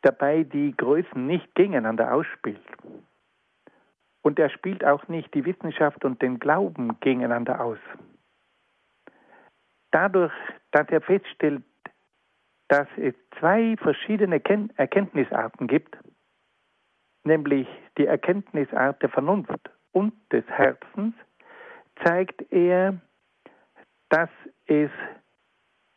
dabei 0.03 0.43
die 0.43 0.77
Größen 0.77 1.27
nicht 1.27 1.55
gegeneinander 1.55 2.13
ausspielt. 2.13 2.61
Und 4.21 4.39
er 4.39 4.51
spielt 4.51 4.85
auch 4.85 5.09
nicht 5.09 5.33
die 5.33 5.47
Wissenschaft 5.47 6.05
und 6.05 6.21
den 6.21 6.39
Glauben 6.39 7.01
gegeneinander 7.01 7.65
aus. 7.65 7.79
Dadurch, 9.91 10.35
dass 10.73 10.87
er 10.91 11.01
feststellt, 11.01 11.63
dass 12.69 12.89
es 12.99 13.15
zwei 13.39 13.77
verschiedene 13.79 14.43
Erkenntnisarten 14.77 15.67
gibt, 15.67 15.97
nämlich 17.25 17.67
die 17.99 18.07
Erkenntnisart 18.07 19.03
der 19.03 19.09
Vernunft 19.11 19.71
und 19.93 20.15
des 20.33 20.45
Herzens, 20.47 21.15
zeigt 22.05 22.51
er, 22.51 23.01
dass 24.09 24.31
es 24.67 24.91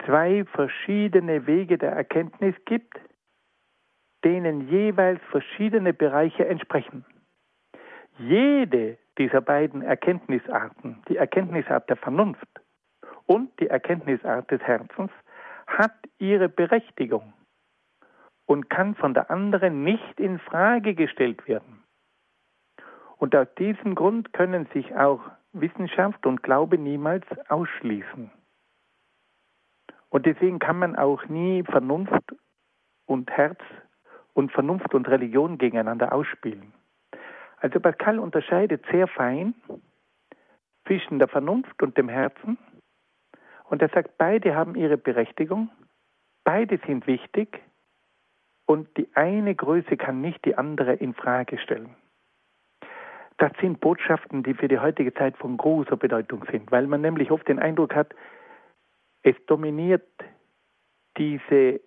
zwei 0.06 0.46
verschiedene 0.46 1.48
Wege 1.48 1.78
der 1.78 1.92
Erkenntnis 1.92 2.56
gibt, 2.66 3.00
denen 4.24 4.70
jeweils 4.70 5.22
verschiedene 5.30 5.94
Bereiche 5.94 6.48
entsprechen. 6.48 7.06
Jede 8.18 8.98
dieser 9.18 9.42
beiden 9.42 9.82
Erkenntnisarten, 9.82 11.02
die 11.08 11.18
Erkenntnisart 11.18 11.90
der 11.90 11.98
Vernunft 11.98 12.48
und 13.26 13.58
die 13.60 13.68
Erkenntnisart 13.68 14.50
des 14.52 14.62
Herzens, 14.62 15.12
hat 15.68 15.96
ihre 16.18 16.50
Berechtigung 16.50 17.34
und 18.46 18.70
kann 18.70 18.96
von 18.96 19.14
der 19.14 19.32
anderen 19.32 19.84
nicht 19.84 20.20
in 20.20 20.40
Frage 20.40 20.96
gestellt 20.96 21.48
werden. 21.48 21.85
Und 23.18 23.36
aus 23.36 23.48
diesem 23.58 23.96
Grund 23.96 24.34
können 24.34 24.68
sich 24.74 24.96
auch 24.96 25.22
Wissenschaft 25.54 26.26
und 26.26 26.44
Glaube 26.44 26.78
niemals 26.78 27.26
ausschließen. 27.50 28.32
Und 30.10 30.26
deswegen 30.26 30.60
kann 30.60 30.80
man 30.80 30.96
auch 30.96 31.26
nie 31.28 31.64
Vernunft 31.64 32.36
und 33.06 33.32
Herz 33.32 33.60
und 34.34 34.52
Vernunft 34.52 34.94
und 34.94 35.08
Religion 35.08 35.58
gegeneinander 35.58 36.14
ausspielen. 36.14 36.74
Also 37.58 37.80
Pascal 37.80 38.20
unterscheidet 38.20 38.86
sehr 38.92 39.08
fein 39.08 39.56
zwischen 40.86 41.20
der 41.20 41.28
Vernunft 41.28 41.82
und 41.82 41.98
dem 41.98 42.10
Herzen 42.10 42.58
und 43.70 43.82
er 43.82 43.90
sagt, 43.90 44.18
beide 44.18 44.56
haben 44.56 44.76
ihre 44.76 44.98
Berechtigung, 44.98 45.70
beide 46.44 46.80
sind 46.86 47.08
wichtig 47.08 47.62
und 48.66 48.96
die 48.98 49.10
eine 49.16 49.56
Größe 49.56 49.98
kann 49.98 50.22
nicht 50.22 50.44
die 50.46 50.58
andere 50.58 50.94
in 50.94 51.14
Frage 51.14 51.58
stellen. 51.58 51.96
Das 53.38 53.52
sind 53.60 53.82
Botschaften, 53.82 54.44
die 54.44 54.54
für 54.54 54.68
die 54.68 54.80
heutige 54.80 55.14
Zeit 55.14 55.38
von 55.38 55.58
großer 55.58 55.98
Bedeutung 55.98 56.46
sind, 56.52 56.72
weil 56.72 56.88
man 56.88 57.02
nämlich 57.02 57.32
oft 57.32 57.48
den 57.48 57.60
Eindruck 57.60 57.94
hat, 57.94 58.14
es 59.24 59.36
dominiert 59.48 60.08
diese 61.18 61.82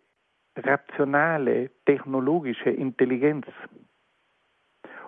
rationale, 0.57 1.71
technologische 1.87 2.71
Intelligenz 2.71 3.47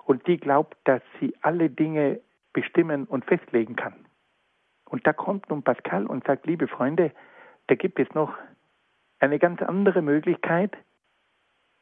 und 0.05 0.27
die 0.27 0.39
glaubt, 0.39 0.77
dass 0.85 1.03
sie 1.19 1.35
alle 1.43 1.71
Dinge 1.71 2.21
bestimmen 2.53 3.05
und 3.05 3.25
festlegen 3.25 3.77
kann. 3.77 4.07
Und 4.87 5.07
da 5.07 5.13
kommt 5.13 5.49
nun 5.51 5.63
Pascal 5.63 6.07
und 6.07 6.25
sagt, 6.25 6.47
liebe 6.47 6.67
Freunde, 6.67 7.13
da 7.69 7.75
gibt 7.75 7.99
es 8.01 8.13
noch 8.15 8.37
eine 9.21 9.39
ganz 9.39 9.63
andere 9.63 10.03
Möglichkeit 10.03 10.77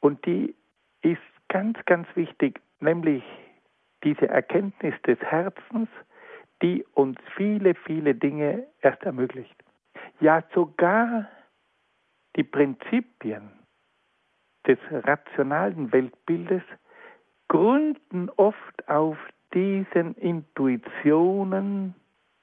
und 0.00 0.24
die 0.26 0.54
ist 1.02 1.22
ganz, 1.48 1.78
ganz 1.86 2.06
wichtig, 2.14 2.60
nämlich 2.80 3.22
diese 4.04 4.28
Erkenntnis 4.28 4.94
des 5.06 5.18
Herzens, 5.20 5.88
die 6.62 6.84
uns 6.94 7.18
viele, 7.36 7.74
viele 7.74 8.14
Dinge 8.14 8.66
erst 8.80 9.02
ermöglicht. 9.02 9.54
Ja, 10.20 10.42
sogar 10.54 11.28
die 12.36 12.44
Prinzipien 12.44 13.50
des 14.66 14.78
rationalen 14.90 15.92
Weltbildes 15.92 16.62
gründen 17.48 18.28
oft 18.36 18.88
auf 18.88 19.16
diesen 19.54 20.14
Intuitionen, 20.16 21.94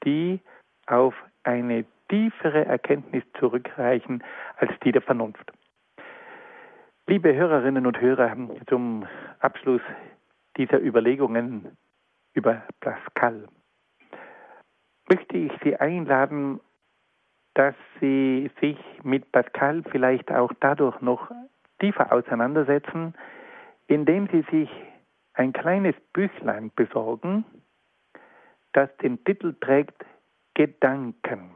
die 0.04 0.40
auf 0.88 1.14
eine 1.44 1.86
tiefere 2.10 2.66
Erkenntnis 2.66 3.24
zurückreichen 3.40 4.24
als 4.58 4.72
die 4.84 4.92
der 4.92 5.02
Vernunft. 5.02 5.52
Liebe 7.08 7.36
Hörerinnen 7.36 7.86
und 7.86 8.02
Hörer, 8.02 8.36
zum 8.68 9.06
Abschluss 9.40 9.82
dieser 10.58 10.80
Überlegungen 10.82 11.78
über 12.34 12.64
Pascal 12.80 13.48
möchte 15.10 15.38
ich 15.38 15.52
Sie 15.64 15.76
einladen, 15.76 16.60
dass 17.54 17.76
Sie 18.00 18.52
sich 18.60 18.78
mit 19.04 19.32
Pascal 19.32 19.84
vielleicht 19.92 20.32
auch 20.32 20.52
dadurch 20.60 21.00
noch 21.02 21.32
tiefer 21.80 22.12
auseinandersetzen, 22.12 23.14
indem 23.88 24.28
Sie 24.28 24.44
sich 24.52 24.70
ein 25.34 25.54
kleines 25.54 25.96
Büchlein 26.14 26.72
besorgen, 26.76 27.46
das 28.74 28.90
den 28.98 29.24
Titel 29.24 29.56
trägt 29.60 30.06
Gedanken. 30.54 31.52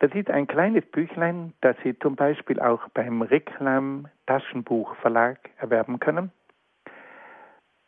Das 0.00 0.12
ist 0.14 0.30
ein 0.30 0.46
kleines 0.46 0.84
Büchlein, 0.86 1.54
das 1.60 1.76
Sie 1.82 1.98
zum 1.98 2.14
Beispiel 2.14 2.60
auch 2.60 2.88
beim 2.90 3.22
Reklam 3.22 4.06
Taschenbuch 4.26 4.94
Verlag 4.96 5.38
erwerben 5.58 5.98
können. 5.98 6.30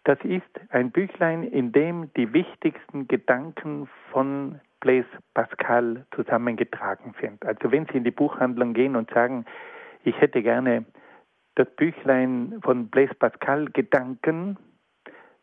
Das 0.05 0.19
ist 0.25 0.61
ein 0.71 0.91
Büchlein, 0.91 1.45
in 1.45 1.73
dem 1.73 2.13
die 2.15 2.33
wichtigsten 2.33 3.07
Gedanken 3.07 3.89
von 4.11 4.61
Blaise 4.81 5.07
Pascal 5.35 6.07
zusammengetragen 6.17 7.15
sind. 7.21 7.45
Also 7.45 7.71
wenn 7.71 7.87
Sie 7.87 7.99
in 7.99 8.05
die 8.05 8.11
Buchhandlung 8.11 8.73
gehen 8.73 8.97
und 8.97 9.11
sagen, 9.11 9.45
ich 10.03 10.19
hätte 10.21 10.43
gerne 10.43 10.87
das 11.55 11.69
Büchlein 11.77 12.59
von 12.63 12.89
Blaise 12.89 13.15
Pascal 13.15 13.67
Gedanken, 13.67 14.57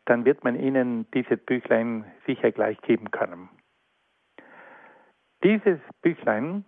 dann 0.04 0.24
wird 0.24 0.42
man 0.42 0.58
Ihnen 0.58 1.06
dieses 1.12 1.38
Büchlein 1.38 2.04
sicher 2.26 2.50
gleich 2.50 2.80
geben 2.82 3.10
können. 3.10 3.48
Dieses 5.44 5.78
Büchlein 6.02 6.64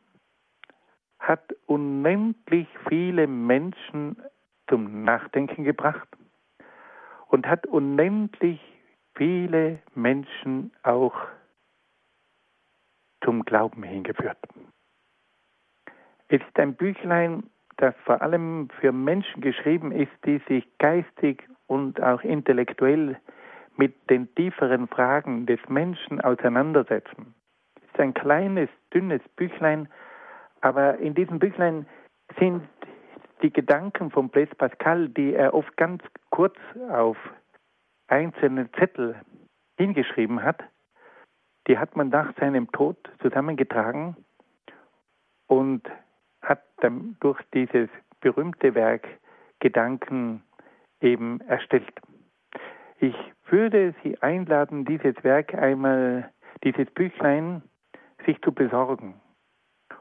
hat 1.19 1.55
unendlich 1.67 2.69
viele 2.89 3.27
Menschen 3.27 4.23
zum 4.69 5.05
Nachdenken 5.05 5.65
gebracht 5.65 6.09
und 7.29 7.47
hat 7.47 7.67
unendlich 7.67 8.61
viele 9.15 9.81
Menschen 9.95 10.73
auch 10.83 11.15
zum 13.25 13.45
Glauben 13.45 13.83
hingeführt. 13.83 14.39
Es 16.29 16.41
ist 16.41 16.59
ein 16.59 16.75
Büchlein, 16.75 17.51
das 17.77 17.95
vor 18.05 18.23
allem 18.23 18.69
für 18.81 18.93
Menschen 18.93 19.41
geschrieben 19.41 19.91
ist, 19.91 20.13
die 20.25 20.41
sich 20.49 20.67
geistig 20.79 21.43
und 21.67 22.01
auch 22.01 22.23
intellektuell 22.23 23.19
mit 23.77 23.95
den 24.11 24.33
tieferen 24.37 24.87
Fragen 24.87 25.47
des 25.47 25.61
Menschen 25.69 26.21
auseinandersetzen. 26.21 27.35
Ein 28.01 28.15
kleines, 28.15 28.69
dünnes 28.93 29.23
Büchlein, 29.37 29.89
aber 30.61 30.99
in 30.99 31.15
diesem 31.15 31.39
Büchlein 31.39 31.87
sind 32.39 32.63
die 33.43 33.53
Gedanken 33.53 34.11
von 34.11 34.29
Blaise 34.29 34.55
Pascal, 34.55 35.09
die 35.09 35.35
er 35.35 35.55
oft 35.55 35.77
ganz 35.77 36.03
kurz 36.31 36.57
auf 36.91 37.17
einzelne 38.09 38.71
Zettel 38.73 39.17
hingeschrieben 39.79 40.43
hat, 40.43 40.63
die 41.67 41.79
hat 41.79 41.97
man 41.97 42.09
nach 42.09 42.35
seinem 42.39 42.71
Tod 42.73 42.97
zusammengetragen 43.23 44.17
und 45.47 45.83
hat 46.43 46.63
dann 46.79 47.17
durch 47.21 47.41
dieses 47.55 47.89
berühmte 48.21 48.75
Werk 48.75 49.07
Gedanken 49.61 50.43
eben 51.01 51.41
erstellt. 51.43 51.93
Ich 52.99 53.15
würde 53.47 53.95
Sie 54.03 54.21
einladen, 54.21 54.85
dieses 54.85 55.23
Werk 55.25 55.55
einmal, 55.55 56.31
dieses 56.63 56.91
Büchlein, 56.91 57.63
sich 58.27 58.41
zu 58.43 58.53
besorgen. 58.53 59.21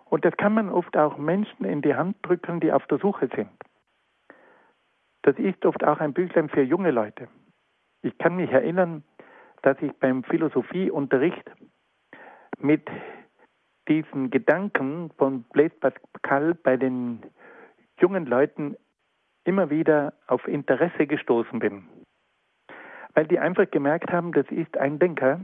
Und 0.05 0.25
das 0.25 0.35
kann 0.37 0.53
man 0.53 0.69
oft 0.69 0.97
auch 0.97 1.17
Menschen 1.17 1.65
in 1.65 1.81
die 1.81 1.95
Hand 1.95 2.17
drücken, 2.23 2.59
die 2.59 2.71
auf 2.71 2.85
der 2.87 2.97
Suche 2.97 3.29
sind. 3.35 3.51
Das 5.21 5.37
ist 5.37 5.65
oft 5.65 5.83
auch 5.83 5.99
ein 5.99 6.13
Büchlein 6.13 6.49
für 6.49 6.61
junge 6.61 6.91
Leute. 6.91 7.27
Ich 8.01 8.17
kann 8.17 8.37
mich 8.37 8.49
erinnern, 8.51 9.03
dass 9.61 9.77
ich 9.81 9.91
beim 9.93 10.23
Philosophieunterricht 10.23 11.51
mit 12.57 12.87
diesen 13.87 14.29
Gedanken 14.29 15.11
von 15.17 15.43
Blaise 15.43 15.75
Pascal 15.75 16.53
bei 16.55 16.77
den 16.77 17.21
jungen 17.99 18.25
Leuten 18.25 18.77
immer 19.43 19.69
wieder 19.69 20.13
auf 20.27 20.47
Interesse 20.47 21.07
gestoßen 21.07 21.59
bin. 21.59 21.87
Weil 23.13 23.27
die 23.27 23.39
einfach 23.39 23.69
gemerkt 23.69 24.11
haben, 24.11 24.31
das 24.31 24.45
ist 24.49 24.77
ein 24.77 24.99
Denker, 24.99 25.41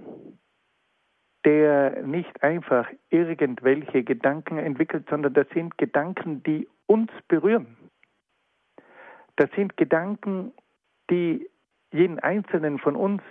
der 1.46 2.02
nicht 2.04 2.43
einfach 2.43 2.89
irgendwelche 3.10 4.04
Gedanken 4.04 4.58
entwickelt, 4.58 5.08
sondern 5.10 5.34
das 5.34 5.48
sind 5.54 5.78
Gedanken, 5.78 6.41
die 6.43 6.68
uns 6.88 7.12
berühren. 7.28 7.78
Das 9.36 9.50
sind 9.52 9.78
Gedanken, 9.78 10.54
die 11.10 11.48
jeden 11.91 12.20
Einzelnen 12.20 12.80
von 12.80 12.96
uns 12.96 13.22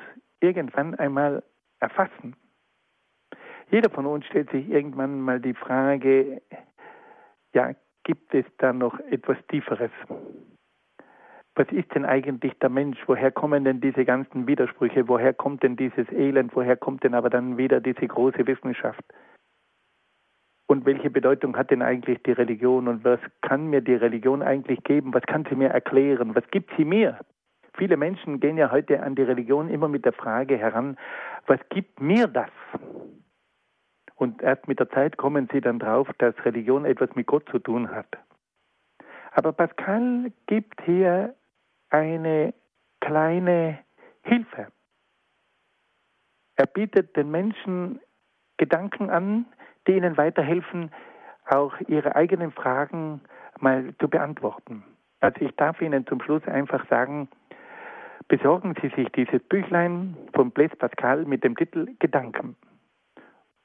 irgendwann 0.41 0.95
einmal 0.95 1.43
erfassen. 1.81 2.37
Jeder 3.71 3.91
von 3.91 4.07
uns 4.07 4.25
stellt 4.27 4.51
sich 4.51 4.69
irgendwann 4.69 5.21
mal 5.21 5.41
die 5.41 5.55
Frage, 5.55 6.41
ja, 7.55 7.75
gibt 8.05 8.35
es 8.35 8.45
da 8.59 8.73
noch 8.73 8.99
etwas 9.01 9.39
Tieferes? 9.49 9.91
Was 11.57 11.69
ist 11.71 11.95
denn 11.95 12.05
eigentlich 12.05 12.53
der 12.59 12.69
Mensch? 12.69 12.99
Woher 13.07 13.31
kommen 13.31 13.65
denn 13.65 13.81
diese 13.81 14.05
ganzen 14.05 14.47
Widersprüche? 14.49 15.07
Woher 15.07 15.33
kommt 15.33 15.63
denn 15.63 15.77
dieses 15.77 16.11
Elend? 16.11 16.55
Woher 16.57 16.77
kommt 16.77 17.05
denn 17.05 17.15
aber 17.15 17.31
dann 17.31 17.57
wieder 17.57 17.81
diese 17.81 18.09
große 18.09 18.47
Wissenschaft? 18.47 19.05
Und 20.67 20.85
welche 20.85 21.11
Bedeutung 21.11 21.57
hat 21.57 21.71
denn 21.71 21.83
eigentlich 21.83 22.21
die 22.25 22.33
Religion? 22.33 22.89
Und 22.89 23.05
was 23.05 23.21
kann 23.43 23.69
mir 23.69 23.83
die 23.83 23.95
Religion 23.95 24.43
eigentlich 24.43 24.83
geben? 24.83 25.15
Was 25.15 25.23
kann 25.23 25.45
sie 25.49 25.55
mir 25.55 25.69
erklären? 25.69 26.35
Was 26.35 26.49
gibt 26.51 26.73
sie 26.77 26.85
mir? 26.85 27.21
Viele 27.77 27.97
Menschen 27.97 28.41
gehen 28.41 28.57
ja 28.57 28.73
heute 28.73 29.03
an 29.03 29.15
die 29.15 29.23
Religion 29.23 29.69
immer 29.69 29.89
mit 29.89 30.05
der 30.05 30.13
Frage 30.13 30.57
heran, 30.57 30.97
was 31.47 31.61
gibt 31.69 32.01
mir 32.01 32.27
das? 32.27 32.51
Und 34.17 34.43
erst 34.43 34.67
mit 34.69 34.79
der 34.81 34.89
Zeit 34.91 35.17
kommen 35.17 35.49
sie 35.53 35.61
dann 35.61 35.79
drauf, 35.79 36.09
dass 36.19 36.35
Religion 36.45 36.85
etwas 36.85 37.15
mit 37.15 37.27
Gott 37.27 37.49
zu 37.51 37.59
tun 37.59 37.91
hat. 37.91 38.07
Aber 39.33 39.53
Pascal 39.53 40.33
gibt 40.47 40.81
hier 40.83 41.35
eine 41.95 42.55
kleine 43.01 43.79
Hilfe. 44.25 44.67
Er 46.57 46.67
bietet 46.67 47.17
den 47.17 47.31
Menschen 47.31 48.01
Gedanken 48.57 49.11
an, 49.11 49.47
die 49.87 49.93
ihnen 49.93 50.17
weiterhelfen, 50.17 50.91
auch 51.47 51.79
ihre 51.87 52.17
eigenen 52.17 52.51
Fragen 52.51 53.21
mal 53.61 53.95
zu 54.01 54.09
beantworten. 54.09 54.83
Also 55.21 55.41
ich 55.41 55.55
darf 55.57 55.81
Ihnen 55.81 56.07
zum 56.07 56.21
Schluss 56.21 56.45
einfach 56.47 56.89
sagen, 56.89 57.29
besorgen 58.29 58.75
Sie 58.81 58.89
sich 58.89 59.09
dieses 59.11 59.43
Büchlein 59.49 60.17
von 60.35 60.51
Blaise 60.51 60.77
Pascal 60.77 61.25
mit 61.25 61.45
dem 61.45 61.57
Titel 61.57 61.95
Gedanken 61.99 62.57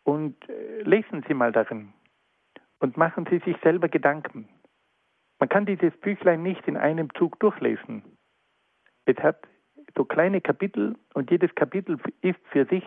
und 0.04 0.36
äh, 0.50 0.82
lesen 0.84 1.24
Sie 1.28 1.34
mal 1.34 1.52
darin 1.52 1.94
und 2.80 2.98
machen 2.98 3.28
Sie 3.30 3.40
sich 3.40 3.58
selber 3.62 3.90
Gedanken. 3.90 4.48
Man 5.40 5.50
kann 5.50 5.66
dieses 5.66 5.96
Büchlein 6.02 6.44
nicht 6.44 6.68
in 6.68 6.76
einem 6.76 7.14
Zug 7.16 7.40
durchlesen. 7.40 8.04
Es 9.10 9.18
hat 9.24 9.47
so 9.97 10.05
kleine 10.05 10.39
Kapitel 10.39 10.95
und 11.16 11.32
jedes 11.32 11.53
Kapitel 11.55 11.97
ist 12.22 12.39
für 12.51 12.66
sich 12.66 12.84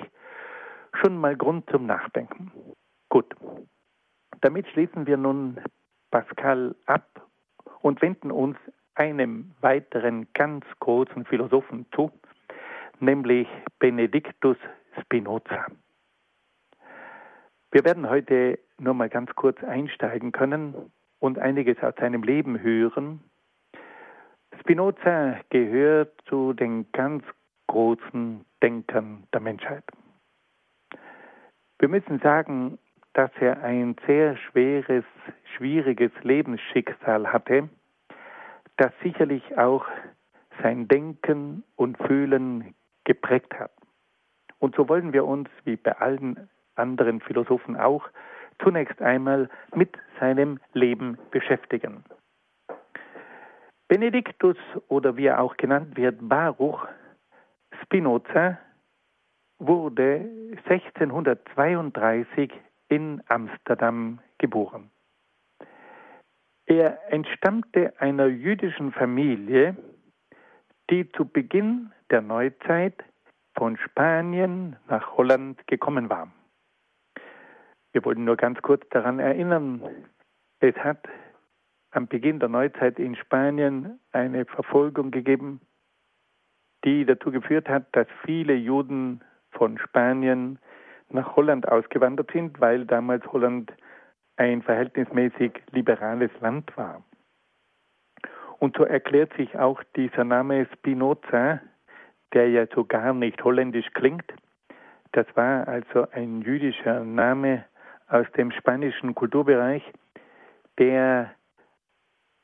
schon 0.94 1.16
mal 1.16 1.36
Grund 1.36 1.68
zum 1.68 1.86
Nachdenken. 1.86 2.52
Gut, 3.08 3.34
damit 4.40 4.68
schließen 4.68 5.04
wir 5.08 5.16
nun 5.16 5.58
Pascal 6.12 6.76
ab 6.86 7.26
und 7.80 8.00
wenden 8.02 8.30
uns 8.30 8.56
einem 8.94 9.50
weiteren 9.62 10.28
ganz 10.32 10.64
großen 10.78 11.24
Philosophen 11.24 11.86
zu, 11.92 12.12
nämlich 13.00 13.48
Benedictus 13.80 14.56
Spinoza. 15.00 15.66
Wir 17.72 17.84
werden 17.84 18.08
heute 18.08 18.60
nur 18.78 18.94
mal 18.94 19.08
ganz 19.08 19.34
kurz 19.34 19.60
einsteigen 19.64 20.30
können 20.30 20.92
und 21.18 21.40
einiges 21.40 21.82
aus 21.82 21.94
seinem 21.98 22.22
Leben 22.22 22.60
hören. 22.60 23.24
Spinoza 24.62 25.40
gehört 25.50 26.12
zu 26.26 26.52
den 26.52 26.90
ganz 26.92 27.24
großen 27.66 28.44
Denkern 28.62 29.24
der 29.32 29.40
Menschheit. 29.40 29.84
Wir 31.78 31.88
müssen 31.88 32.20
sagen, 32.20 32.78
dass 33.12 33.30
er 33.40 33.62
ein 33.62 33.96
sehr 34.06 34.36
schweres, 34.36 35.04
schwieriges 35.56 36.12
Lebensschicksal 36.22 37.32
hatte 37.32 37.68
das 38.76 38.92
sicherlich 39.02 39.56
auch 39.58 39.86
sein 40.62 40.88
Denken 40.88 41.62
und 41.76 41.96
Fühlen 41.98 42.74
geprägt 43.04 43.54
hat. 43.58 43.72
Und 44.58 44.74
so 44.74 44.88
wollen 44.88 45.12
wir 45.12 45.24
uns, 45.24 45.48
wie 45.64 45.76
bei 45.76 45.92
allen 45.98 46.48
anderen 46.76 47.20
Philosophen 47.20 47.76
auch, 47.76 48.08
zunächst 48.62 49.00
einmal 49.02 49.48
mit 49.74 49.96
seinem 50.20 50.58
Leben 50.72 51.18
beschäftigen. 51.30 52.04
Benediktus 53.92 54.56
oder 54.88 55.18
wie 55.18 55.26
er 55.26 55.38
auch 55.38 55.54
genannt 55.58 55.98
wird, 55.98 56.16
Baruch 56.26 56.88
Spinoza 57.82 58.58
wurde 59.58 60.30
1632 60.64 62.50
in 62.88 63.22
Amsterdam 63.28 64.18
geboren. 64.38 64.90
Er 66.64 67.12
entstammte 67.12 67.92
einer 68.00 68.28
jüdischen 68.28 68.92
Familie, 68.92 69.76
die 70.88 71.12
zu 71.12 71.26
Beginn 71.26 71.92
der 72.10 72.22
Neuzeit 72.22 73.04
von 73.54 73.76
Spanien 73.76 74.76
nach 74.88 75.18
Holland 75.18 75.66
gekommen 75.66 76.08
war. 76.08 76.32
Wir 77.92 78.02
wollen 78.06 78.24
nur 78.24 78.38
ganz 78.38 78.62
kurz 78.62 78.88
daran 78.88 79.18
erinnern, 79.18 79.82
es 80.60 80.76
hat 80.76 81.06
am 81.92 82.08
Beginn 82.08 82.40
der 82.40 82.48
Neuzeit 82.48 82.98
in 82.98 83.14
Spanien 83.16 84.00
eine 84.12 84.44
Verfolgung 84.46 85.10
gegeben, 85.10 85.60
die 86.84 87.04
dazu 87.04 87.30
geführt 87.30 87.68
hat, 87.68 87.86
dass 87.92 88.06
viele 88.24 88.54
Juden 88.54 89.22
von 89.50 89.78
Spanien 89.78 90.58
nach 91.10 91.36
Holland 91.36 91.68
ausgewandert 91.68 92.30
sind, 92.32 92.60
weil 92.60 92.86
damals 92.86 93.24
Holland 93.32 93.72
ein 94.36 94.62
verhältnismäßig 94.62 95.52
liberales 95.70 96.30
Land 96.40 96.74
war. 96.76 97.04
Und 98.58 98.76
so 98.76 98.84
erklärt 98.84 99.32
sich 99.34 99.58
auch 99.58 99.82
dieser 99.96 100.24
Name 100.24 100.66
Spinoza, 100.72 101.60
der 102.32 102.48
ja 102.48 102.66
so 102.74 102.84
gar 102.84 103.12
nicht 103.12 103.42
holländisch 103.44 103.92
klingt. 103.92 104.32
Das 105.12 105.26
war 105.34 105.68
also 105.68 106.06
ein 106.12 106.40
jüdischer 106.40 107.04
Name 107.04 107.64
aus 108.08 108.26
dem 108.36 108.50
spanischen 108.52 109.14
Kulturbereich, 109.14 109.82
der 110.78 111.34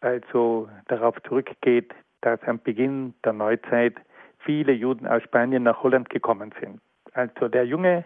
also 0.00 0.68
darauf 0.88 1.16
zurückgeht, 1.22 1.92
dass 2.20 2.42
am 2.44 2.60
Beginn 2.60 3.14
der 3.24 3.32
Neuzeit 3.32 3.96
viele 4.38 4.72
Juden 4.72 5.06
aus 5.06 5.22
Spanien 5.22 5.64
nach 5.64 5.82
Holland 5.82 6.10
gekommen 6.10 6.52
sind. 6.60 6.80
Also 7.12 7.48
der 7.48 7.66
Junge, 7.66 8.04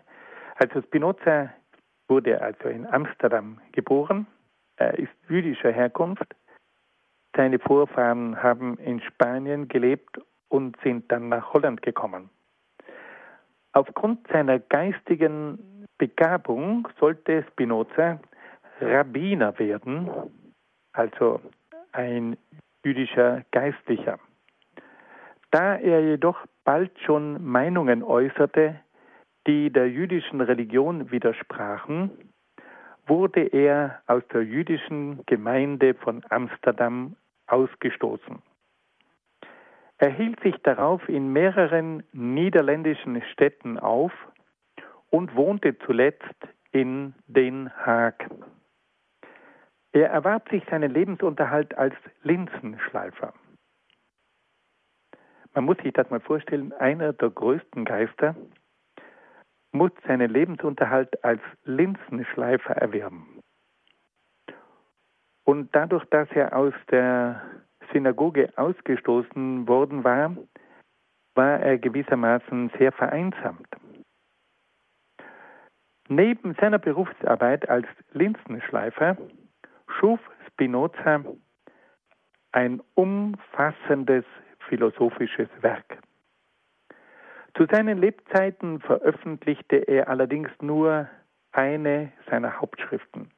also 0.57 0.83
Spinoza 0.83 1.53
wurde 2.09 2.41
also 2.41 2.69
in 2.69 2.87
Amsterdam 2.87 3.61
geboren. 3.73 4.27
Er 4.77 4.99
ist 4.99 5.13
jüdischer 5.29 5.73
Herkunft. 5.73 6.35
Seine 7.37 7.59
Vorfahren 7.59 8.43
haben 8.43 8.79
in 8.79 9.01
Spanien 9.01 9.69
gelebt 9.69 10.21
und 10.49 10.77
sind 10.83 11.11
dann 11.11 11.29
nach 11.29 11.53
Holland 11.53 11.83
gekommen. 11.83 12.29
Aufgrund 13.73 14.29
seiner 14.29 14.59
geistigen 14.59 15.87
Begabung 15.97 16.89
sollte 17.01 17.45
Spinoza 17.51 18.21
Rabbiner 18.81 19.59
werden, 19.59 20.11
also 20.93 21.41
ein 21.93 22.37
jüdischer 22.85 23.43
Geistlicher. 23.51 24.19
Da 25.51 25.77
er 25.77 26.01
jedoch 26.01 26.39
bald 26.65 26.99
schon 27.01 27.45
Meinungen 27.45 28.03
äußerte, 28.03 28.81
die 29.47 29.71
der 29.71 29.91
jüdischen 29.91 30.41
Religion 30.41 31.11
widersprachen, 31.11 32.11
wurde 33.07 33.43
er 33.43 34.03
aus 34.07 34.23
der 34.33 34.43
jüdischen 34.43 35.25
Gemeinde 35.27 35.95
von 35.95 36.23
Amsterdam 36.31 37.17
ausgestoßen. 37.49 38.41
Er 39.99 40.11
hielt 40.11 40.41
sich 40.41 40.57
darauf 40.63 41.09
in 41.09 41.33
mehreren 41.33 42.03
niederländischen 42.13 43.23
Städten 43.33 43.79
auf 43.79 44.13
und 45.11 45.37
wohnte 45.37 45.79
zuletzt 45.79 46.25
in 46.73 47.15
Den 47.27 47.71
Haag. 47.77 48.29
Er 49.93 50.09
erwarb 50.09 50.49
sich 50.49 50.65
seinen 50.71 50.91
Lebensunterhalt 50.91 51.77
als 51.77 51.95
Linsenschleifer. 52.23 53.35
Man 55.55 55.65
muss 55.65 55.77
sich 55.79 55.93
das 55.93 56.09
mal 56.09 56.21
vorstellen, 56.21 56.73
einer 56.73 57.13
der 57.13 57.29
größten 57.29 57.85
Geister 57.85 58.35
muss 59.73 59.91
seinen 60.07 60.31
Lebensunterhalt 60.31 61.23
als 61.25 61.41
Linsenschleifer 61.65 62.75
erwerben. 62.75 63.41
Und 65.45 65.75
dadurch, 65.75 66.05
dass 66.07 66.31
er 66.33 66.57
aus 66.57 66.75
der 66.91 67.43
Synagoge 67.93 68.51
ausgestoßen 68.57 69.67
worden 69.67 70.05
war, 70.05 70.37
war 71.35 71.61
er 71.61 71.79
gewissermaßen 71.79 72.71
sehr 72.79 72.93
vereinsamt. 72.93 73.67
Neben 76.09 76.55
seiner 76.55 76.79
Berufsarbeit 76.79 77.69
als 77.69 77.87
Linsenschleifer 78.13 79.17
schuf 79.99 80.21
Spinoza 80.49 81.25
ein 82.53 82.83
umfassendes 82.95 84.25
philosophisches 84.69 85.49
Werk. 85.61 85.99
Zu 87.57 87.67
seinen 87.71 87.99
Lebzeiten 87.99 88.81
veröffentlichte 88.81 89.77
er 89.77 90.09
allerdings 90.09 90.51
nur 90.61 91.09
eine 91.53 92.13
seiner 92.31 92.61
Hauptschriften. 92.61 93.31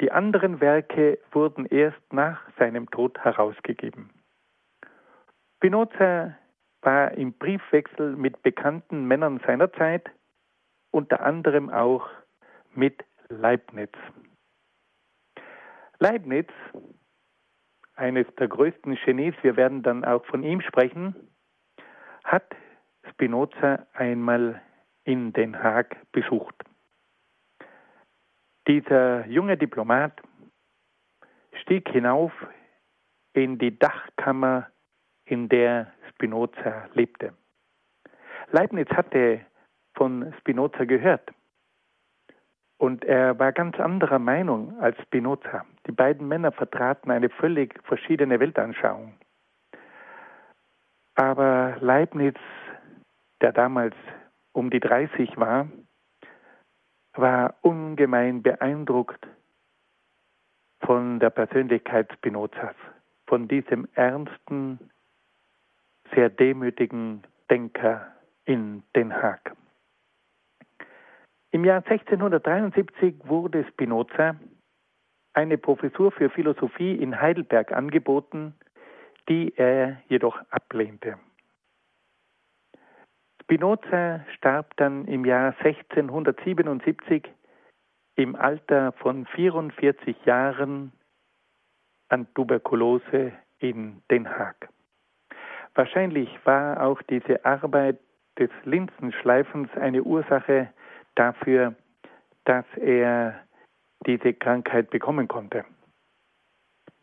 Die 0.00 0.12
anderen 0.12 0.60
Werke 0.60 1.18
wurden 1.32 1.66
erst 1.66 2.12
nach 2.12 2.40
seinem 2.58 2.88
Tod 2.90 3.18
herausgegeben. 3.18 4.10
Spinoza 5.56 6.36
war 6.82 7.12
im 7.12 7.32
Briefwechsel 7.32 8.14
mit 8.16 8.42
bekannten 8.42 9.06
Männern 9.06 9.40
seiner 9.44 9.72
Zeit, 9.72 10.08
unter 10.92 11.20
anderem 11.20 11.68
auch 11.68 12.08
mit 12.74 13.04
Leibniz. 13.28 13.90
Leibniz, 16.00 16.48
eines 17.94 18.26
der 18.38 18.46
größten 18.46 18.96
Genies, 19.04 19.34
wir 19.42 19.56
werden 19.56 19.82
dann 19.82 20.04
auch 20.04 20.24
von 20.26 20.44
ihm 20.44 20.60
sprechen, 20.60 21.16
hat 22.22 22.54
Spinoza 23.10 23.86
einmal 23.94 24.62
in 25.02 25.32
Den 25.32 25.60
Haag 25.60 25.96
besucht. 26.12 26.54
Dieser 28.68 29.26
junge 29.26 29.56
Diplomat 29.56 30.20
stieg 31.62 31.88
hinauf 31.88 32.32
in 33.32 33.58
die 33.58 33.76
Dachkammer, 33.76 34.70
in 35.24 35.48
der 35.48 35.92
Spinoza 36.10 36.88
lebte. 36.92 37.34
Leibniz 38.52 38.88
hatte 38.90 39.44
von 39.94 40.32
Spinoza 40.38 40.84
gehört 40.84 41.30
und 42.78 43.04
er 43.04 43.38
war 43.38 43.52
ganz 43.52 43.80
anderer 43.80 44.18
Meinung 44.18 44.78
als 44.80 44.96
Spinoza. 45.02 45.66
Die 45.88 45.94
beiden 45.94 46.28
Männer 46.28 46.52
vertraten 46.52 47.10
eine 47.10 47.30
völlig 47.30 47.82
verschiedene 47.84 48.38
Weltanschauung. 48.38 49.14
Aber 51.14 51.76
Leibniz, 51.80 52.36
der 53.40 53.52
damals 53.52 53.96
um 54.52 54.70
die 54.70 54.80
30 54.80 55.36
war, 55.38 55.66
war 57.14 57.54
ungemein 57.62 58.42
beeindruckt 58.42 59.26
von 60.80 61.18
der 61.20 61.30
Persönlichkeit 61.30 62.12
Spinozas, 62.12 62.76
von 63.26 63.48
diesem 63.48 63.88
ernsten, 63.94 64.78
sehr 66.14 66.28
demütigen 66.28 67.22
Denker 67.50 68.14
in 68.44 68.82
Den 68.94 69.12
Haag. 69.12 69.56
Im 71.50 71.64
Jahr 71.64 71.82
1673 71.84 73.16
wurde 73.24 73.64
Spinoza 73.68 74.36
eine 75.38 75.56
Professur 75.56 76.10
für 76.10 76.30
Philosophie 76.30 76.96
in 76.96 77.20
Heidelberg 77.20 77.70
angeboten, 77.70 78.54
die 79.28 79.54
er 79.56 80.02
jedoch 80.08 80.36
ablehnte. 80.50 81.16
Spinoza 83.40 84.24
starb 84.34 84.76
dann 84.78 85.04
im 85.04 85.24
Jahr 85.24 85.54
1677 85.60 87.22
im 88.16 88.34
Alter 88.34 88.90
von 88.92 89.26
44 89.26 90.16
Jahren 90.24 90.90
an 92.08 92.26
Tuberkulose 92.34 93.32
in 93.60 94.02
Den 94.10 94.28
Haag. 94.28 94.68
Wahrscheinlich 95.76 96.28
war 96.44 96.82
auch 96.82 97.00
diese 97.02 97.44
Arbeit 97.44 98.00
des 98.40 98.50
Linsenschleifens 98.64 99.70
eine 99.76 100.02
Ursache 100.02 100.72
dafür, 101.14 101.76
dass 102.44 102.66
er 102.76 103.47
diese 104.08 104.32
Krankheit 104.32 104.90
bekommen 104.90 105.28
konnte. 105.28 105.64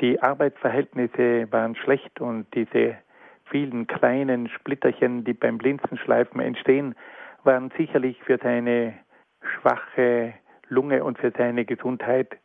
Die 0.01 0.21
Arbeitsverhältnisse 0.21 1.49
waren 1.51 1.75
schlecht 1.75 2.19
und 2.19 2.53
diese 2.53 2.97
vielen 3.45 3.87
kleinen 3.87 4.49
Splitterchen, 4.49 5.23
die 5.23 5.33
beim 5.33 5.59
Linsenschleifen 5.59 6.41
entstehen, 6.41 6.95
waren 7.43 7.71
sicherlich 7.77 8.21
für 8.23 8.39
seine 8.39 8.95
schwache 9.39 10.33
Lunge 10.67 11.03
und 11.03 11.19
für 11.19 11.31
seine 11.37 11.63
Gesundheit 11.63 12.37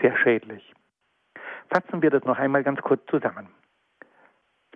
sehr 0.00 0.16
schädlich. 0.18 0.72
Fassen 1.68 2.00
wir 2.00 2.10
das 2.10 2.24
noch 2.24 2.38
einmal 2.38 2.62
ganz 2.62 2.80
kurz 2.82 3.04
zusammen. 3.06 3.48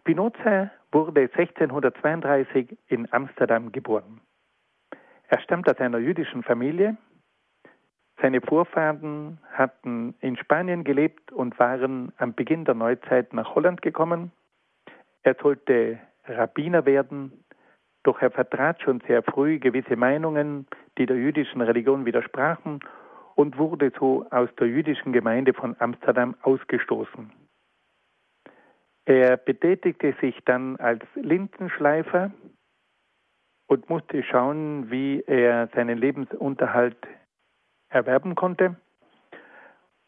Spinoza 0.01 0.71
wurde 0.91 1.23
1632 1.33 2.77
in 2.89 3.11
Amsterdam 3.13 3.71
geboren. 3.71 4.21
Er 5.29 5.41
stammt 5.41 5.69
aus 5.71 5.79
einer 5.79 5.99
jüdischen 5.99 6.43
Familie. 6.43 6.97
Seine 8.21 8.41
Vorfahren 8.41 9.39
hatten 9.53 10.15
in 10.21 10.37
Spanien 10.37 10.83
gelebt 10.83 11.31
und 11.31 11.59
waren 11.59 12.13
am 12.19 12.35
Beginn 12.35 12.65
der 12.65 12.75
Neuzeit 12.75 13.33
nach 13.33 13.55
Holland 13.55 13.81
gekommen. 13.81 14.33
Er 15.23 15.37
sollte 15.41 16.01
Rabbiner 16.25 16.85
werden, 16.85 17.45
doch 18.03 18.21
er 18.21 18.31
vertrat 18.31 18.83
schon 18.83 19.01
sehr 19.07 19.23
früh 19.23 19.59
gewisse 19.59 19.97
Meinungen, 19.97 20.67
die 20.99 21.07
der 21.07 21.17
jüdischen 21.17 21.61
Religion 21.61 22.07
widersprachen 22.07 22.81
und 23.37 23.57
wurde 23.57 23.93
so 23.99 24.27
aus 24.31 24.49
der 24.59 24.67
jüdischen 24.67 25.13
Gemeinde 25.13 25.55
von 25.55 25.77
Amsterdam 25.79 26.35
ausgestoßen. 26.43 27.31
Er 29.05 29.37
betätigte 29.37 30.15
sich 30.21 30.37
dann 30.45 30.77
als 30.77 31.05
Lindenschleifer 31.15 32.33
und 33.69 33.89
musste 33.89 34.23
schauen, 34.25 34.91
wie 34.91 35.23
er 35.27 35.69
seinen 35.69 35.99
Lebensunterhalt 35.99 36.97
erwerben 37.89 38.35
konnte. 38.35 38.77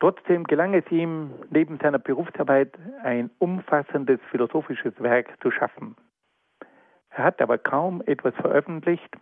Trotzdem 0.00 0.44
gelang 0.44 0.72
es 0.74 0.90
ihm, 0.90 1.32
neben 1.50 1.78
seiner 1.78 1.98
Berufsarbeit 1.98 2.72
ein 3.02 3.30
umfassendes 3.38 4.18
philosophisches 4.30 4.94
Werk 4.98 5.36
zu 5.42 5.50
schaffen. 5.50 5.94
Er 7.10 7.24
hat 7.24 7.42
aber 7.42 7.58
kaum 7.58 8.02
etwas 8.06 8.34
veröffentlicht. 8.36 9.14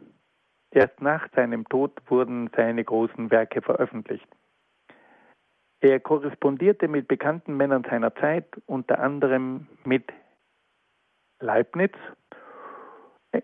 Erst 0.71 1.01
nach 1.01 1.29
seinem 1.35 1.69
Tod 1.69 1.93
wurden 2.07 2.51
seine 2.55 2.85
großen 2.85 3.31
Werke 3.31 3.63
veröffentlicht. 3.63 4.29
Er 5.81 6.01
korrespondierte 6.01 6.89
mit 6.89 7.09
bekannten 7.09 7.57
Männern 7.57 7.85
seiner 7.89 8.15
Zeit, 8.17 8.47
unter 8.67 8.99
anderem 8.99 9.67
mit 9.85 10.13
Leibniz. 11.41 11.93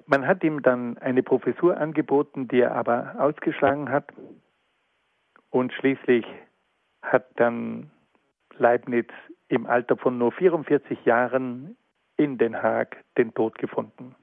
Man 0.07 0.27
hat 0.27 0.43
ihm 0.43 0.63
dann 0.63 0.99
eine 0.99 1.23
Professur 1.23 1.77
angeboten, 1.77 2.49
die 2.49 2.61
er 2.61 2.75
aber 2.75 3.15
ausgeschlagen 3.19 3.91
hat. 3.91 4.13
Und 5.55 5.73
schließlich 5.73 6.27
hat 7.03 7.27
dann 7.37 7.89
Leibniz 8.59 9.07
im 9.47 9.69
Alter 9.69 9.97
von 9.97 10.19
nur 10.19 10.33
44 10.33 11.05
Jahren 11.05 11.77
in 12.17 12.39
Den 12.39 12.61
Haag 12.61 12.97
den 13.17 13.33
Tod 13.35 13.57
gefunden. 13.59 14.17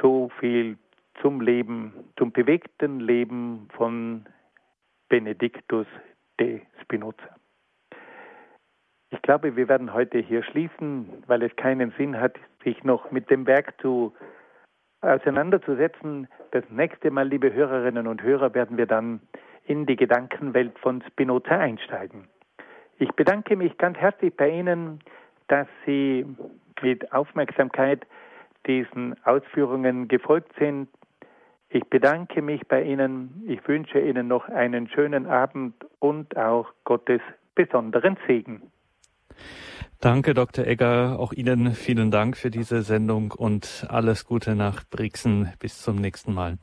So 0.00 0.30
viel 0.38 0.78
zum 1.20 1.40
Leben, 1.40 1.92
zum 2.16 2.30
bewegten 2.30 3.00
Leben 3.00 3.66
von 3.72 4.24
Benedictus 5.08 5.88
de 6.38 6.60
Spinoza. 6.82 7.34
Ich 9.10 9.20
glaube, 9.22 9.56
wir 9.56 9.68
werden 9.68 9.92
heute 9.92 10.18
hier 10.18 10.44
schließen, 10.44 11.24
weil 11.26 11.42
es 11.42 11.56
keinen 11.56 11.90
Sinn 11.98 12.20
hat, 12.20 12.38
sich 12.62 12.84
noch 12.84 13.10
mit 13.10 13.30
dem 13.30 13.48
Werk 13.48 13.74
zu 13.80 14.14
auseinanderzusetzen. 15.00 16.28
Das 16.52 16.62
nächste 16.70 17.10
Mal, 17.10 17.26
liebe 17.26 17.52
Hörerinnen 17.52 18.06
und 18.06 18.22
Hörer, 18.22 18.54
werden 18.54 18.76
wir 18.76 18.86
dann 18.86 19.20
in 19.66 19.86
die 19.86 19.96
Gedankenwelt 19.96 20.78
von 20.78 21.02
Spinoza 21.10 21.58
einsteigen. 21.58 22.28
Ich 22.98 23.10
bedanke 23.12 23.56
mich 23.56 23.76
ganz 23.78 23.98
herzlich 23.98 24.34
bei 24.36 24.50
Ihnen, 24.50 25.00
dass 25.48 25.66
Sie 25.86 26.24
mit 26.82 27.12
Aufmerksamkeit 27.12 28.06
diesen 28.66 29.14
Ausführungen 29.24 30.08
gefolgt 30.08 30.52
sind. 30.58 30.88
Ich 31.68 31.84
bedanke 31.84 32.42
mich 32.42 32.66
bei 32.68 32.82
Ihnen. 32.82 33.44
Ich 33.46 33.66
wünsche 33.66 33.98
Ihnen 33.98 34.28
noch 34.28 34.48
einen 34.48 34.88
schönen 34.88 35.26
Abend 35.26 35.74
und 35.98 36.36
auch 36.36 36.72
Gottes 36.84 37.20
besonderen 37.54 38.16
Segen. 38.26 38.62
Danke, 40.00 40.34
Dr. 40.34 40.66
Egger. 40.66 41.18
Auch 41.18 41.32
Ihnen 41.32 41.72
vielen 41.72 42.10
Dank 42.10 42.36
für 42.36 42.50
diese 42.50 42.82
Sendung 42.82 43.32
und 43.32 43.86
alles 43.88 44.26
Gute 44.26 44.54
nach 44.54 44.82
Brixen. 44.90 45.52
Bis 45.60 45.80
zum 45.80 45.96
nächsten 45.96 46.34
Mal. 46.34 46.58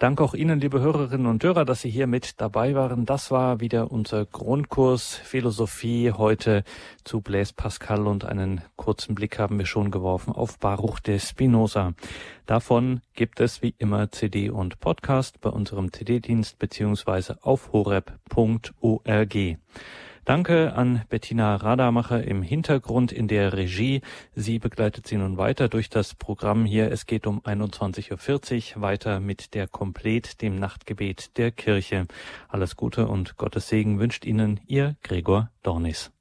Danke 0.00 0.24
auch 0.24 0.32
Ihnen, 0.32 0.60
liebe 0.60 0.80
Hörerinnen 0.80 1.26
und 1.26 1.44
Hörer, 1.44 1.66
dass 1.66 1.82
Sie 1.82 1.90
hier 1.90 2.06
mit 2.06 2.40
dabei 2.40 2.74
waren. 2.74 3.04
Das 3.04 3.30
war 3.30 3.60
wieder 3.60 3.92
unser 3.92 4.24
Grundkurs 4.24 5.14
Philosophie 5.14 6.10
heute 6.12 6.64
zu 7.04 7.20
Blaise 7.20 7.52
Pascal 7.54 8.06
und 8.06 8.24
einen 8.24 8.62
kurzen 8.76 9.14
Blick 9.14 9.38
haben 9.38 9.58
wir 9.58 9.66
schon 9.66 9.90
geworfen 9.90 10.32
auf 10.32 10.58
Baruch 10.58 11.00
de 11.00 11.18
Spinoza. 11.18 11.92
Davon 12.46 13.02
gibt 13.12 13.40
es 13.40 13.60
wie 13.60 13.74
immer 13.76 14.10
CD 14.10 14.48
und 14.48 14.80
Podcast 14.80 15.38
bei 15.42 15.50
unserem 15.50 15.92
CD-Dienst 15.92 16.58
beziehungsweise 16.58 17.36
auf 17.42 17.70
horeb.org. 17.74 19.36
Danke 20.30 20.74
an 20.74 21.02
Bettina 21.08 21.56
Radamacher 21.56 22.22
im 22.22 22.44
Hintergrund 22.44 23.10
in 23.10 23.26
der 23.26 23.52
Regie. 23.52 24.00
Sie 24.32 24.60
begleitet 24.60 25.08
Sie 25.08 25.16
nun 25.16 25.38
weiter 25.38 25.68
durch 25.68 25.90
das 25.90 26.14
Programm 26.14 26.64
hier. 26.64 26.92
Es 26.92 27.06
geht 27.06 27.26
um 27.26 27.40
21.40 27.40 28.76
Uhr 28.76 28.82
weiter 28.82 29.18
mit 29.18 29.54
der 29.54 29.66
Komplet, 29.66 30.40
dem 30.40 30.54
Nachtgebet 30.54 31.36
der 31.36 31.50
Kirche. 31.50 32.06
Alles 32.48 32.76
Gute 32.76 33.08
und 33.08 33.38
Gottes 33.38 33.66
Segen 33.66 33.98
wünscht 33.98 34.24
Ihnen 34.24 34.60
Ihr 34.68 34.94
Gregor 35.02 35.50
Dornis. 35.64 36.12